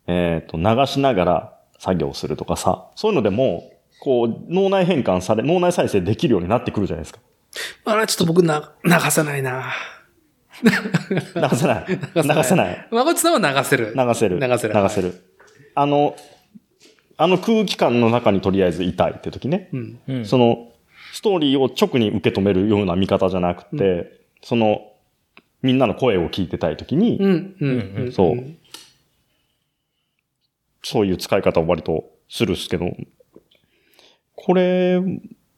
[0.07, 7.19] えっ、と、流しながら作業するとかさ、そういうのでも、こう、脳内変換され、脳内再生できるようになってくるじゃないですか。
[7.19, 7.21] い。
[7.85, 9.71] あら、ちょっと僕な、流せないな。
[10.63, 10.69] 流
[11.55, 11.85] せ ない。
[12.15, 12.87] 流せない。
[12.91, 13.93] まこっちさんは流せる。
[13.95, 14.39] 流せる。
[14.39, 14.73] 流せる。
[14.73, 15.13] 流せる。
[15.75, 16.15] あの、
[17.17, 19.69] あの空気感の中にとりあえずいたいって時ね。
[19.73, 19.99] うん。
[20.07, 20.25] うん。
[20.25, 20.70] その、
[21.11, 24.91] ストーリーを直に受け止めるような見方じゃなくて、その、
[25.61, 27.55] みんなの声を聞いてたい時に、うん。
[27.59, 27.69] うん。
[27.69, 28.11] うんうん。
[28.11, 28.55] そう
[30.83, 32.91] そういう使い方を割とするっすけど、
[34.35, 34.99] これ、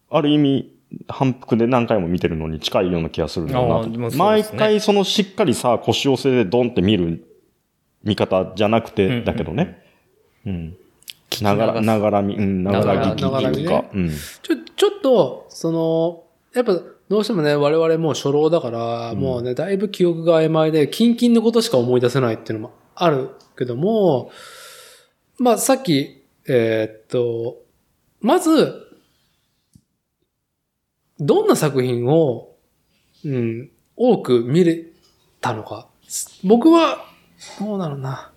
[0.09, 0.75] ある意味、
[1.07, 4.17] 反復で何回も見てるのに近いような気がするんだよなあーでもと。
[4.17, 7.25] 毎回そのしっかりさ、腰を据えてドンって見る
[8.03, 9.81] 見方じゃなくて、うんうんだけどね。
[10.45, 10.77] うん。
[11.37, 14.09] きながら、ながらみ、うん、ながら聞きながらっていうか、なうん。
[14.09, 16.23] ちょ、ちょっと、その、
[16.53, 16.79] やっぱ、
[17.09, 24.31] どうしてもね、我々もう初老だから、うんもうね、だいぶ記憶が曖昧で、キンキンのことしか思い出せないっていうのもあるけども、
[25.39, 27.57] まあ、さっき、えーっと、
[28.21, 28.83] まず、
[31.19, 32.55] どんな作品を、
[33.23, 34.85] うん、多く見れ
[35.39, 35.87] たのか。
[36.43, 37.05] 僕は、
[37.59, 38.32] どうだろうな。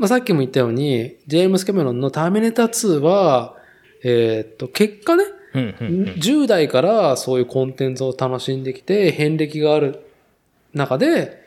[0.00, 3.54] まあ、さっきも言ったように、ジェームス・キャメロンのターミネーター2は、
[4.02, 10.00] えーっと、結果ね、うんうんうん10代からそういうコンテンツを楽しんできて、遍歴がある
[10.72, 11.42] 中で、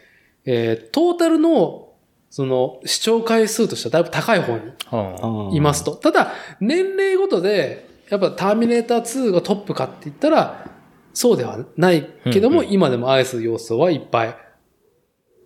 [0.46, 1.94] えートータルの、
[2.30, 5.96] その、視聴回数としてはだいぶ高い方にはいますと。
[5.96, 10.70] ただ、年齢ごとで、やっぱターミネーター2がトップかって言ったら、
[11.16, 14.36] そうではないけども、うんうん今でも愛す要素はいっぱい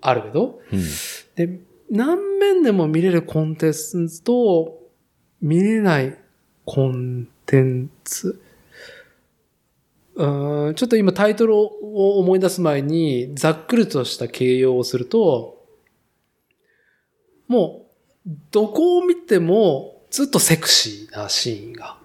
[0.02, 0.84] あるけど、うん。
[1.36, 4.80] で、何面でも見れるコンテンツと、
[5.42, 6.18] 見れない
[6.66, 8.42] コンテンツ。
[10.16, 15.66] うーんちょっと今タイトルを思い出す前に、ざっくりとした形容をすると、
[17.48, 17.86] も
[18.26, 21.98] う、どこを見ても、ずっとセクシーなシーンが。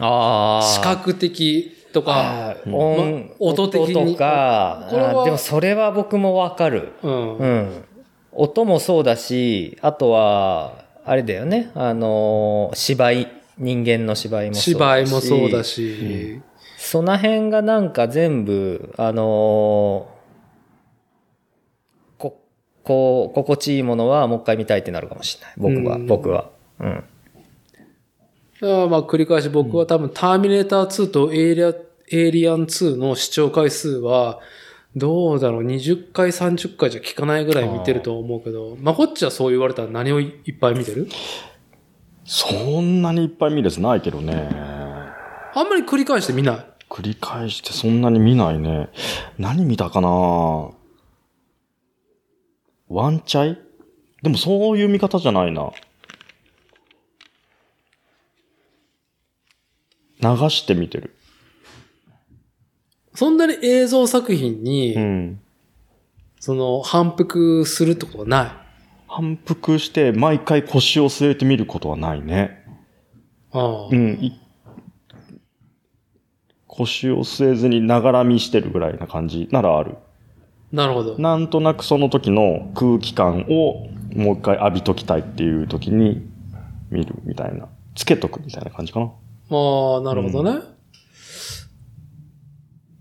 [0.00, 0.62] ああ。
[0.62, 6.92] 視覚的とか、音、ま音的にとか、これはあーでもそれは僕もわかる。
[7.02, 7.38] うん。
[7.38, 7.84] うん。
[8.36, 11.70] 音もそうだし、あとは、あれだよね。
[11.74, 13.32] あのー芝居。
[13.58, 14.70] 人間の芝居もそうだし。
[14.72, 16.42] 芝居もそうだし、
[16.76, 22.40] その辺がなんか全部、あのーこ、
[22.84, 25.54] こう、心地いいものはもう一回見たいってなるかもしれない。
[25.56, 26.50] 僕は、うん僕は。
[26.80, 27.04] うん。
[28.90, 31.74] まあ繰り返し僕は多分ターミネーター2とエイリア
[32.10, 34.38] エイリアン2の視聴回数は、
[34.96, 41.08] どうだろう、20回、30回じゃ聞かないぐらい見てると思うけど、まあこっちはそう言われたら何をいっぱい見てる？
[42.24, 44.48] そんなにいっぱい見るやつないけどね。
[45.54, 46.66] あんまり繰り返して見ない？
[46.88, 48.88] 繰り返してそんなに見ないね。
[49.38, 50.08] 何見たかな？
[52.88, 53.58] ワンチャイ？
[54.22, 55.72] でもそういう見方じゃないな。
[60.22, 61.15] 流して見てる。
[63.16, 65.40] そんなに映像作品に、うん。
[66.38, 68.52] その反復するってことはない。
[69.08, 72.62] 反復して毎回腰を据えて見ることはないね。
[73.52, 74.18] ああうん。
[74.20, 74.38] い
[76.66, 79.96] 腰を据えずにながら見してるぐらいな感じならある。
[80.70, 81.18] なるほど。
[81.18, 86.28] なんとなくその時の空気感をもう一回浴びときたいっていう時に
[86.90, 87.68] 見るみたいな。
[87.94, 89.06] つけとくみたいな感じかな。
[89.06, 90.75] ああ、なるほどね。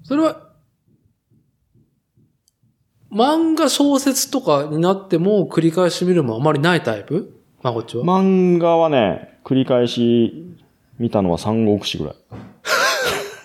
[0.08, 0.40] それは、
[3.12, 7.34] 漫画小説とかになっても繰り返し見るもあまりないタイプ？
[7.64, 8.04] まあこっちは。
[8.04, 10.56] 漫画はね、繰り返し
[11.00, 12.16] 見たのは三国志ぐらい。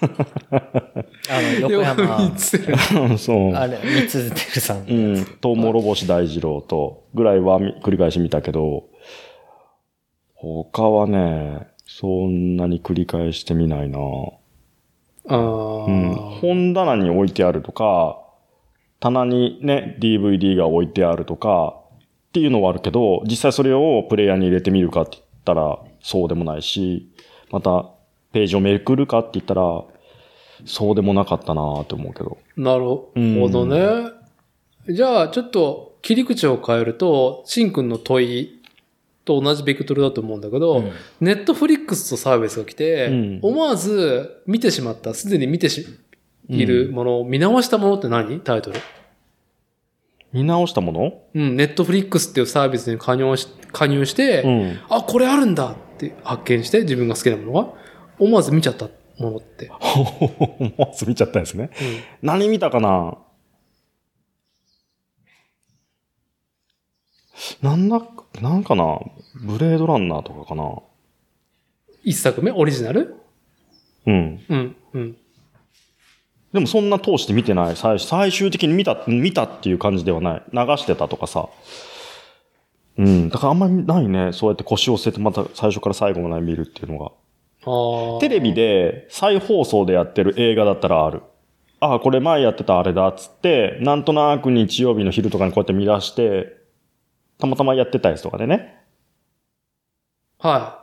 [0.51, 2.37] あの、横山、
[3.17, 3.53] そう。
[3.55, 4.87] あれ、三つてるさん。
[4.87, 5.25] うん。
[5.41, 8.85] トウモロコシ大二郎とぐらいはみ繰り返し見たけど、
[10.35, 13.99] 他はね、そんなに繰り返して見ないな
[15.37, 16.15] うん。
[16.41, 18.19] 本棚に置いてあるとか、
[19.01, 21.81] 棚にね、DVD が置いてあるとか、
[22.29, 27.11] っていうのはあるけど、実際それをプレイヤーに入れてみるかって言ったら、そうでもないし、
[27.51, 27.91] また、
[28.33, 29.83] ページをめくるかって言ったら、
[30.65, 32.39] そうでもなかったなって思うけど。
[32.57, 33.13] なるほ
[33.51, 34.13] どね。
[34.89, 38.60] じゃあ、ちょっと切り口を変えると、しんくんの問い
[39.31, 45.87] と同じベクトルだと思うんだけど、うんネットフリックスとサービスが来て、うん思わず見てしまった、すでに見てし、
[46.49, 48.41] いるものを見直したものって何？
[48.41, 48.81] タイトル。
[50.33, 51.23] 見直したもの？
[51.35, 54.79] うん、ネットフリックスっていうサービスに加入し加入して、うん。
[54.89, 57.73] あ、これあるんだって発見して、自分が好きなものが、
[58.19, 58.89] 思わず見ちゃった
[59.19, 59.71] ものって。
[59.81, 61.71] 思わず見ちゃったんですね。
[62.23, 63.19] 何見たかな？
[67.63, 68.03] なんだ、
[68.41, 68.99] なんかな
[69.35, 70.79] ブレードランナーとかかな
[72.03, 72.51] 一作目？
[72.51, 73.15] オリジナル？
[74.07, 74.41] うん。
[74.49, 75.17] うん、うん。
[76.53, 77.77] でもそんな通して見てない。
[77.77, 80.43] 最最終的に見た、見たっていう感じではない。
[80.53, 81.49] 流してたとかさ。
[82.99, 83.29] うん。
[83.29, 84.33] だからあんまりないね。
[84.33, 87.13] そうやって腰を据えてまた最初から最後まで見るっていうのが。
[87.67, 88.21] ああ。
[88.21, 91.23] テレビで再放送でやってる映画だったらある。
[91.81, 96.60] ああ、これ前やってたあれだっつって、なんとなく日曜日の昼とかにこうやって見出して、
[97.41, 98.77] たまたまやってたやつとかでね。
[100.39, 100.81] は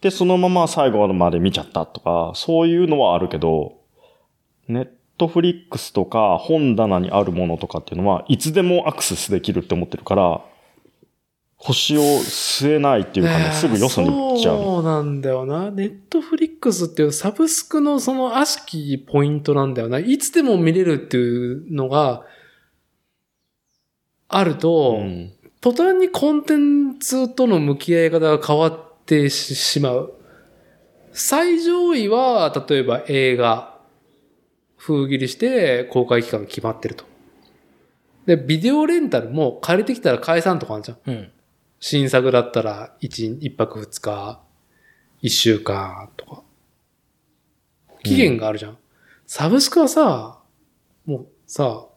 [0.00, 3.80] で、そのまま最後まで見ちゃったとか、そういうのはあるけど、
[4.68, 10.40] ネットフリックスとか本棚にあるものとかっていうのは、いつでもアクセスできるって思ってるから、
[11.58, 14.62] 星を据えないっていうかね、すぐよそに行っちゃう。
[14.62, 15.70] そうなんだよな。
[15.70, 19.98] ネットフリックスっていうサブスクのその悪しきポイントなんだよな。
[19.98, 22.24] いつでも見れるっていうのが
[24.28, 25.32] あると、うん
[25.66, 30.14] 途端にコンテンツとの向き合い方が変わってししまう。
[31.10, 33.76] 最上位は、例えば映画、
[34.76, 37.04] 封切りして公開期間が決まってると。
[38.26, 40.98] で、ビデオレンタルも借りてきたら解散とかあるじゃん。
[41.04, 41.32] うん。
[41.80, 44.40] 新作だったら1、一泊二日、
[45.20, 46.42] 一週間とか。
[48.04, 48.78] 期限があるじゃん。
[49.26, 50.38] サブスクはさ、
[51.06, 51.88] もうさ、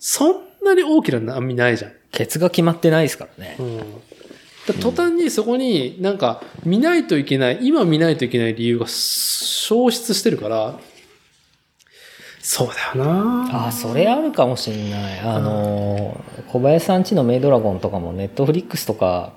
[0.00, 1.92] そんなに大きな波ないじゃん。
[2.10, 3.56] ケツが決まってないですからね。
[3.58, 3.78] うん。
[3.78, 10.78] だ途端にそこになんか見ないといけない、今見ないといけない理由が消失してるから、
[12.40, 15.20] そうだよなああ、それあるかもしんない。
[15.20, 19.32] あのー、小林さんちのメイドラゴンとかもネットフリックスとか、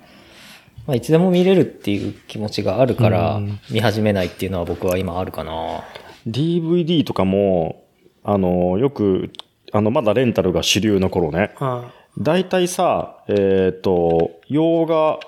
[0.86, 5.86] まあ、いつでも見れるっていう気持ちがあるからうん、見始めないっていうのは僕は今あるかな。
[6.28, 7.86] DVD とかも、
[8.26, 9.32] あの、よく、
[9.74, 11.54] あの、まだレンタルが主流の頃ね。
[11.60, 15.20] あ大体さ、えっ、と、洋画、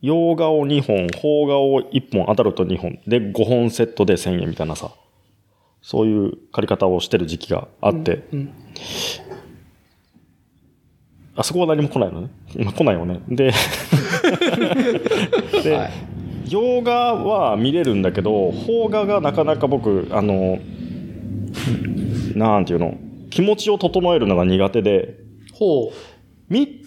[0.00, 4.92] 洋画を2本、邦画を1本、アダルト2本、で5本セットで1000円みたいなさ、
[5.82, 8.52] そういう借り方をしてる時期があって、うん。
[11.34, 12.30] あそこは何も来ないのね。
[12.56, 13.20] 今来ないよね。
[13.28, 13.52] で、
[15.62, 15.90] で、はい。
[16.48, 20.58] 洋画は見れるんだけど、邦画がなかなか僕、あの、
[22.34, 22.96] なんていうの、
[23.38, 25.14] 気持ちを整えるのが苦手で、
[25.52, 25.92] ほう。
[26.48, 26.84] 見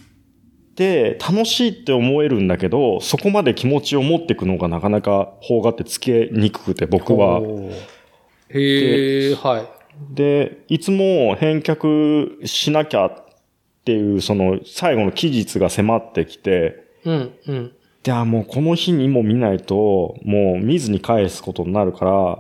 [0.76, 7.40] て楽しいって思えるんだけど、そこまで気持ちを持っていくのがなかなか邦画ってつけにくくて、僕は。
[8.50, 10.14] へえ、はい。
[10.14, 13.14] で、いつも返却しなきゃっ
[13.86, 17.72] ていう、その最後の期日が迫ってきて、うん、うん。
[18.04, 22.40] で、あ、もうこの日にも見ないと、もう見ずに返すことになるから、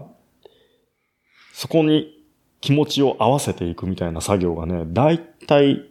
[1.53, 2.20] そこに
[2.61, 5.89] 気持ちを合わせていくみたいな作業がね、だいたい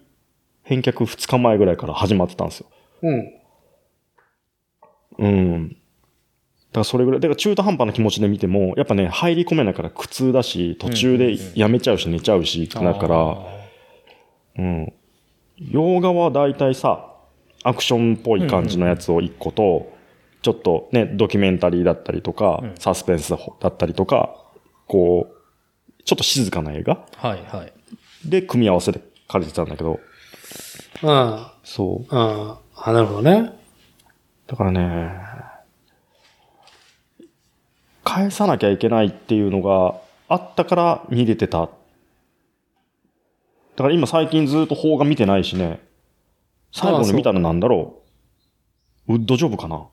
[0.62, 2.66] 返却2日前ぐらいから始まってたんですよ。
[3.02, 3.40] うん。
[5.18, 5.68] うん。
[5.68, 5.78] だか
[6.72, 13.36] らそれぐらい、だから中途半端な気持ちで見ても、やっぱね、入り込めないから苦痛だし、途中でやめちゃうし寝ちゃうし、ってなるから、
[14.58, 14.92] うん。
[15.58, 17.10] 洋画は大体さ、
[17.64, 19.92] アクションっぽい感じのやつを1個と、
[20.42, 24.36] ちょっとね、ドキュメンタリーだったりとか、うんサスペンスだったりとか、
[24.86, 25.39] こう、
[26.04, 27.06] ちょっと静かな映画？
[27.16, 27.72] はいはい。
[28.24, 30.00] で組み合わせで借りてたんだけど、
[31.02, 31.46] うん。
[31.64, 32.16] そう。
[32.16, 32.54] うん。
[32.74, 33.52] あ、なるほどね。
[34.46, 35.12] だからね、
[38.04, 41.60] 返さなきゃいけないっていうのがあったから見れてた。
[41.60, 41.68] だ
[43.76, 45.80] から今最近ずっと邦画見てないしね。
[46.72, 48.02] 最後に見たのなんだろ
[49.08, 49.14] う？
[49.14, 49.86] ウッドジョブかな？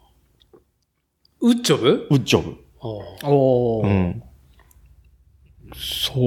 [1.41, 2.07] ウッジョブ？
[2.09, 2.57] ウッジョブ。
[2.81, 4.23] あおーうん。
[5.75, 6.19] そ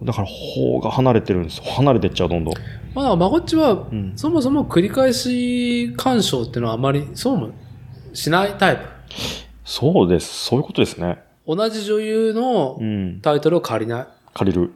[0.00, 0.04] う。
[0.04, 1.60] だから邦画離れてるんです。
[1.62, 2.54] 離れてっちゃう、どんどん。
[2.94, 7.50] まあ、まこっちは、そもそも繰り返し鑑賞っていうのはあまり、そうも
[8.12, 8.82] しないタイプ。
[9.64, 10.46] そうです。
[10.46, 11.18] そういうことですね。
[11.46, 12.78] 同じ女優の。
[13.22, 14.06] タイトルを借りない。
[14.32, 14.72] 借りる。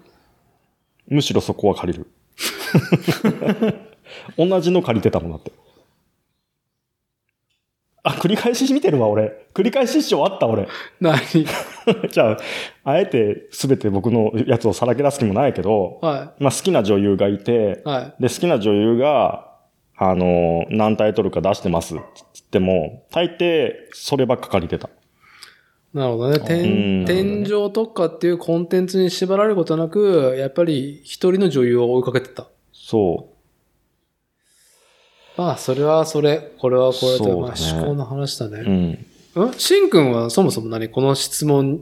[1.09, 2.07] むしろそこは借りる。
[4.37, 5.53] 同じの借りてたもんだって。
[8.11, 9.47] あ、繰り返し見てるわ、俺。
[9.55, 10.69] 繰り返し視聴あった、俺。
[11.01, 11.19] 何？
[12.11, 12.37] じゃあ、
[12.85, 18.23] あえて全て僕のやつをさらけ出す気もないけど、はまあ好きな女優がいてい。、はい。
[18.23, 19.49] で、好きな女優が、
[19.97, 24.89] あの、何タイトルか出してますって言っても、大抵そればっか借りてた。
[25.93, 26.37] なるほどね。
[26.37, 32.47] う天ん天井特化っていうコンテンツに縛られることなく、やっぱり一人の女優を追いかけてた。
[32.73, 33.29] そ
[35.37, 38.49] まあ、それはそれ、これはこれで、まあ、思考の話だう。
[38.51, 38.63] うね。
[38.63, 38.91] ん。
[38.93, 39.53] ん？
[39.57, 40.89] しんくんはそもそも何？
[40.89, 41.81] この質問、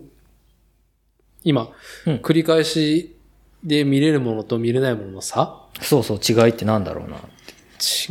[1.44, 1.68] 今、
[2.06, 3.16] うん繰り返し
[3.64, 5.60] で見れるものと見れないものの差？
[5.80, 7.28] そうそう、違いってなんだろうなって。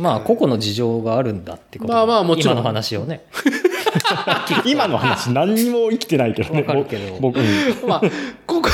[0.00, 1.92] まあ、個々の事情があるんだってこと。
[1.92, 3.26] まあまあもちろん今の話をね。
[4.64, 6.60] 今の話何にも生きてないけどね。
[6.60, 8.02] わかるけどぼ僕、うんまあ、
[8.46, 8.68] ここ、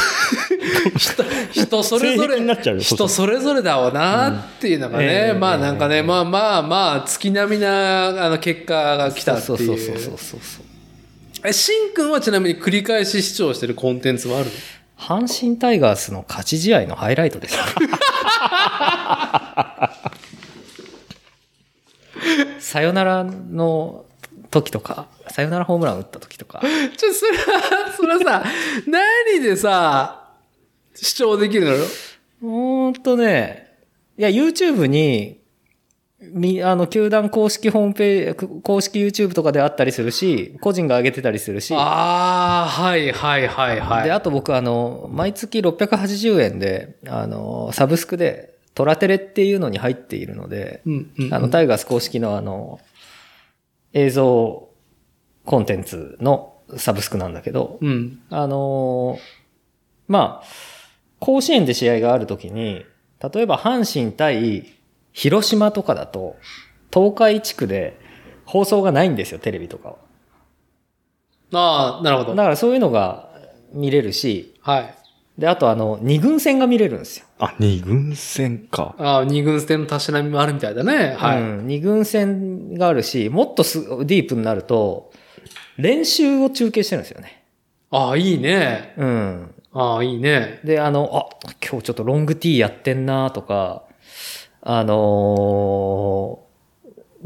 [0.97, 9.67] 人、人それぞ性癖になっちゃうれ、よ人それぞれだわなっていうのがね、ええまあなんかね、まあまあまあ、月並みな、あの、結果が来たってそういう。
[9.67, 10.65] そうそうそうそうそう。
[11.47, 14.51] え、しんくんはちなみに繰り返し視聴してるコンテンツはある
[14.99, 17.63] 阪神タイガースの勝ち試合のハイライトですね。
[22.59, 24.07] さよならの
[24.51, 26.63] 時とか、さよならホームラン打った時とか。
[26.97, 28.45] ちょ、それは、それはさ、
[28.87, 30.24] 何でさ、
[30.95, 31.75] 主張できるの
[32.41, 33.73] ほんとね、
[34.17, 35.41] いや、YouTube に、
[36.21, 44.05] み、あの、球団公式ホームページ、公式 YouTube とかであったりするし、個人が上げてたりするし、ああ、はいはいはいはい。
[44.05, 52.81] で、あと僕、あの、毎月680円で、あの、サブスクで、トラテレっていうのに入っているので、うんうん、あの、タイガース公式のあの、
[53.93, 54.69] 映像
[55.45, 58.21] コンテンツのサブスクなんだけど、うん。
[58.31, 59.45] あのー
[60.09, 60.45] まあ、
[61.25, 62.85] 甲子園で試合があるときに、
[63.33, 64.75] 例えば阪神対
[65.13, 66.37] 広島とかだと、
[66.93, 67.99] 東海地区で
[68.45, 69.97] 放送がないんですよ、テレビとかは。
[71.55, 72.35] ああ、なるほど。
[72.35, 73.31] だからそういうのが
[73.73, 74.95] 見れるし、はい。
[75.39, 77.27] で、あとあの、二軍戦が見れるんですよ。
[77.39, 78.95] あ、二軍戦か。
[78.99, 81.17] ああ、二軍戦のたしなみもあるみたいだね。
[81.19, 81.41] はい。
[81.41, 85.11] うん、二軍戦があるし、もっとすディープになると、
[85.79, 87.45] 練習を中継してるんですよね。
[87.91, 88.93] ああ、いいね。
[88.99, 89.54] うん。
[89.75, 90.61] ああ、いいね。
[90.65, 93.83] で、あの、あ、今日ちょっとロングティーやってんなとか、
[94.63, 96.41] あの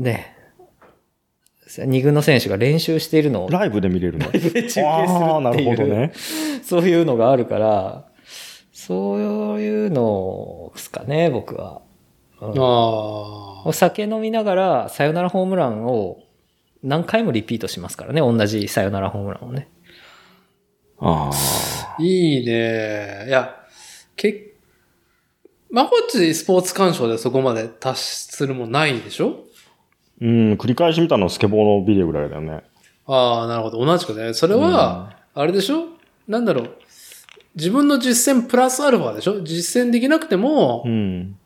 [0.00, 0.34] ーね、
[1.86, 4.30] 二軍の選手が練習しているのをライブで見れるの？
[4.32, 6.12] で中継するああ、なっていう、るほどね。
[6.64, 8.08] そういうのがあるから、
[8.72, 11.82] そういうのですかね、僕は。
[12.40, 16.20] うんあお酒飲みながら、サヨナラホームランを
[16.82, 19.68] 何回もリピートしますからね、同じサヨナラホームランをね。
[21.00, 23.26] ああ、いいね。
[23.28, 23.54] いや、
[24.16, 24.54] け
[25.70, 29.44] まこっちスポーツ鑑賞でそこまで達するもんないでしょ？
[30.20, 32.62] うん、繰り返し見たのはスケボーのビデオぐらいだよね。
[33.06, 33.84] ああ、なるほど。
[33.84, 34.34] 同じくね。
[34.34, 35.84] それは、あれでしょ？
[36.26, 36.76] なんだろう。
[37.54, 39.42] 自分の実践プラスアルファでしょ？
[39.42, 41.38] 実践できなくてもう、ん。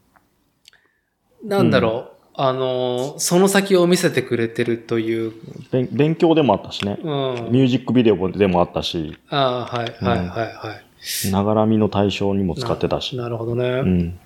[1.45, 2.12] なんだろう。
[2.35, 5.33] あの、その先を見せてくれてるという、
[5.71, 6.99] 勉勉強でもあったしね。
[7.03, 7.09] うん。
[7.53, 10.81] ミュージックビデオでもあったし、ああ、はい、はい、はい、は
[11.27, 11.31] い。
[11.31, 13.17] ながらみの対象にも使ってたし。
[13.17, 13.65] なるほどね。
[13.69, 14.19] うん。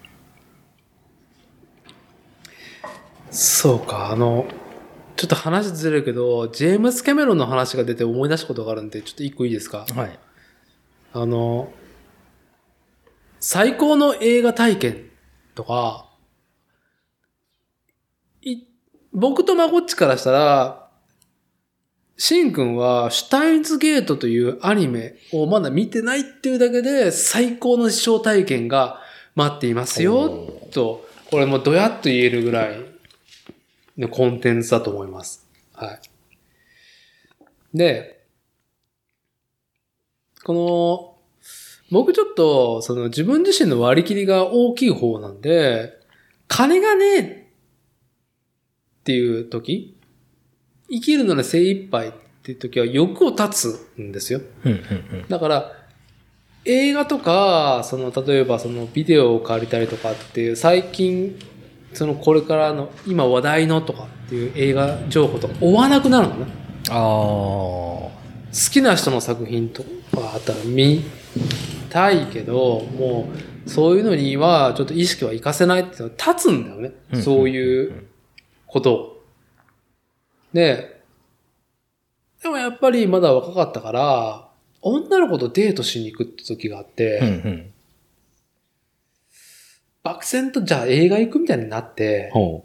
[3.30, 4.46] そうか、あの、
[5.16, 9.84] ちょっと話ずれるけど、ジェームス・キャメロンの話が出て思い出したことがあるんで、ちょっと一個いいですか？
[9.94, 10.18] はい。
[11.12, 11.72] あの、
[13.40, 15.10] 最高の映画体験
[15.54, 16.04] とか、
[18.42, 18.64] い
[19.16, 20.88] 僕とまこっちからしたら、
[22.18, 29.01] シンくんはシュタインズゲートというアニメをまだ見てないっていうだけで最高の視聴体験が
[29.34, 30.28] 待っていますよ、
[30.70, 32.84] と、これもどやっと言えるぐらい
[33.97, 35.47] のコンテンツだと思います。
[35.72, 36.01] はい。
[37.72, 38.22] で、
[40.44, 41.16] この、
[41.90, 45.94] 僕ちょっと、その自分自身の割り切りが大きい方なんで、
[46.48, 47.45] 金がねえ
[49.06, 49.96] っていう時、
[50.90, 52.12] 生きるのに精一杯っ
[52.42, 54.40] ていう時は欲を立つんですよ。
[55.28, 55.72] だから、
[56.64, 61.38] 映画とか、その、例えばそのビデオを借りたりとかっていう、最近、
[61.92, 66.46] そのこれからの、今話題のとかっていう映画情報とか追わなくなるのね。
[66.88, 68.10] あ好
[68.72, 71.04] きな人の作品とかあったら見
[71.90, 73.28] たいけど、も
[73.64, 76.92] う、そういうのにはちょっと意識は活かせないっていうのは立つんだよね。
[77.12, 78.06] うんそういう
[78.76, 79.24] ことを。
[80.52, 81.02] で、
[82.42, 84.48] でもやっぱりまだ若かったから、
[84.82, 87.24] 女の子とデートしに行くって時があって、あ。
[87.24, 87.72] うんうん。
[90.02, 92.64] 漠然とじゃあ映画行くみたいになって、ほ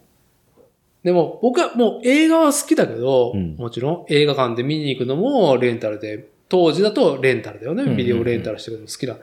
[1.02, 7.96] でも僕はもう映画は好きだけど、うんもちろん映画館で見に行くのもレンタルで、当時だとレンタルだよね。
[7.96, 9.18] ビデオレンタルしてるの好きなん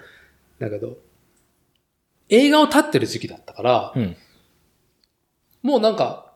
[0.59, 0.97] だけど、
[2.29, 4.17] 映画を立ってる時期だったから、うん。
[5.61, 6.28] もうなんか、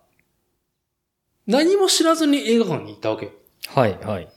[1.47, 3.25] 何も知らずに映画館に行ったわけ？
[3.27, 3.31] よ。
[3.69, 4.27] はいはい。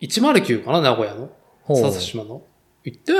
[0.00, 1.30] 109かな名古屋の？
[1.62, 2.42] ほう笹島の？
[2.84, 3.12] 行って、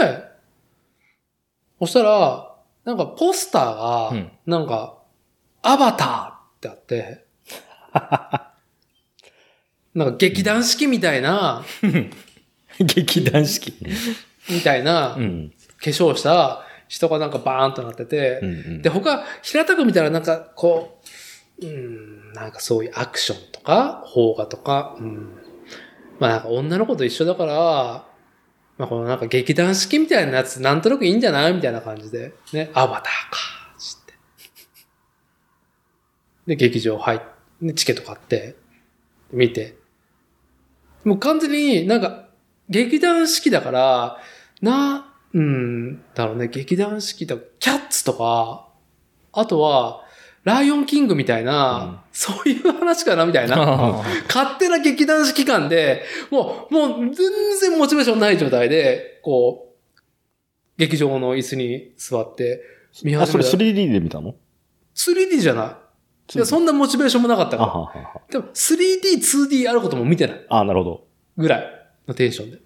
[1.79, 2.55] そしたら、
[2.85, 4.97] なんかポスターがうん、なんか、
[5.63, 7.27] アバターってあって、
[9.95, 11.63] なんか劇団四季みたいな、
[12.81, 13.75] 劇団四季。
[14.49, 15.53] みたいな、化うん。
[15.83, 18.47] 粧した人がなんかバーンとなっててう。
[18.47, 21.00] う、んうんで、他、平たく見たらなんかこう、
[21.63, 25.37] うん、なんかそういうアクションとか、邦画とか、うん。
[26.19, 27.55] まあなんか女の子と一緒だから、
[28.79, 33.39] まあこのなんか劇団四季みたいなやつなんとなくいいんじゃないみたいな感じで、ね、アバターか、
[33.79, 34.15] つって。
[36.47, 37.21] で、劇場入っ
[37.63, 38.57] て、チケット買って、
[39.33, 39.77] 見て。
[41.05, 42.29] もう完全になんか、
[42.69, 44.19] 劇団四季だから、
[44.63, 48.69] な、うん、だろうね、劇団四季とか、キャッツとか、
[49.33, 50.05] あとは、
[50.45, 53.57] ライオンキングみたいな、そういう話かなみたいな。
[53.59, 57.15] あ勝手な劇団四季間で、もう、もう全
[57.61, 60.01] 然モチベーションない状態で、こう、
[60.79, 62.63] 劇場の椅子に座って
[63.05, 63.79] 見あ、それ始めた。
[63.81, 64.35] 3D で見たの
[64.95, 65.79] ？3D じゃな
[66.33, 66.37] い。
[66.37, 68.21] いや、そんなモチベーションもなかったかははら。
[68.31, 71.05] でも 3D、2D あることも見てないあ、なるほど。
[71.37, 71.65] ぐらい
[72.09, 72.59] のテンションで。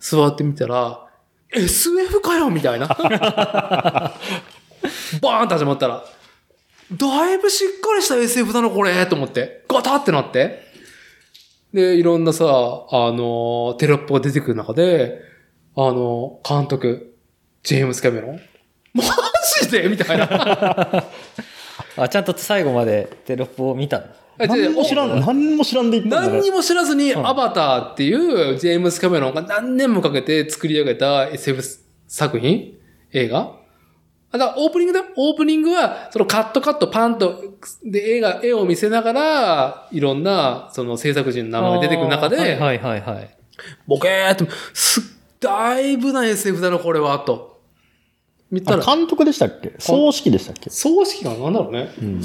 [0.00, 1.06] 座ってみたら、
[1.50, 2.88] SF かよみたいな。
[5.22, 6.04] バーンと始まったら、
[6.92, 9.64] だいぶしっかりした SF だな、これと思って。
[9.68, 10.62] ガタってなって。
[11.72, 15.20] で、いろんなさ、あの、テロップが出てくる中で、
[15.76, 17.16] あの、監督、
[17.62, 18.40] ジェームス・キャメロン。
[18.92, 19.02] マ
[19.62, 19.88] ジで？
[19.88, 20.28] みたいな。
[21.96, 24.04] あ、ちゃんと最後までテロップを見たの？
[24.38, 27.26] 何も知らん、何も知らんで言った何にも知らずに、ん。
[27.26, 31.62] アバターっていうジェームス・キャメロンが何年もかけて作り上げた SF
[32.06, 32.74] 作品？
[33.12, 33.38] 映画？
[33.40, 33.63] あ
[34.38, 37.42] だからオープニングだよオープニングは、そのカットカットパンと、
[37.84, 43.36] で、映画、絵を見せながら、いろんな、その制作人の名前が出てくる中で、はいはいはいはい。
[43.86, 45.02] ボケーっと、すっ、
[45.40, 47.60] だいぶな SF だな、これは、と。
[48.50, 49.74] 見たあら、監督でしたっけ？
[49.78, 50.68] 葬式でしたっけ？
[50.70, 51.90] 葬式がなんだろうね。
[52.00, 52.20] うん。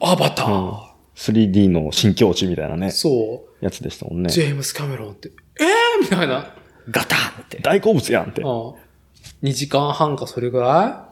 [0.00, 0.70] アバター。
[0.86, 3.64] うん 3D の新境地みたいなね、そう。
[3.64, 4.30] やつでしたもんね。
[4.30, 5.30] ジェームス・キャメロンって、
[5.60, 6.54] えーみたいな。
[6.90, 7.58] ガタンって。
[7.58, 8.40] 大好物やんって。
[8.40, 8.74] うん。
[9.42, 11.08] 2時間半かそれぐら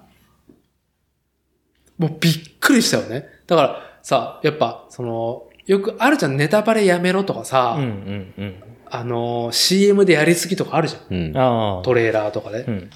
[1.99, 2.03] い？
[2.03, 3.27] もうびっくりしたよね。
[3.47, 8.63] だからさ、やっぱ、その、よくあるじゃん、ネタバレやめろとかさ、うんうんうん。
[8.87, 11.15] あの、CM でやりすぎとかあるじゃん。
[11.15, 11.37] うん。
[11.37, 11.83] ああ。
[11.83, 12.65] トレーラーとかで。
[12.67, 12.91] うん。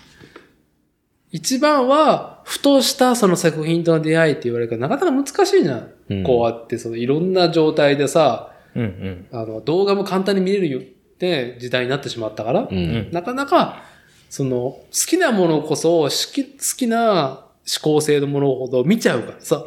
[1.30, 5.90] 一番は、ふとしたその作品との出会いって言われるから、なかなか難しいじゃん。
[6.10, 9.26] うんこうやって、そのいろんな状態でさ、うんうん。
[9.32, 12.68] あの、動画も簡単に見れるよって時代になってしまったから、う。
[12.70, 13.08] うんん。
[13.12, 13.82] なかなか、
[14.28, 17.38] その、好きなものこそ、好き、好きな嗜
[17.82, 19.64] 好性のものほど見ちゃうからさ、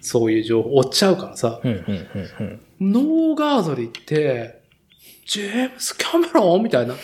[0.00, 2.92] そういう情報追っちゃうからさ、うんうんうんうん。
[2.92, 4.60] ノーガードリーって、
[5.26, 6.62] ジェームス・キャメロン？
[6.62, 6.96] みたいな。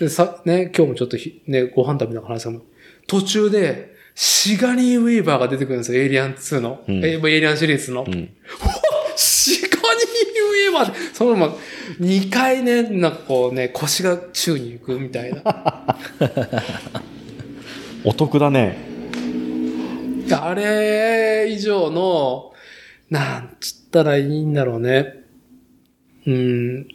[0.00, 2.62] で、さ、ね、今日もちょっとひ、ね、ご飯食べながら話したの。
[3.06, 6.82] 途中で、シガニー・ウィーバーが出てくるんですよ、エイリアン2の。
[6.88, 8.04] うんえエイリアンシリーズの。
[8.06, 8.14] うん。
[10.58, 11.54] シガニー・ウィーバーって、そのまま、
[12.00, 15.96] 2回ね、なんかこうね、腰が宙に行くみたいな。
[18.04, 18.78] お得だね。
[20.32, 22.52] あれ以上の、
[23.10, 25.14] なんつったらいいんだろうね。
[26.26, 26.88] うん。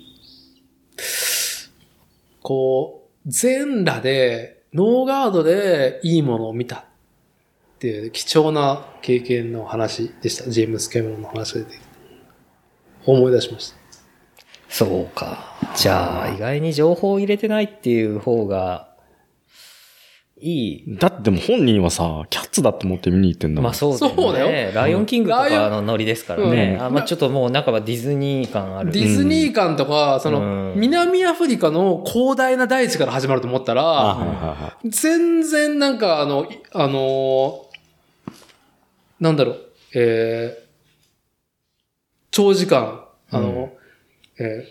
[2.42, 6.84] こう、全裸で、ノーガードでいいものを見たっ
[7.80, 10.50] ていう貴重な経験の話でした。
[10.50, 11.93] ジェームス・キャメロンの話が出てきて。
[13.06, 13.78] 思い出しました。
[14.70, 15.56] そうか。
[15.76, 18.94] じゃあ、意外に情報を入れてないっていう方が、
[20.44, 20.98] いい。
[21.00, 23.64] だってもう本人はさ、キャッツだって思って見に行ってんだもん。
[23.66, 24.22] まあそうだよね。
[24.22, 26.76] そうだよライオンキングとかのノリですからね。
[26.78, 28.92] うんあまあちょっともう半ばディズニー感ある。
[28.92, 37.74] ディズニー感とか、その、うん南アフリカの広大な大地から始まると思ったあら、全然なんかあの、いあのー
[39.22, 39.62] なんだろう、
[39.96, 40.63] えー、
[42.34, 43.72] 長時間、あの、
[44.40, 44.64] えー、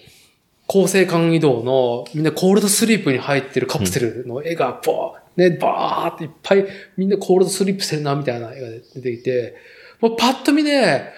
[0.66, 6.66] 構成間移動のみんなコールドスリープに入ってるカプセルの絵がボー、ね、バーっていっぱい
[6.96, 9.54] みんなコールドスリープしてるなみたいな絵が出てきて、
[10.00, 11.12] もうパッと見ね、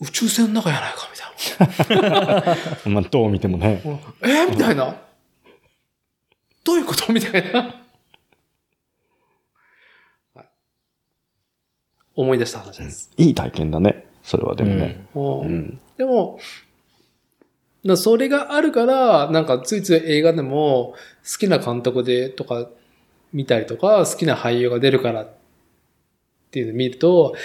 [0.00, 2.54] 宇宙船の中やないかみたいな。
[2.54, 2.56] い。
[2.88, 3.82] まあどう見てもね。
[4.22, 4.96] えーみたいな。
[6.64, 7.12] どういうこと？
[7.12, 7.60] みたいな。
[7.60, 7.66] は
[10.42, 10.46] い
[12.14, 13.10] 思い出した話です。
[13.18, 14.06] いい体験だね。
[14.26, 15.06] それはでもね。
[15.14, 15.80] うんうん。
[15.96, 16.40] でも、
[17.84, 22.68] なそれがあるから、なんかついつい映画でも好きな監督でとか
[23.32, 25.28] 見たりとか、好きな俳優が出るからっ
[26.50, 27.36] ていうのを見ると、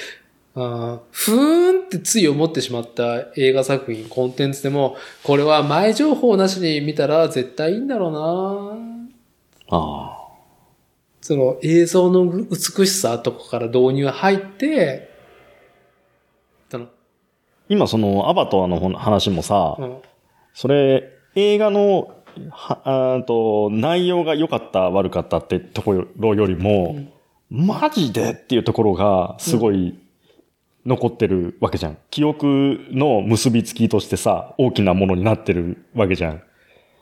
[0.55, 8.11] あーふーんってつい思ってしまった映画作品、コンテンツでも、これは前情報なしに見たら絶対いいんだろう
[9.69, 10.21] なああ。
[11.21, 15.10] その映像の美しさとかから導入入って、
[17.71, 19.97] 今そのアバターの話もさ、うん、
[20.53, 22.11] それ映画の
[22.49, 26.97] はあーと内容が良かった悪かったってところよりも、
[27.49, 29.97] マジでっていうところがすごい
[30.85, 31.97] 残ってるわけじゃん。
[32.09, 36.43] 記憶の結びつきとしてさ、大きなものになってるわけじゃん。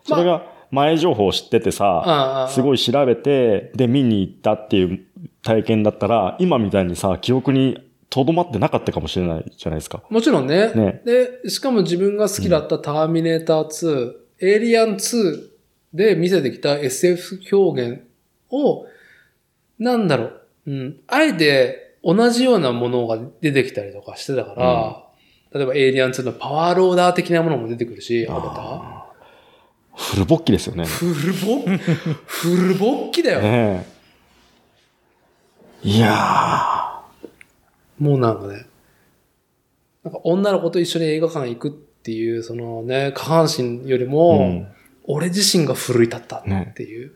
[0.03, 2.63] それが前情報を知っててさ、すい。
[2.63, 4.99] ごい調べて、で見に行ったっていう
[5.41, 10.03] 体験だったら、今みたいにさ、記憶に留まってなかったかもしれないじゃないですか。
[10.09, 10.73] もちろんね。
[10.73, 15.49] ねで、しかも自分が好きだったターミネーター2、エイリアン2
[15.93, 18.01] で見せてきた SF 表現
[18.49, 18.85] を、
[19.77, 25.03] なんだろう、うん、あえて同じようなものが出てきたりとかしてたから、
[25.51, 28.99] 例えばエイリアン2のパワーローダー的なものも出てくるし、アバター。
[29.95, 30.85] フル勃起ですよね。
[30.85, 31.77] フルボッ、
[32.25, 33.41] フルボッキだよ。
[33.41, 33.85] ね
[35.83, 35.87] え。
[35.89, 36.88] いや
[37.99, 38.65] もうなんかね、
[40.03, 44.67] なんか女の子と一緒に映画館行くっていう、そのね、下半身よりー、も、うん。
[45.11, 47.13] 俺自身が奮い立ったっていう。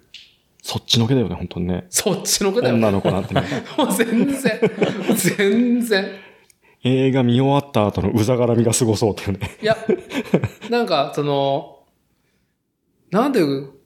[0.61, 1.85] そっちのけだよね、本当にね。
[1.89, 2.75] そっちの子だよ。
[2.75, 3.43] 女の子なんてね。
[3.77, 4.59] もう全然、
[5.15, 6.05] 全然。
[6.83, 9.57] 映画見終わった後のうざがらみがすごそうっていうね。
[9.61, 9.77] いや、
[10.69, 11.79] なんか、その、
[13.11, 13.41] なんで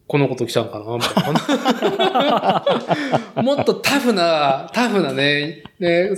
[0.08, 1.34] このこと来ちゃうのかなみたい
[3.36, 3.44] な。
[3.44, 6.16] もっとタフな、タフなね、ね、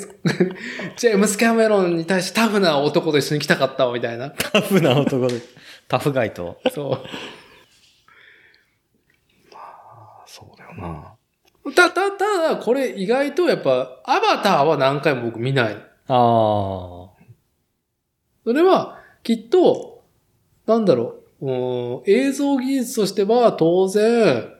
[0.96, 4.30] ジェームス・キャメロンに対してタフな男と一緒に来たかったわ、みたいな。
[4.30, 5.42] タフな男で。
[5.88, 6.62] タフガイと。
[6.72, 7.08] そう。
[10.28, 11.16] そうだよな。
[11.76, 15.74] た、た、ただ、これ意外とやっぱ、アバターは何回も僕見ない。
[15.74, 17.10] ああ。
[18.44, 20.04] それは、きっと、
[20.68, 24.52] なんだろう、うん映像技術としては当然、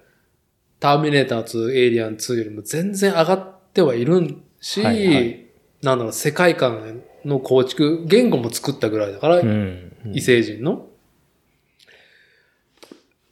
[0.80, 5.50] ターミネーター2、エイリアン2よりも全然上がってはいるし、はいはい
[5.82, 9.94] なんだろう、世界観の構築、言語も作ったぐらいだから、うん。
[10.14, 10.88] 異星人の。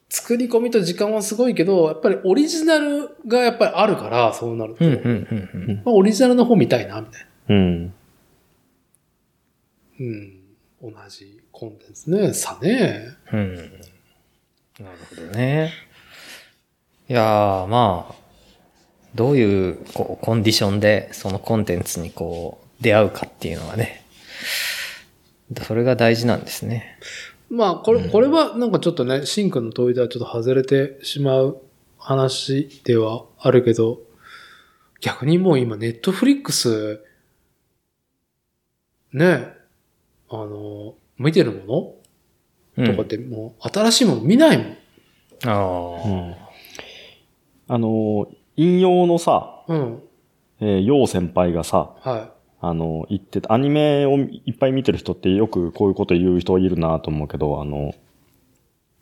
[0.10, 4.86] 作り込みと時間はすごいけど、やっぱりオリジナルがやっぱりあるから、そうなると。
[4.86, 7.56] うん、うん、うん、まあ、オリジナルの方見たいな、みたいな。
[7.56, 7.94] うん。
[10.00, 10.34] うん。
[10.82, 13.17] 同じコンテンツね、さね。
[13.34, 13.56] うん。
[13.56, 15.74] なるほどね。
[17.10, 18.16] いやー、まあ、
[19.16, 24.04] どういうこうコンディションでそのコンテンツにこう出会うかっていうのがね、
[25.64, 27.00] それが大事なんですね。
[27.50, 31.62] まあ、これ、これはなんかちょっとね、シンクの問いではちょっと外れてしまう
[31.98, 34.02] 話ではあるけど、
[35.00, 37.02] 逆にもう今、ネットフリックス、
[39.14, 39.54] ね、
[40.30, 41.94] あの、見てるもの
[42.86, 44.78] とかってもう新しいもの見ないもん。
[45.46, 46.36] ああ、うん。
[47.68, 50.04] あの、引用のさ、うん。
[50.60, 57.94] えー、ヨウ先輩がさ、はあの、言ってた、アニメをいっぱい見てる人ってよくこういうこと言う人いるなと思うけど、あの、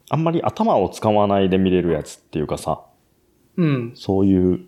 [0.09, 2.81] あんまり頭を使わないで見れるやつっていうかさ、
[3.57, 3.61] い。
[3.61, 3.91] うん。
[3.95, 4.59] そういう、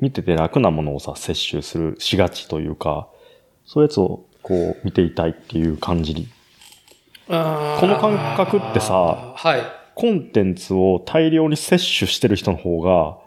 [0.00, 3.08] 見てて楽なものをさ、摂取する、しがちというか、
[3.64, 6.28] そういうやつをこう見ていたいっていう感じ
[7.32, 8.94] この感覚ってさ
[9.34, 9.62] はい。
[9.94, 13.18] コンテンツを大量に摂取してる人の方が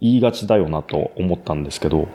[0.00, 2.08] 言いがちだよなと思ったんですけど、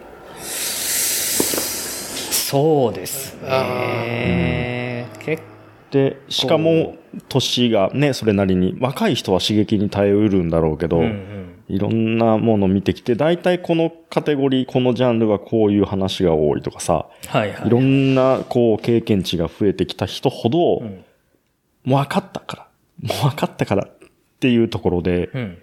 [2.31, 5.07] そうですね。
[5.19, 5.43] 結
[5.91, 6.95] で、しかも
[7.29, 11.36] 年がね、それなりに、若い人は刺激に耐えうるんだろうけど、構、うんうん
[11.69, 17.68] いろんなものを見てきて、大体このカテゴリー、このジャンルはこういう話が多いとかさ、はいはい。
[17.68, 21.03] いろんなこう経験値が増えてきた人ほど、うん
[21.84, 22.68] もう分かったから、
[23.02, 24.10] もう分かったからっ
[24.41, 25.57] ていうところで、うん。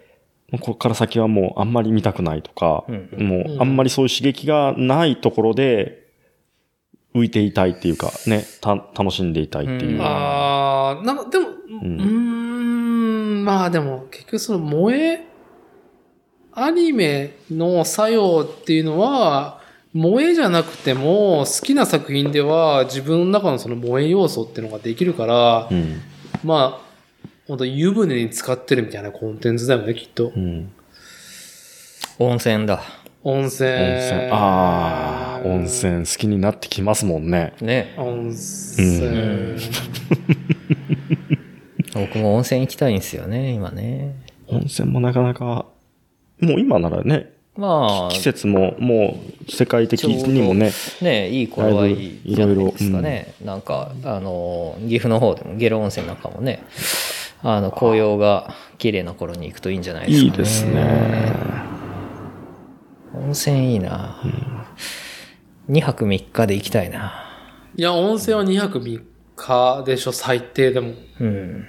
[0.52, 6.06] ここから先はもうあんまり見たくないとか、うんもうあんまりそういう刺激がないところで
[7.14, 9.94] 浮いていたいっていうか、ね、た楽しんでいたいっていう。
[9.96, 15.26] うんああ、なんかでも、うーん、まあでも結局その萌え、
[16.54, 19.60] アニメの作用っていうのは、
[19.92, 26.00] 萌えじゃなくても好きな作品では自分の中のその萌え要素っていうのができるから、うん。
[26.42, 26.84] まあ、
[27.46, 30.38] 本当湯船に使ってるみたいなコンテンツだよね、きっとう。
[30.38, 30.72] ん。
[32.18, 32.82] 温泉だ。
[33.22, 33.70] 温泉。
[33.70, 34.30] 温泉。
[34.32, 35.64] ああ、温。
[35.64, 37.54] 泉好きになってきますもんね。
[37.60, 37.94] ね。
[37.96, 39.06] 温泉。
[39.06, 39.58] うん
[41.94, 44.16] 僕も温泉行きたいんですよね、今ね。
[44.48, 45.66] 温泉もなかなか、
[46.40, 53.34] もう今ならね、まあ、季節ももう世界的にもね、ね、いい頃はいいじゃないですかいろいね。
[53.44, 56.64] なんか、あの、岐阜の方でも、ゲロ温泉なんかもね、
[57.42, 60.26] あの、紅葉が綺麗な頃に行くといいんじゃないですかね。
[60.26, 61.34] いいですね。
[63.14, 64.20] 温泉いいな、
[65.70, 67.24] 2泊3日で行きたいな。
[67.76, 69.02] いや、温泉は2泊3
[69.36, 70.94] 日でしょ、最低でも。
[71.20, 71.66] うん。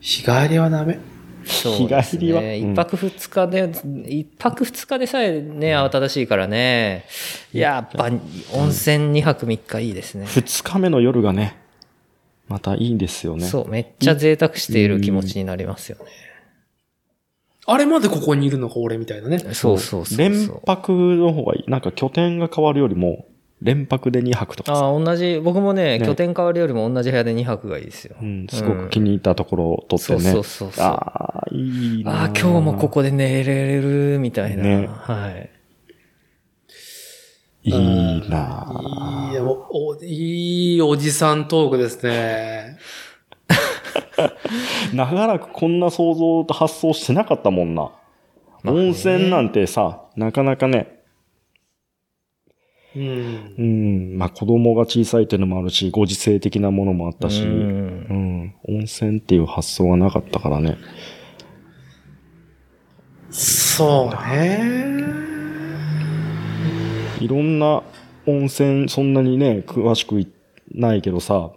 [0.00, 0.98] 日帰りはダメ。
[1.46, 2.74] そうです日帰りはね。
[2.74, 3.70] 泊二日で、
[4.06, 7.04] 一泊二日でさえね、慌ただしいからね。
[7.52, 8.10] やっぱ、
[8.52, 10.26] 温泉二泊三日いいですね。
[10.26, 11.56] 二日目の夜がね、
[12.48, 13.46] またいいんですよね。
[13.46, 16.04] そう、めっちゃ贅沢している気持ちになりますよね。
[17.68, 19.38] あれまでここにいるのか、俺みたいなね。
[19.38, 20.18] そうそうそう。
[20.18, 21.70] 連泊の方がいい。
[21.70, 23.26] なんか拠点が変わるよりも、
[23.62, 28.16] 連泊で2泊とかさ、ああ、同じ、僕もね、ね拠点変わるよりも同じ部屋で2泊がいいですよ。
[28.20, 30.20] うん、すごく気に入ったところを取ってね。
[30.20, 34.62] そうそうそうそうああ、いいなああ、今日もここで寝れる、みたいな。
[34.62, 35.50] ねはい。
[37.62, 37.72] いい
[38.30, 42.78] なぁいいやおおいいおじさんトークですね。
[44.94, 47.90] 長らくこんな想像と発想してなかったもんな。
[48.64, 50.95] 温泉なんてさ、なかなかね、
[52.96, 53.62] うんう。
[53.62, 60.78] ん、まあ子供が小さいっていうのもあるし、ご時世的なものもあったし、ううんん、温泉っていう発想がなかったからね。
[63.30, 65.04] そうね。
[67.20, 67.82] いろんな
[68.26, 70.28] 温泉、そんなにね、詳しくい
[70.74, 71.50] ないけどさ、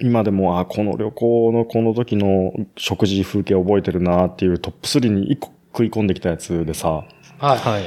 [0.00, 7.04] 今でも、あ、この旅行のこの時の食事風景覚えてるなっていうトップ3に一個食い込んできたやつでさ、
[7.38, 7.58] はい。
[7.58, 7.84] はい。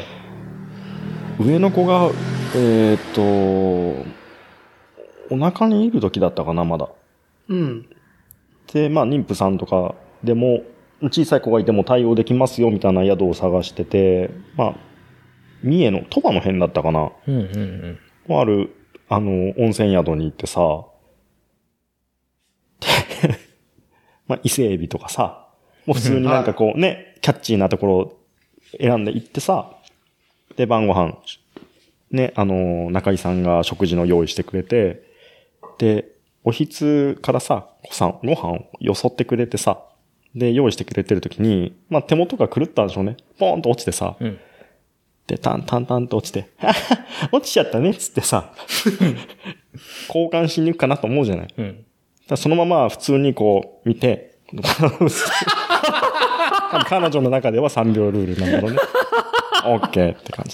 [1.40, 2.10] 上の子が、
[2.56, 4.06] えーっと、
[5.30, 6.90] お腹にいる時だったかな、まだ。
[7.50, 7.90] うん。
[8.72, 10.64] で、まあ、妊婦さんとかでも、
[11.02, 14.76] 小さい子がいても対応できますよ、みたいな宿を探してて、まあ、
[15.64, 17.12] 三重の鳥羽の辺だったかな。
[17.28, 17.98] うんうん
[18.28, 18.40] うん。
[18.40, 18.74] ある、
[19.10, 20.86] あの、温泉宿に行ってさ、
[22.80, 22.88] で
[24.28, 25.48] まあ、伊勢エビとかさ、
[25.86, 28.20] もう普通になんかこうね、キャッチーなところを
[28.80, 29.78] 選んで行ってさ、
[30.58, 31.18] で、晩ご飯、
[32.12, 35.04] ね、あの、中井さんが食事の用意してくれて、
[35.78, 36.06] で、
[36.44, 39.84] おひつからさ、ごさん、ご飯をよそってくれてさ、
[40.36, 43.18] で、用意してくれてる時に、まあ、手元が狂ったんでしょうね。
[43.38, 44.40] ポーンと落ちてさ、うん。
[45.26, 46.50] で、タンタンタンと落ちて、
[47.34, 48.54] 落ちちゃったねっつってさ、
[50.08, 51.48] 交換しに行くかなと思うじゃない。
[51.58, 51.86] うん。
[52.30, 54.38] らそのまま普通にこう見て、
[56.88, 58.78] 彼女の中では3秒ルールなんだろうね。
[59.70, 60.46] オッケーって感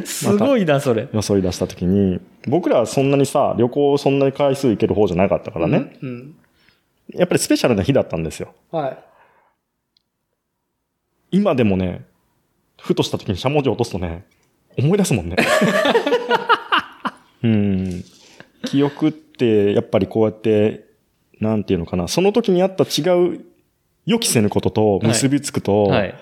[0.00, 0.06] じ。
[0.06, 1.08] すごいな、それ。
[1.12, 5.96] よそい出した時に、僕らはそんなにさ、旅行そんなに回数行ける方じゃなかったからね。
[6.02, 6.34] うん。
[7.10, 8.54] やっぱりスペシャルな日だったんですよ。
[8.70, 8.98] はい。
[11.32, 12.04] 今でもね、
[12.80, 14.24] ふとした時にしゃもじを落とすとね、
[14.78, 15.36] 思い出すもんね。
[17.42, 18.04] うん。
[18.64, 20.84] 記憶って、やっぱりこうやって、
[21.40, 23.44] なんていうのかな、その時にあった違う
[24.06, 26.14] 予期せぬことと結びつくと、はい。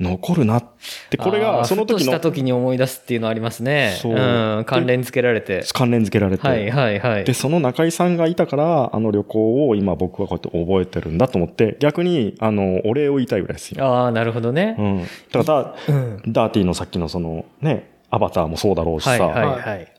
[0.00, 0.64] 残るなっ
[1.10, 3.98] て、これあがーふとしたその時の時に思い出すっていうのありますね。
[4.00, 4.64] そううん。
[4.64, 5.62] 関連付けられて。
[5.74, 7.34] 関連付けられて、はいはいはいで、。
[7.34, 13.84] その中井さんがいたから、あの旅行を今僕はこうやって覚えてるんだと思って、逆に、あの、お礼を言いたいぐらいですよ。
[13.84, 14.82] ああ、なるほどねう。
[14.82, 15.04] ん。
[15.32, 16.22] だから、うん。
[16.32, 19.92] ダーティーのさっきのその、ね、アバターもそうだろうしさ、はいはいはい。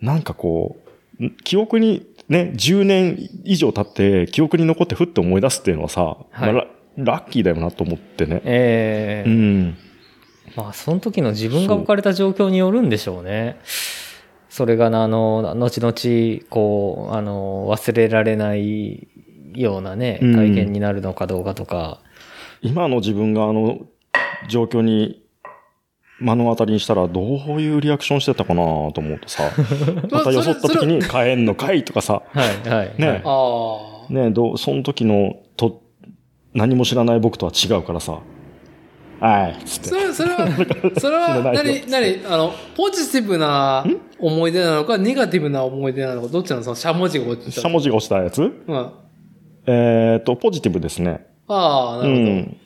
[0.00, 0.76] なんかこ
[1.20, 8.40] う、ん記憶にね、10年以上経って記憶に残ってふって思い出すっていうのはさ、はいまあララッキーだよなと思ってね。
[8.44, 9.76] ええうん。
[10.56, 13.58] まあ、その時の自分が置かれた状況によるんでしょうね。
[14.48, 19.08] それがな、あの、後々、こう、あの、忘れられない
[19.54, 22.00] ようなね、うん体験になるのかどうかとか。
[22.62, 23.80] 今の自分があの
[24.48, 25.22] 状況に
[26.20, 28.62] 目の当たりにしたらどういうリアクションしてたかな
[28.92, 29.50] と思うとさ、
[30.10, 32.92] またよそった時に帰んのかいとかさ、はいはい。
[32.96, 34.12] ねはいああ。
[34.12, 35.82] ねどう、その時のと、
[36.54, 38.20] 何も知らない僕とは違うからさ、
[39.20, 39.94] はい、つってそ。
[39.96, 40.48] れ、それは、
[40.98, 43.84] それは、 何、何、あの、ポジティブな
[44.18, 46.62] 思い出なのか、ネガティブな思い出なのか、どっちなの？
[46.62, 47.60] その、しゃもじが落ちた。
[47.60, 48.42] しゃもじが落ちたやつ？
[48.42, 48.76] うん。
[48.76, 48.92] あ
[49.66, 51.26] えっ、と、ポジティブですね。
[51.48, 52.30] あ、なるほど。
[52.30, 52.56] うん。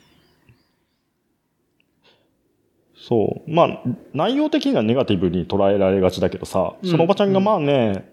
[2.95, 3.51] そう。
[3.51, 3.81] まあ、
[4.13, 8.11] 内容的にはネガティブに捉えられがちだけどさ、そのおばちゃんがまあね、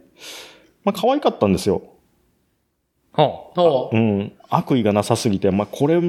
[0.84, 1.82] まあ可愛かったんですよ。
[3.16, 4.32] はほううん。
[4.48, 6.00] 悪意がなさすぎて、まあこれ、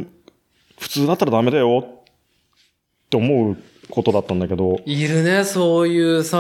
[0.79, 3.57] 普通だったらダメだよって思う
[3.89, 6.39] ことだったんだけど、いるね、そういうさ、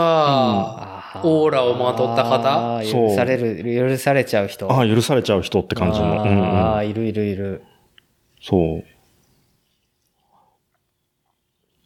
[1.15, 4.71] あオーラをまとった方許される、許されちゃう人。
[4.71, 6.05] ああ、許されちゃう人って感じの。
[6.05, 7.63] うんああ、うん、いるいるいる。
[8.41, 8.83] そう。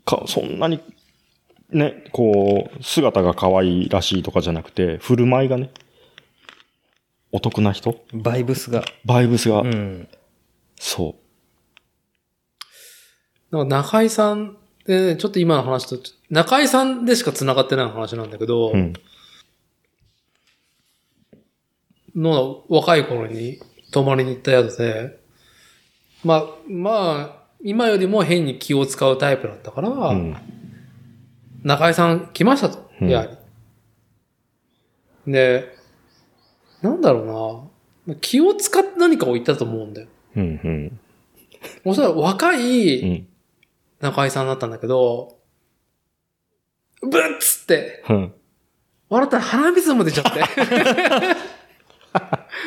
[0.04, 0.82] か、そんなに、
[1.70, 5.70] ね、こう、姿が可愛らしいとかじゃなくて、振る舞いがね、
[7.32, 8.04] お得な人？
[8.14, 8.84] バイブスが。
[9.06, 10.08] バイブスが、うん。
[10.78, 11.16] そ
[13.52, 15.98] なんか中井さんでね、ちょっと今の話と、
[16.30, 18.74] 中井さんでしか繋がってない話なんだけど、う。
[18.74, 18.94] うん。
[22.16, 23.60] の若い頃に
[23.92, 25.20] 泊まりに行った宿で、
[26.24, 30.36] まあ、まあ、今よりも変に気を使うタイプだったから、うん。
[31.64, 33.26] 中井さん来ましたと、うんやは
[35.26, 35.32] り。
[35.32, 35.81] で、
[36.82, 37.70] なんだろ
[38.08, 40.08] うな、気を使って何かを言ったと思うんだよ。
[40.36, 40.44] うん。
[40.64, 41.00] うん。
[41.86, 43.28] おそらく若ういん。
[44.00, 45.38] 中井さんだったんだけど、
[47.02, 48.34] ブッつって、うん。
[49.10, 50.42] 笑ったら鼻水も出ちゃって。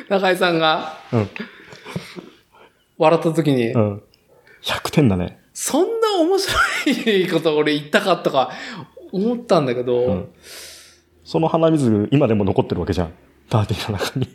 [0.09, 1.29] 中井さんが、うん
[2.97, 4.03] 笑った時に、うん。
[4.63, 5.41] 100点だね。
[5.53, 6.55] そんな面白
[7.13, 8.53] いこと俺言ったかとか
[9.13, 10.29] 思ったんだけど、うん
[11.25, 13.13] その鼻水、今でも残ってるわけじゃん。
[13.55, 14.27] ダーティーの中に。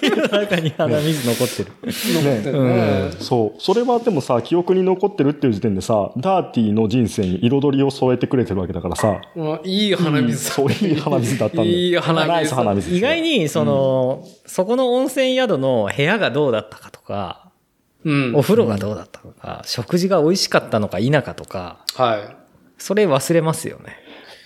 [0.00, 1.72] 手の中に鼻水残ってる。
[1.82, 3.10] 残ってるね。
[3.18, 3.60] そう。
[3.60, 11.70] それはでもさ、記憶に残ってるっていう時点でさ、ダーティーの人生に彩りを添えてくれてるわけだからさ、まあいい鼻水そういい鼻水だったんだよ。
[11.70, 12.94] いい鼻水ナイス鼻水。
[12.94, 17.52] 意外に、その、そこの温泉宿の部屋がどうだったかとか、
[18.04, 18.36] うん。
[18.36, 22.34] お風呂がどうだったのか、食事が美味しかったのか否かとか、は
[22.76, 23.96] それ忘れますよね。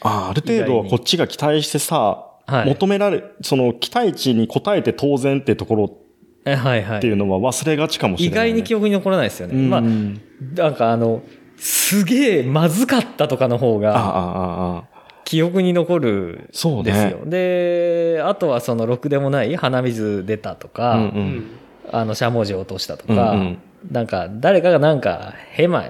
[0.00, 5.98] あある程度はこっちが期待してさ、はい求められ、その期待値に応えて当然ってところ
[6.44, 6.98] えはいはい。
[6.98, 9.54] っていうのは忘れがちかもしれ意ない、外に記憶に残らないですよね。
[9.54, 11.22] うんまあ、なんかあの、
[11.56, 14.84] すげえまずかったとかの方が。
[15.24, 17.18] 記憶に残るそうですよ。
[17.18, 17.30] ね。
[18.16, 21.04] で、あとはそのろくでもない鼻水出たとか、うんう。
[21.04, 21.46] んん。
[21.92, 23.58] あの、しゃもじ落としたとうんか、うん
[23.92, 25.84] なんか誰かがなんかへま、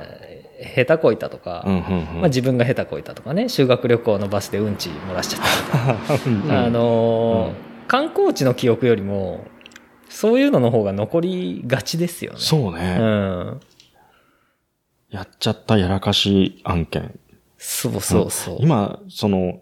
[0.74, 9.46] 下手こいたとか、うんうんうんまあ、自分が下手こいたとかね、修学旅行のバスでうんち漏らしちゃったとか、 うんあのーうん観光地の記憶よりも、
[10.10, 12.38] そういうのの方が残りがちですよね。
[12.38, 13.60] そううね、ん。
[15.10, 17.18] やっちゃったやらかし案件。
[17.56, 18.56] そうそうそう。
[18.60, 19.60] 今、その、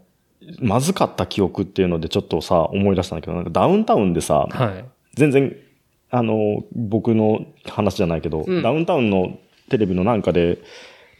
[0.59, 4.85] まずかった記憶っていうのでちょっとさ、思い出したんだけど、ダウンタウンでさ、はい。
[5.15, 5.57] 全然、
[6.11, 10.59] あの、僕の話じゃないけど、うんダウンタウンのテレビのなんかで、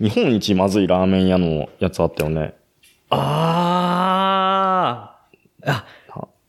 [0.01, 2.55] 日本一まずいラーメン屋のやつあったよね。
[3.11, 5.17] あ
[5.65, 5.71] あ。
[5.71, 5.85] あ、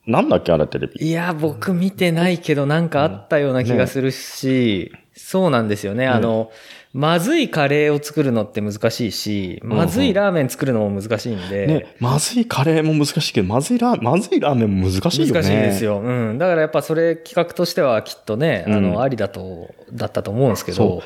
[0.06, 1.06] ななんだっけあれテレビ。
[1.06, 6.06] いや、僕見てないけどなんかあったような気がするし、そうなんですよね。
[6.06, 6.50] あの、
[6.94, 15.32] まずいカレーを作るのって難しいし、まずいラーメン作るのも難しいんで、ね、まずいカレーも難しいけど、まずいラー、まずいラーメンも難しいよね。
[15.32, 16.00] 難しいですよ。
[16.00, 16.38] うん。
[16.38, 21.02] だからやっぱそれ企画としてはきっとね、あうんの、ありだと、だったと思うんですけそど、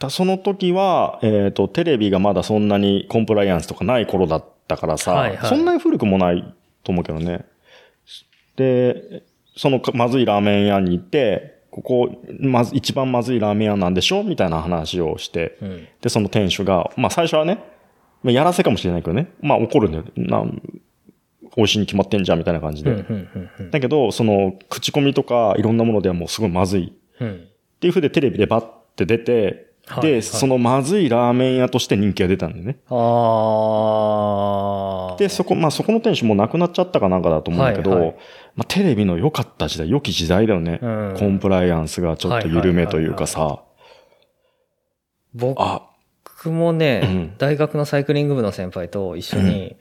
[0.00, 7.44] だその時は、えっ、と、テレビがまだそんなにコンプライアンスとかない頃だったからさ、はいはいそんなに古くもないと思うけどね。
[8.56, 9.22] で、
[9.56, 15.88] そのかまずいラーメン屋に行って、ここ、まず、一番まずいラーメン屋なんでしょみたいな話をして、うん。
[16.00, 17.62] で、その店主が、まあ最初はね、
[18.22, 20.04] まあやらせかもしれないけどね、まあ怒るんだよ。
[20.16, 20.62] なん
[21.56, 23.04] 美味しいに決まってんじゃんみたいな感じで。
[23.70, 27.34] だけど、その、口コミとかいろんなものではもうすごいまずいうん。
[27.34, 28.66] っていう風でテレビでバッ
[28.96, 32.76] て出て、で、はいはいそのまずいラーメン屋として人気が出たんだよね。
[32.88, 32.96] あ
[35.14, 35.16] あ。
[35.18, 38.10] で、そこ、まあそこの店主もう亡くなっちゃったかなんかだと思うんだけど、はいはい
[38.54, 40.78] まあテレビの良かった時代、良き時代だよね。
[40.80, 43.64] うんコンプライアンスがちょっと緩めというかさ、
[45.34, 45.88] 僕あ、
[46.44, 49.76] もね、うん大学のサイクリング部の先輩と一緒に、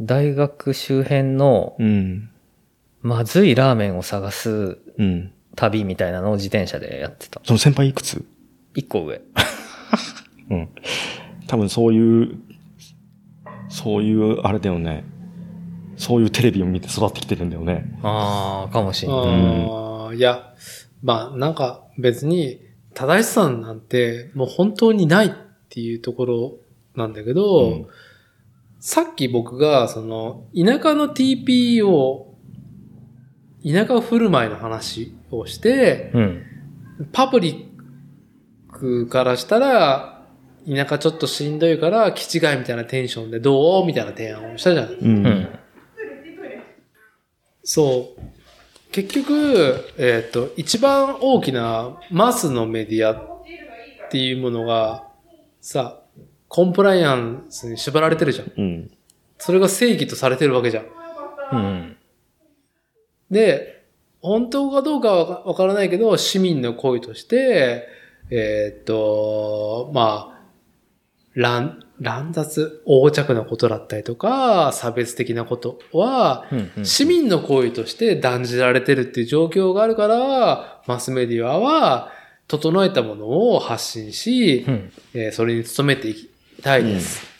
[0.00, 2.30] 大学周辺のうん、
[3.02, 5.32] まずいラーメンを探すうん。
[5.56, 7.40] 旅みたいなのを自転車でやってた。
[7.44, 8.24] その先輩いくつ？
[8.74, 9.20] 一個上。
[10.50, 10.68] うん。
[11.46, 12.36] 多分そういう、
[13.68, 15.04] そういう、あれだよね。
[15.96, 17.98] そういうテレビを見て育ってきてるんだよね。
[18.02, 19.18] ああ、かもしれない。
[19.70, 20.54] ああ、いや、
[21.02, 22.58] まあなんか別に
[22.94, 25.30] 正しさなんてもう本当にないっ
[25.68, 26.56] ていうところ
[26.96, 27.86] なんだけど、うん
[28.86, 32.34] さっき僕がその田舎の TP を、
[33.64, 36.42] 田舎振る舞いの話をして、うん。
[37.10, 37.73] パブリッ
[38.84, 40.22] クからしたら、
[40.68, 43.86] 田舎ちょっとしんどいから、気違いみたいなテンションでどう？
[43.86, 44.88] みたいな提案をしたじゃん。
[44.88, 45.26] うん。
[45.26, 45.48] うん。
[47.62, 48.20] そう。
[48.92, 53.44] 結局、えっ、と、一番大きなマスのメディアっ
[54.10, 55.08] ていうものが、
[55.60, 56.00] さ、
[56.48, 58.52] コンプライアンスに縛られてるじゃん。
[58.56, 58.90] うん。
[59.38, 60.86] それが正義とされてるわけじゃん。
[61.52, 61.96] うん。
[63.30, 63.84] で、
[64.22, 67.86] 本当かどうかはわからないけど、市民の声として、
[68.30, 70.34] えーっと、まあ、
[71.34, 82.12] 乱、乱雑、横着なことだったりとか、差別的なことは、うんうん市民の声として断じられてるっていう状況があるから、マスメディアは、
[82.46, 84.92] 整えたものを発信し、うん。
[85.14, 86.30] えーそれに努めていき
[86.62, 87.34] たいです。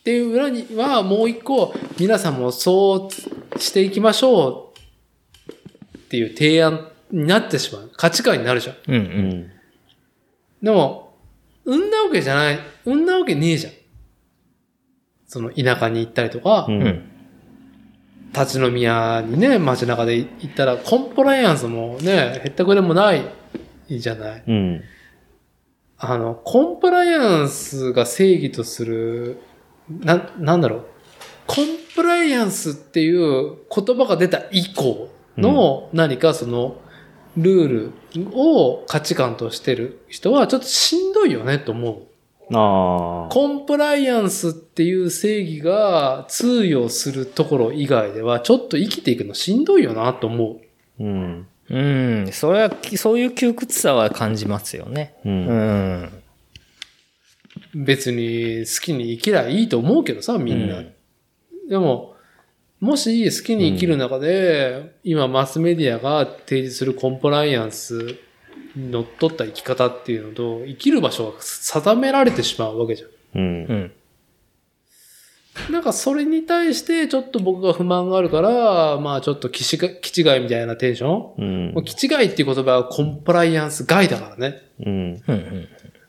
[0.00, 3.10] っていう裏にはもう一個、皆さんもそ
[3.56, 7.90] うしていきましょうっていう提案になってしまう。
[7.94, 8.76] 価値観になるじゃん。
[8.88, 8.94] うん。
[8.94, 8.98] う。
[8.98, 9.50] うんん。
[10.62, 11.14] でも、
[11.64, 13.72] うんなわけじゃない、うんなわけねえじゃん。
[15.26, 17.10] その田舎に行ったりとか、うんうん。
[18.32, 23.24] 立ち飲み屋にね、街中で行ったら、コンプライアンスもね、へったくれもない
[23.88, 24.44] じゃない。
[24.46, 24.82] うん。
[25.98, 29.40] あの、コンプライアンスが正義とする、
[29.88, 30.86] な、なんだろう。
[31.46, 36.76] コンプライアンスっていう言葉が出た以降の何かその
[37.42, 42.56] ルールを価値観としてる人はちょっとしんどいよねと思う。
[42.56, 43.28] ああ。
[43.30, 50.60] コンプライアンスっていう正義が通用するところ以外では、ちょっと生きていくのしんどいよなと思
[50.98, 51.04] う。
[51.04, 51.46] うん。
[51.68, 52.32] うん。
[52.32, 55.14] それは、そういう窮屈さは感じますよね。
[55.24, 55.28] う。
[55.28, 56.22] うんん。
[57.74, 60.78] 別に好きに生きりゃいいと思うけどさ、みんな。
[60.78, 60.94] うん
[61.70, 62.09] でも、
[62.80, 68.16] もし好きに生きる中で、今マスメディアが提示するコンプライアンス
[68.74, 73.08] にのっとった生き方っていうのと、生きる場所が定められてしまうわけじゃん。
[73.38, 73.74] うんう。
[73.74, 73.92] ん。
[75.70, 81.74] なんかそれに対してちょっと僕が不満があるから、まあちょっと気違いみたいなテンション？
[81.76, 81.84] うん。
[81.84, 84.62] 気違いっていう言葉はコンプライアンス外だからね。
[84.86, 85.22] うん。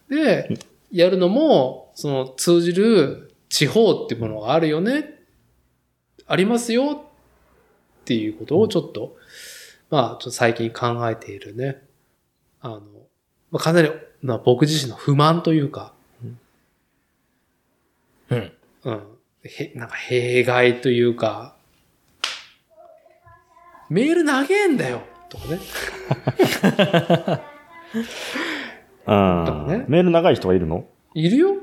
[0.10, 0.58] で、
[0.92, 5.21] やるのも、その通じる地方っていうものがあるよね。
[6.32, 9.18] ありますよっていうことをちょっと、
[9.90, 11.82] まあちょっと最近考えているね。
[12.62, 12.80] あの、
[13.52, 13.92] まあ、かなり、
[14.22, 15.94] まあ、僕自身の不満というか、
[18.32, 18.54] うん。
[18.86, 19.04] うん。
[19.44, 21.56] へ、なんか弊害というか、
[23.90, 25.60] メール長えんだよとかね。
[29.06, 29.90] あとかねあ。
[29.90, 30.86] メール長い人はいるの？
[31.14, 31.58] いるよ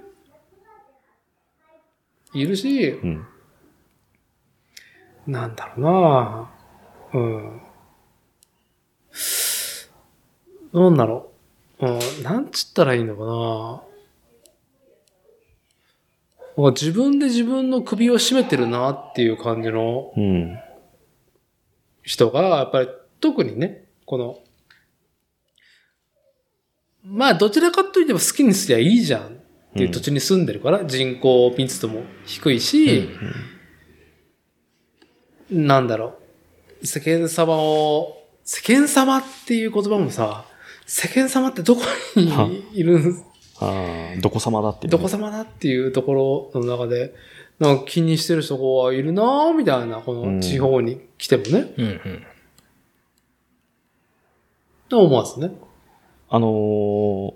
[2.35, 3.27] いるし、うん。
[5.28, 6.50] なんだろうな
[7.12, 7.60] うん。
[10.72, 11.30] なんだろ
[11.80, 11.86] う。
[11.86, 11.90] う
[12.20, 13.28] ん、なんつったらいいのかな
[16.56, 20.59] もう自分で自分の首を絞めてるなっていう感じのうん。
[22.02, 22.88] 人が、やっぱり
[23.20, 24.38] 特にね、この、
[27.05, 29.28] まあどちらかといえば好きにすりゃいいじゃんっ
[29.74, 33.10] ていう土地に住んでるから、人口密度も低いし、
[35.50, 36.14] なんだろ
[36.82, 36.86] う。
[36.86, 40.44] 世間様を、世間様っていう言葉もさ、
[40.86, 41.82] 世間様ってどこ
[42.16, 43.22] にいるん
[43.60, 47.14] ああ、どこ様だっていうね、どこ様だっていうところの中で、
[47.58, 51.84] なんか気にしてる人がいるなぁ、みたいな、この地方に来てもね、うん。
[51.86, 52.26] うん。
[54.88, 55.50] と思わずね。
[56.30, 57.34] あのー、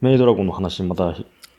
[0.00, 1.14] メイドラゴンの話また、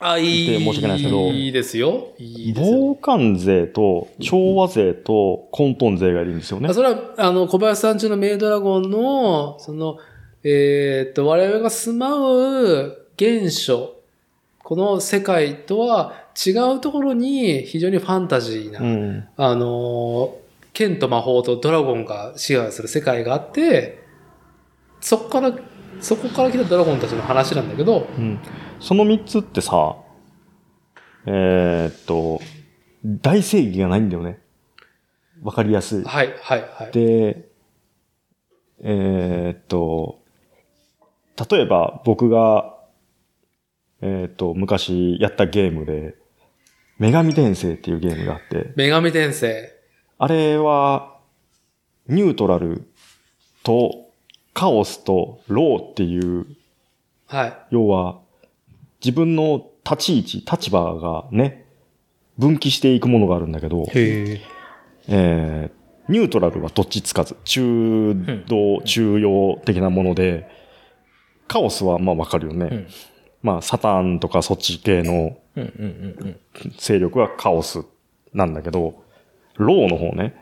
[0.06, 2.08] あ、いで申し訳ないですけどいいですよ。
[2.18, 2.78] いいですよ。
[2.78, 6.74] 防寒税と調和税と混沌税がいるんですよねあ。
[6.74, 9.96] それは、あの、小林さん中のメイドラゴンの、その、
[10.42, 13.94] えーっと、我々が住まう現象、
[14.58, 19.28] この世界とは違うところに非常にファンタジーな、うん。
[19.38, 20.36] あの、
[20.74, 24.04] 剣と魔法とドラゴンが支配する世界があって、
[25.00, 25.52] そこから、
[26.00, 28.38] そこから来たドラゴンたちの話なんだけど、うん。
[28.84, 29.96] その三つってさ、
[31.24, 32.38] えーっと、
[33.02, 34.40] 大正義がないんだよね。
[35.42, 36.04] わかりやすい。
[36.04, 36.92] はい、はい、はい。
[36.92, 37.48] で、
[38.82, 40.20] えーっと、
[41.50, 42.74] 例えば僕が、
[44.02, 46.16] えーっと、昔やったゲームで、
[47.00, 49.72] 女神転生っていうゲームがあって、女神転生。
[50.18, 51.16] あれは、
[52.06, 52.86] ニュートラル
[53.62, 54.10] と
[54.52, 56.44] カオスとローっていう、
[57.28, 57.56] はい。
[57.70, 58.23] 要は、
[59.04, 61.66] 自分の立ち位置、立場がね、
[62.38, 64.40] 分岐していくものがあるんだけど、へえ。
[65.08, 68.14] えーニュートラルはどっちつかず、中
[68.46, 70.46] 道、中庸的なもので、
[71.48, 72.68] カオスはまあわかるよね。
[72.70, 72.86] うん
[73.44, 75.36] まあ、サタンとかそっち系の
[76.78, 77.84] 勢力はカオス
[78.32, 79.04] なんだけど、
[79.56, 80.34] law の方ね。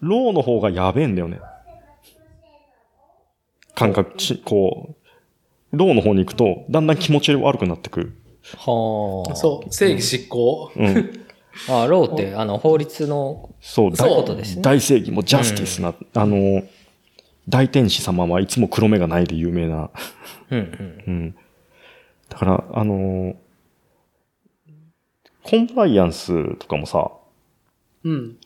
[0.00, 1.40] law の方がやべえんだよね。
[3.74, 5.01] 感覚、ちこう、
[5.72, 8.12] law の方に行くと、だんだん気持ち悪くなってくる。
[8.56, 9.34] はあ。
[9.34, 10.70] そう、正義執行。
[10.76, 11.24] うん。
[11.68, 14.62] あ、 law って、あの、法律の、そう、そうですね。
[14.62, 16.62] 大正義も justiceな、あの、
[17.48, 19.90] 大天使様はいつも黒目がないで有名な、
[20.50, 21.04] うんうん。
[21.06, 21.34] うん。
[22.28, 23.34] だから、あの、
[25.42, 27.10] コンプライアンスとかもさ、
[28.04, 28.36] うん。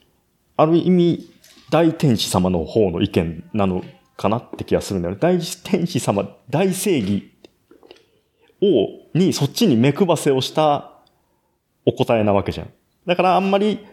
[0.57, 1.31] ある意味、
[1.70, 3.85] 大天使様の方の意見なの
[4.17, 5.21] かなって気がするんだよね。
[5.21, 7.33] 大天使様、大正義
[8.63, 10.93] を、に、そっちに目配せをした
[11.85, 12.71] お答えなわけじゃん。
[13.07, 13.87] だからあんまり、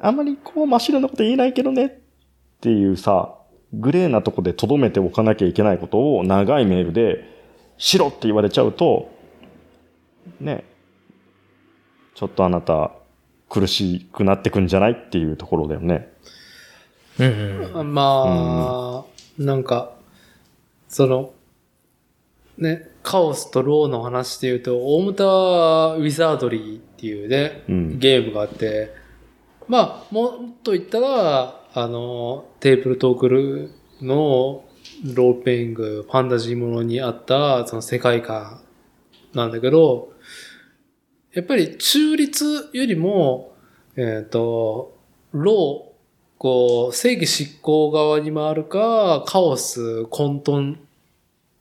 [0.00, 1.90] あんまりこう真っ白なこと言えないけどねっ
[2.60, 3.34] ていうさ、
[3.72, 7.24] グレーなとこで留めておかなきゃいけないことを長いメールで、
[7.76, 9.10] 白って言われちゃうと、
[10.40, 10.64] ね、
[12.14, 12.92] ちょっとあなた
[13.48, 16.12] 苦しくなってくんじゃないっていうところだよね。
[17.18, 17.94] うんうん。
[17.94, 19.92] まあ、なんか、
[20.88, 21.32] その、
[22.56, 27.98] ね、カオスとローの話で言うと、大牟田ウィザードリーっていうね、うん。
[27.98, 28.94] ゲームがあって、
[29.68, 30.30] まあ、もっ
[30.62, 33.70] と言ったら、あの、テーブルトークル
[34.00, 34.64] の
[35.14, 38.60] ロールプレイング、ファンタジーものにあった、その世界観
[39.34, 40.12] なんだけど、
[41.32, 43.54] やっぱり中立よりも、
[43.96, 44.98] えっ、と、
[45.32, 45.87] ロー、
[46.38, 50.76] こう、正義執行側に回るか、カオス、混沌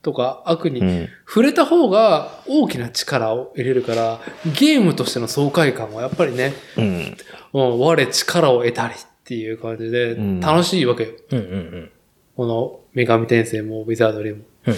[0.02, 1.10] とか悪にうん。
[1.28, 4.20] 触れた方が大きな力を入れるから、
[4.58, 7.18] ゲームとしての爽快感はやっぱりね、うん。
[7.54, 11.10] うん、我力を得たりっていう感じでうん楽しいわけよ。
[11.32, 11.92] うんうん
[12.38, 14.44] この女神転生もウィザードリーも。
[14.68, 14.76] うん。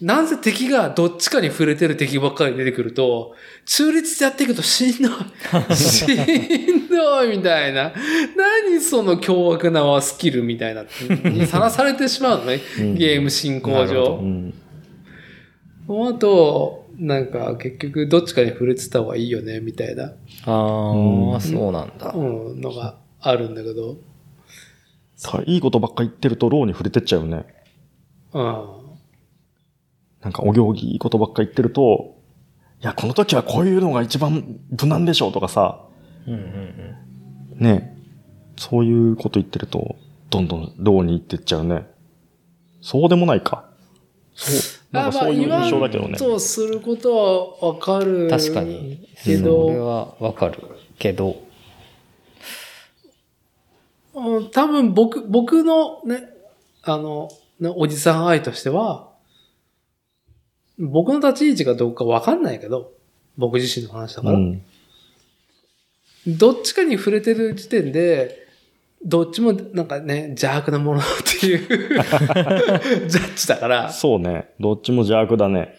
[0.00, 3.34] なんせ敵がどっちかに触れてる敵ばっかり出てくると、
[3.66, 5.74] 中立でやっていくとしんどい。
[5.74, 7.92] しんどいみたいな。
[8.36, 10.84] 何その凶悪なスキルみたいな、
[11.30, 12.60] にさらされてしまうのね。
[12.78, 14.24] うんゲーム進行上う。
[14.24, 14.54] ん。
[15.88, 20.12] あと、なんか結局どっちかに触れてた方がいいよね、みたいな、
[20.44, 22.12] ああ、うんそうなんだ。
[22.14, 23.96] うん、のがあるんだけど。
[25.16, 27.46] さいいことばっか言ってると、ローに触れてっちゃうよね。
[28.32, 28.77] うん。
[30.22, 32.16] なんか、お行儀いいことばっか言ってると、
[32.80, 35.84] いや、この時はこういうのが一番無難でしょうとかさ、
[36.26, 36.40] うんうん
[37.58, 37.64] うん。
[37.64, 37.96] ね。
[38.56, 39.96] そういうこと言ってると、
[40.30, 41.86] どんどんローに行ってっちゃうね。
[42.80, 43.68] そうでもないか。
[44.34, 44.78] そう。
[44.92, 46.16] なんかそういう印象だけどね。
[46.18, 48.28] 言わんとすることはわかる。
[48.30, 49.08] 確かに。
[49.24, 50.62] けそれど、はわかる
[50.98, 51.42] けど。
[54.14, 56.28] うん多分僕、僕のね、
[56.82, 57.28] あの、
[57.60, 59.08] ねおじさん愛としては、
[60.78, 62.92] 僕の立ち位置がどうかわかんないけど、
[63.36, 64.62] 僕自身の話だから、うん。
[66.26, 68.46] どっちかに触れてる時点で、
[69.04, 71.02] どっちもなんかね、邪悪なものっ
[71.40, 71.68] ていう
[73.08, 74.50] ジャッジだから、そうね。
[74.58, 75.74] どっちも邪悪だね。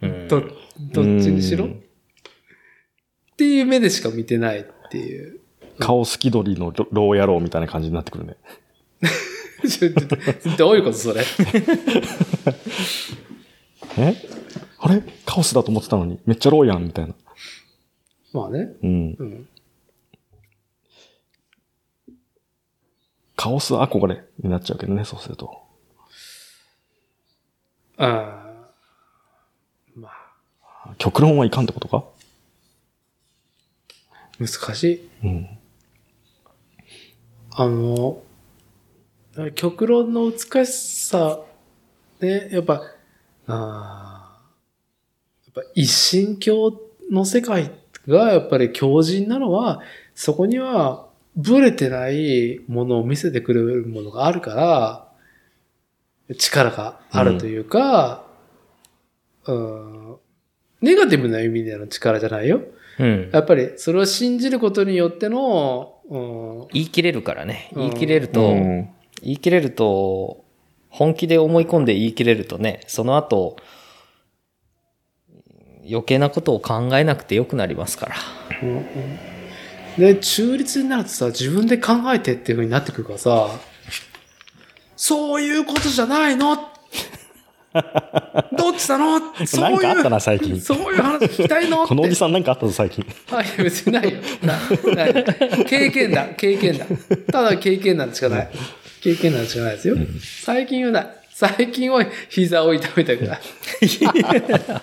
[0.00, 0.46] うんど、ど
[1.02, 1.66] っちにしろ？
[1.66, 1.82] っうん
[3.36, 5.40] ていう目でしか見てないっていう。
[5.78, 8.36] 顔好き鳥のロロー野郎みたいな感じになってくるね。
[10.58, 11.24] どういうことそれ？
[13.98, 14.14] え？
[14.78, 15.02] あれ？
[15.24, 17.14] カオスだと思ってたのに、めっちゃローやんみたいな。
[18.32, 18.72] まあね。
[18.82, 19.16] うん。
[19.18, 19.48] うん。
[23.36, 25.62] カオス憧れになっちゃうけどね、そうすると。
[27.98, 30.08] あーま
[30.84, 32.04] あ、極論はいかんってことか？
[34.38, 35.08] 難しい。
[35.24, 35.58] うん。
[37.50, 38.22] あの、
[39.54, 41.40] 極論の美しさ、
[42.20, 42.82] ね、やっぱ、
[43.46, 46.80] あーやっぱ一神教
[47.10, 47.70] の世界
[48.06, 49.80] がやっぱり強靭なのは、
[50.14, 55.08] そこにはブレてないものを見せてくれるものがあるから、
[56.34, 58.26] 力があるというか、
[59.46, 60.16] うん、
[60.82, 62.62] ネガティブな意味での力じゃないよ。
[62.98, 63.30] うん。
[63.32, 67.70] やっぱりそれを信じることによっての、うん、言い切れるからね。
[67.74, 68.91] うん言い切れると、うん
[69.22, 70.44] 言い切れると、
[70.88, 73.56] 本気で思い込んで言い切れるとね、その後、
[75.88, 78.14] 余計なことを考えなくてよくなりますから。
[78.62, 78.84] うんうん
[79.98, 83.48] で、中立になるとさ、自分で考えてっていう風になってくるからさ、
[84.96, 86.56] そういうことじゃないの？
[88.56, 89.20] どっちなの？
[89.46, 89.76] そういう。
[89.76, 90.58] なんかあったな、最近。
[90.62, 91.84] そういう話聞きたいの？
[91.86, 93.04] このおじさんなんかあったぞ、最近。
[93.30, 94.18] はい、別にないよ。
[94.42, 94.58] な
[94.94, 95.24] ない
[95.66, 96.86] 経験だ、経験だ。
[97.30, 98.50] ただ経験なんしかない。
[99.02, 99.96] 経験なんしかないですよ。
[100.44, 101.06] 最近はない。
[101.30, 103.40] 最近は膝を痛めたから。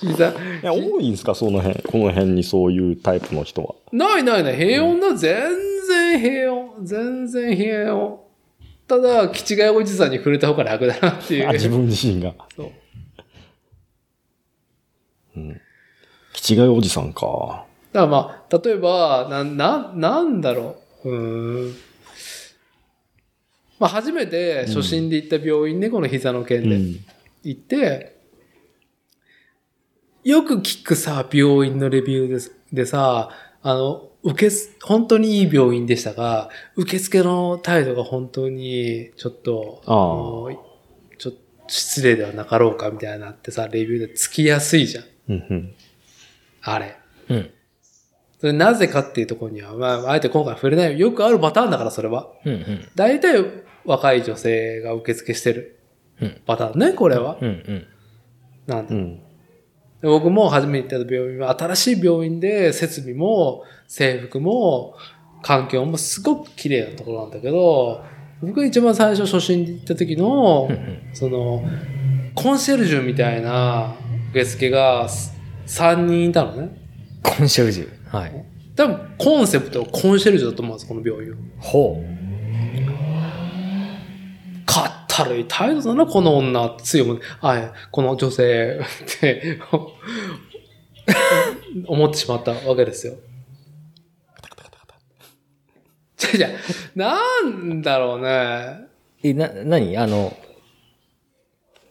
[0.00, 0.28] 膝。
[0.28, 1.82] いや、多いんですか、その辺。
[1.82, 3.74] この辺にそういうタイプの人は。
[3.92, 4.56] ないないない。
[4.56, 5.14] 平穏だ。
[5.14, 5.50] 全
[5.86, 6.68] 然平穏。
[6.82, 8.16] 全然平穏。
[8.88, 11.48] ただ、気違いおじさんに触れた方が楽だなっていう。
[11.48, 12.32] あ、自分自身が。
[12.56, 12.70] そう。
[16.32, 17.66] 気違いおじさんか。
[17.92, 21.10] だからまあ、例えば、な、な、なんだろう。
[21.10, 21.85] うーん。
[23.78, 26.96] まあ、初めて初診で行った病院で、この膝の件でうん。
[27.42, 28.16] 行って、
[30.24, 33.30] よく聞くさ、病院のレビューですでさ、
[33.62, 40.64] あの、受けす、本当にいい病院でしたが、受付の態度が本当に、ちょっと、ああの
[41.18, 41.38] ちょっと
[41.68, 45.04] 失礼ではなかろうかみたいなってさ、レビューでつきやすいじゃん。
[45.28, 45.74] うんうん。
[46.62, 46.96] あれ。
[47.28, 47.50] うん。
[48.40, 51.08] それなぜかっていうところには、まあ、あえて今回触れないよ。
[51.08, 52.28] よくあるパターンだから、それは。
[52.44, 52.88] うんうん。
[52.94, 53.44] 大体、
[53.86, 55.80] 若い女性が受付してる
[56.20, 57.38] うんパターンね、これは。
[57.40, 57.86] うんうん。
[58.66, 59.20] なんだう
[60.02, 64.94] 僕も初めて行った病院は、新しい病院で、設備も、制服も、
[65.42, 68.02] 環境もすごく綺麗なところなんだけど、
[68.42, 70.68] 僕が一番最初初診で行った時の
[71.12, 71.62] その、
[72.34, 73.94] コンシェルジュみたいな
[74.30, 75.08] 受付が
[75.66, 76.68] 3人いたのね。
[77.22, 77.88] コンシェルジュ。
[78.08, 78.44] はい。
[78.74, 81.36] 多分コンセプトはコンシェルジュだと思うんです、この病院は。
[81.58, 82.04] ほ
[84.82, 89.58] かっ軽い態度だな、この女って強い、あ、この女性って
[91.86, 93.14] 思ってしまったわけですよ。
[96.18, 96.48] じゃじゃ
[96.94, 98.86] なんだろうね。
[99.22, 99.96] え、な、何？
[99.96, 100.36] あの、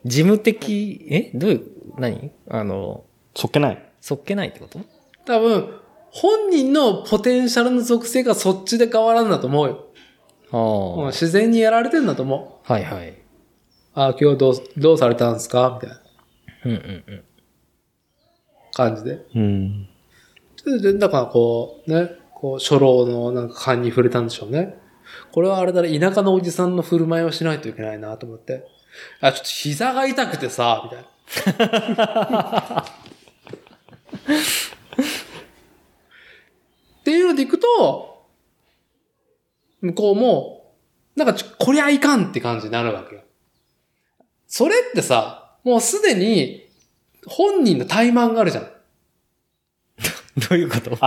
[0.04, 1.32] 事務的、え？
[1.34, 1.64] どういう、
[1.98, 2.32] 何？
[2.50, 3.06] あの、
[3.36, 3.92] そっけない。
[4.02, 4.80] そっけないってこと？
[5.26, 5.80] 多分、
[6.12, 9.88] 本人のポテンシャルの属性がそっちで変わらんだと思うよ。
[10.52, 12.72] ああ、うん自然にやられてんだと思う。
[12.72, 13.18] はいはい。
[13.94, 15.80] あ、今日どう、どうされたんですか？
[15.82, 16.02] みたいな
[16.66, 17.24] うんうんうん。
[18.74, 19.26] 感じで。
[19.36, 19.88] うん。
[20.82, 24.78] で、だからこう、ね、こう、初老のなんか勘に触れたんでしょうね。
[25.32, 28.68] これはあれだね、田舎のおじさんの振る舞いをしないといけないなと思って。
[29.22, 32.86] あ、ちょっと膝が痛くてさ、みたいな。
[37.02, 38.15] っていうのでいくと、
[39.82, 40.74] 向こうも、
[41.16, 43.22] なんかちょ、こりゃいかんって感じになるわけよ。
[44.48, 46.68] それってさ、もうすでに
[47.26, 48.70] 本人の怠慢があるじゃん。
[50.50, 50.98] どういうこと？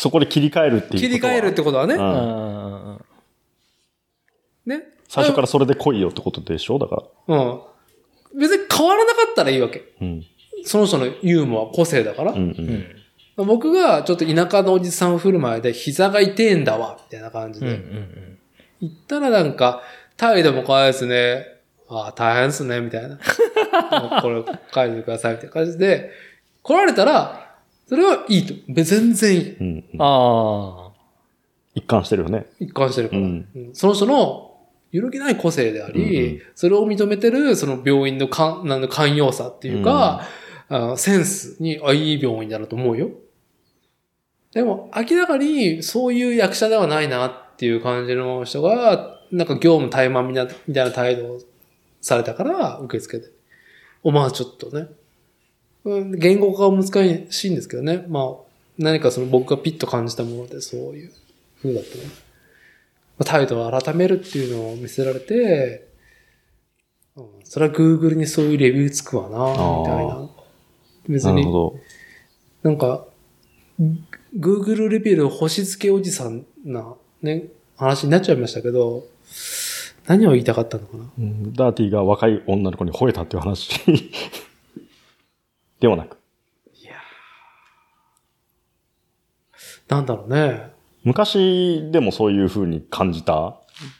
[0.00, 1.00] そこで切り替えるっていうことは？
[1.00, 1.94] 切り替えるってことはね。
[1.94, 2.98] うんあ
[4.66, 4.82] ね？
[5.08, 6.78] 最初からそれで来いよってことでしょ？
[6.78, 7.36] だから。
[7.36, 7.60] うん。
[8.38, 9.82] 別に変わらなかったらいいわけ。
[10.00, 10.24] うん。
[10.64, 12.32] その人のユーモア、個性だから。
[12.32, 12.42] うんう。
[12.62, 12.99] ん。
[13.44, 17.80] 僕がちょっと田舎のおじさん振る舞いで膝が痛えんだわ、みたいな感じうんうんうで。
[17.80, 18.38] ん。
[18.82, 19.82] 言ったらなんか、
[20.16, 21.46] 態度も可愛いですね。
[21.88, 23.18] ああ、大変ですね、みたいな。
[24.22, 26.10] これ書いてください、みたいな感じで、
[26.62, 27.56] 来られたら、
[27.88, 28.54] それはいいと。
[28.68, 29.56] 別全然いい。
[29.56, 29.98] うんうん。
[29.98, 30.90] あ
[31.74, 32.46] 一貫してるよね。
[32.60, 33.22] 一貫してるから。
[33.22, 34.46] うんうんその人の
[34.92, 40.22] 揺るぎない個性であり、うんうんそれを認めてる、その病院のかんなんだ寛容さっていうか、
[40.68, 43.10] あセンスに、あ、いい病院だなと思うよ。
[44.52, 51.40] でも、明らかにそういう役者ではないなっていう感じの人が、なんか業務怠慢みたいな態度を
[52.00, 53.28] されたから、受付で。
[54.02, 54.88] おまあちょっとね。
[55.84, 56.86] うん言語化は難
[57.30, 58.04] しいんですけどね。
[58.08, 58.24] まあ、
[58.78, 61.12] 何かその僕がピッと感じたもので、そういう
[61.62, 62.04] 風だったね。
[63.18, 65.88] まあ態度を改めるっていうのを見せられて、
[67.16, 70.28] うんそれは Google にそういうレビューつくわな、みたいな。
[71.08, 71.80] 別になるほ、ど。
[72.62, 73.06] なんか、
[74.38, 77.44] Google レビューの星付けおじさんな、ね、
[77.76, 79.04] 話になっちゃいましたけど、
[80.06, 81.04] 何を言いたかったのかな？
[81.18, 83.70] うんダーティが若い女の子に吠えたっていう話
[85.80, 86.16] ではなく。
[89.88, 90.70] なんだろうね。
[91.02, 93.56] 昔でもそういう風に感じた？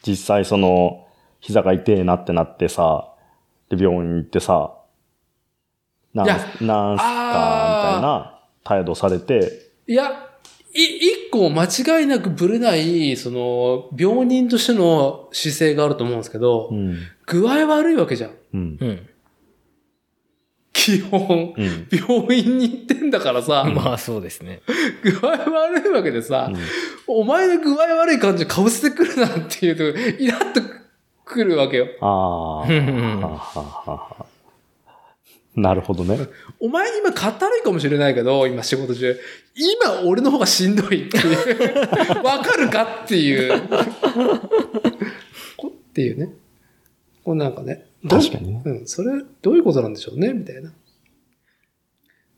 [0.06, 1.08] 実際その、
[1.40, 3.08] 膝が痛えなってなってさ、
[3.70, 4.74] で、病院行ってさ、
[6.14, 10.30] なんいやなんすかみたいあな態度されて、いや、
[10.72, 16.98] い、一個間違いなくぶれない、その、病人としての姿勢があると思うんですけど、うん。
[17.26, 18.30] 具合悪いわけじゃん。
[18.54, 18.84] うんあ。。
[18.84, 19.06] うん。
[20.72, 21.88] 基本、うん。
[21.90, 24.62] 病院に行ってんだからさ、 まあそうですね。
[25.02, 26.50] 具合悪いわけでさ、
[27.06, 29.84] お前の具合悪い感じかぶせてくるなっていうと、
[30.22, 30.62] イラッと
[31.24, 31.88] くるわけよ。
[32.00, 34.24] ああ。
[35.56, 36.16] なるほどね。
[36.60, 39.18] お前今かったるいかもしれないけど、今仕事中。
[39.56, 41.36] 今俺の方がしんどいっていう。
[42.22, 43.60] わかるかっていう。
[45.56, 46.32] こっていうね。
[47.24, 47.86] こうなんかね。
[48.04, 48.62] ど確かにね。
[48.64, 50.32] うん、それ、どういうことなんでしょうね？
[50.32, 50.72] みたいな。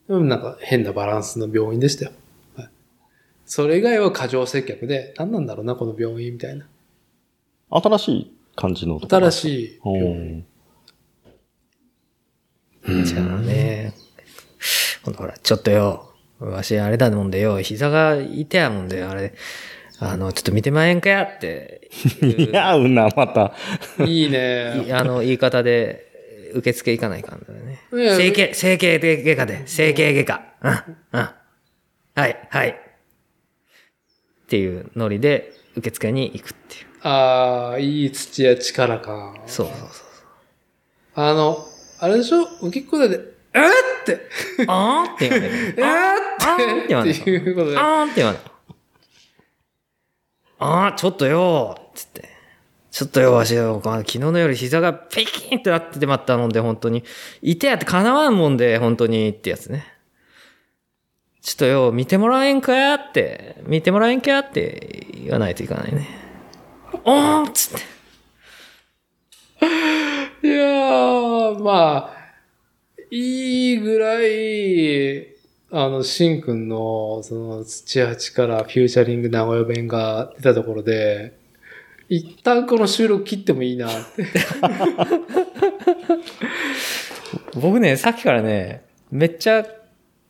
[0.07, 2.11] でもなんか変なバランスの病院でしたよ。
[2.57, 2.69] はい、
[3.45, 6.67] それ以外は過剰接客で、何なんだろうな、この病院みたいな。
[7.69, 9.31] 新しい感じの新い。
[9.31, 10.45] しいお病院。
[12.91, 13.93] ーじゃあね、
[15.15, 19.33] ほら、ちょっとよ、わしあれだもんでよ、膝が痛やもんでよ、あれ、
[19.99, 21.89] あの、ちょっと見てまえんかやって
[22.21, 23.53] いう、いや、うんな、また。
[24.05, 24.91] いいねい。
[24.91, 26.11] あの、言い方で、
[26.53, 27.79] 受付行かないかんだよね。
[27.91, 30.41] 整形、整形外科で、整形外科。
[30.61, 31.29] うん、うん。
[32.15, 32.69] はい、はい。
[32.69, 32.73] っ
[34.47, 37.07] ていうノリで、受付に行くっていう。
[37.07, 39.33] ああ、いい土や力か。
[39.47, 39.89] そうそうそう。
[41.15, 41.67] あの、
[42.03, 42.43] あれでしょ？
[42.61, 43.05] 受けっこで、
[43.53, 43.69] えーっ
[44.05, 44.27] て、
[44.67, 45.55] あーんって言われる。
[45.77, 47.77] えーあーんって言わって、ないっていうことで。
[47.77, 48.41] あーんって言わない。
[50.59, 52.27] あー、ちょっとよーつって。
[52.91, 57.03] ちょっとよ、わしよ、昨日の夜膝がペキーンってなっててまったもんで、本当に。
[57.41, 59.87] いてやって叶わんもんで、本当にってやつね。
[61.41, 66.07] ちょっとよ、見てもらえんかやって、見てもらえんかやって言わないといかないね。
[67.05, 67.93] おーんつって。
[70.43, 72.13] いやー、まあ、
[73.09, 75.27] いいぐらい、
[75.71, 81.39] あの、しんくんの、その、土八からフューチャリング名古屋弁が出たところで、
[82.09, 84.25] 一旦この収録切ってもいいなって。
[87.55, 89.65] 僕ね、さっきからね、めっちゃ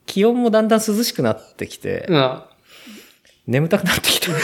[0.05, 2.41] 気温もだんだん涼しくなってきて、うん。
[3.47, 4.31] 眠たくなってきた。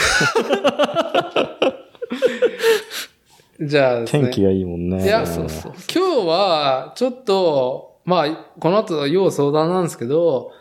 [3.60, 5.04] じゃあですね、天気がいいもんね。
[5.04, 5.72] いやそうそう。
[5.94, 8.26] 今日は、ちょっと、まあ、
[8.58, 10.52] この後、要相談なんですけど、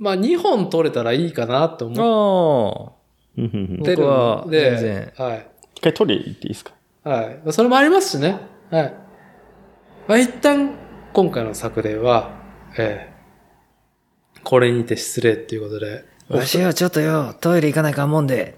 [0.00, 2.96] まあ、2本取れたらいいかなと思ああ。
[3.38, 5.46] うんうんうんってるので、全然はい。
[5.74, 6.72] 一回取り行っていいですか？
[7.04, 7.52] はい。
[7.52, 8.38] それもありますしね。
[8.70, 8.94] はい。
[10.08, 10.70] まあ、一旦、
[11.12, 12.30] 今回の作例は、
[12.78, 13.16] えー
[14.44, 18.56] これにて失礼っていうことで、わしはちょっとよ、トイレ行かないかんもんで。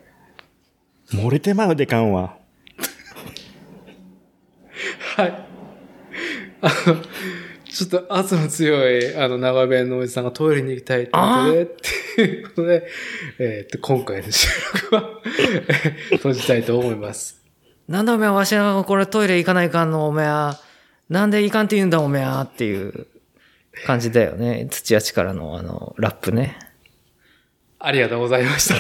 [1.13, 2.37] 漏れてまうでかんわ。
[5.17, 5.45] はい。
[6.61, 6.97] あの、
[7.65, 11.67] ちょっと圧の強い、あの、長弁のおじさんがトイレに行きたいってことで、っ
[12.17, 12.87] ていうことで、
[13.39, 14.49] えーっと、今回の収
[14.91, 17.39] 録は、えー閉じたいと思います。
[17.87, 20.59] なんだおめえわしはこれトイレ行かないかんのおめえは。
[21.09, 23.07] なんで行かんって言うんだおめえはっていう
[23.87, 24.67] 感じだよね。
[24.71, 26.59] 土屋力のあの、ラップね。
[27.79, 28.75] ありがとうございました。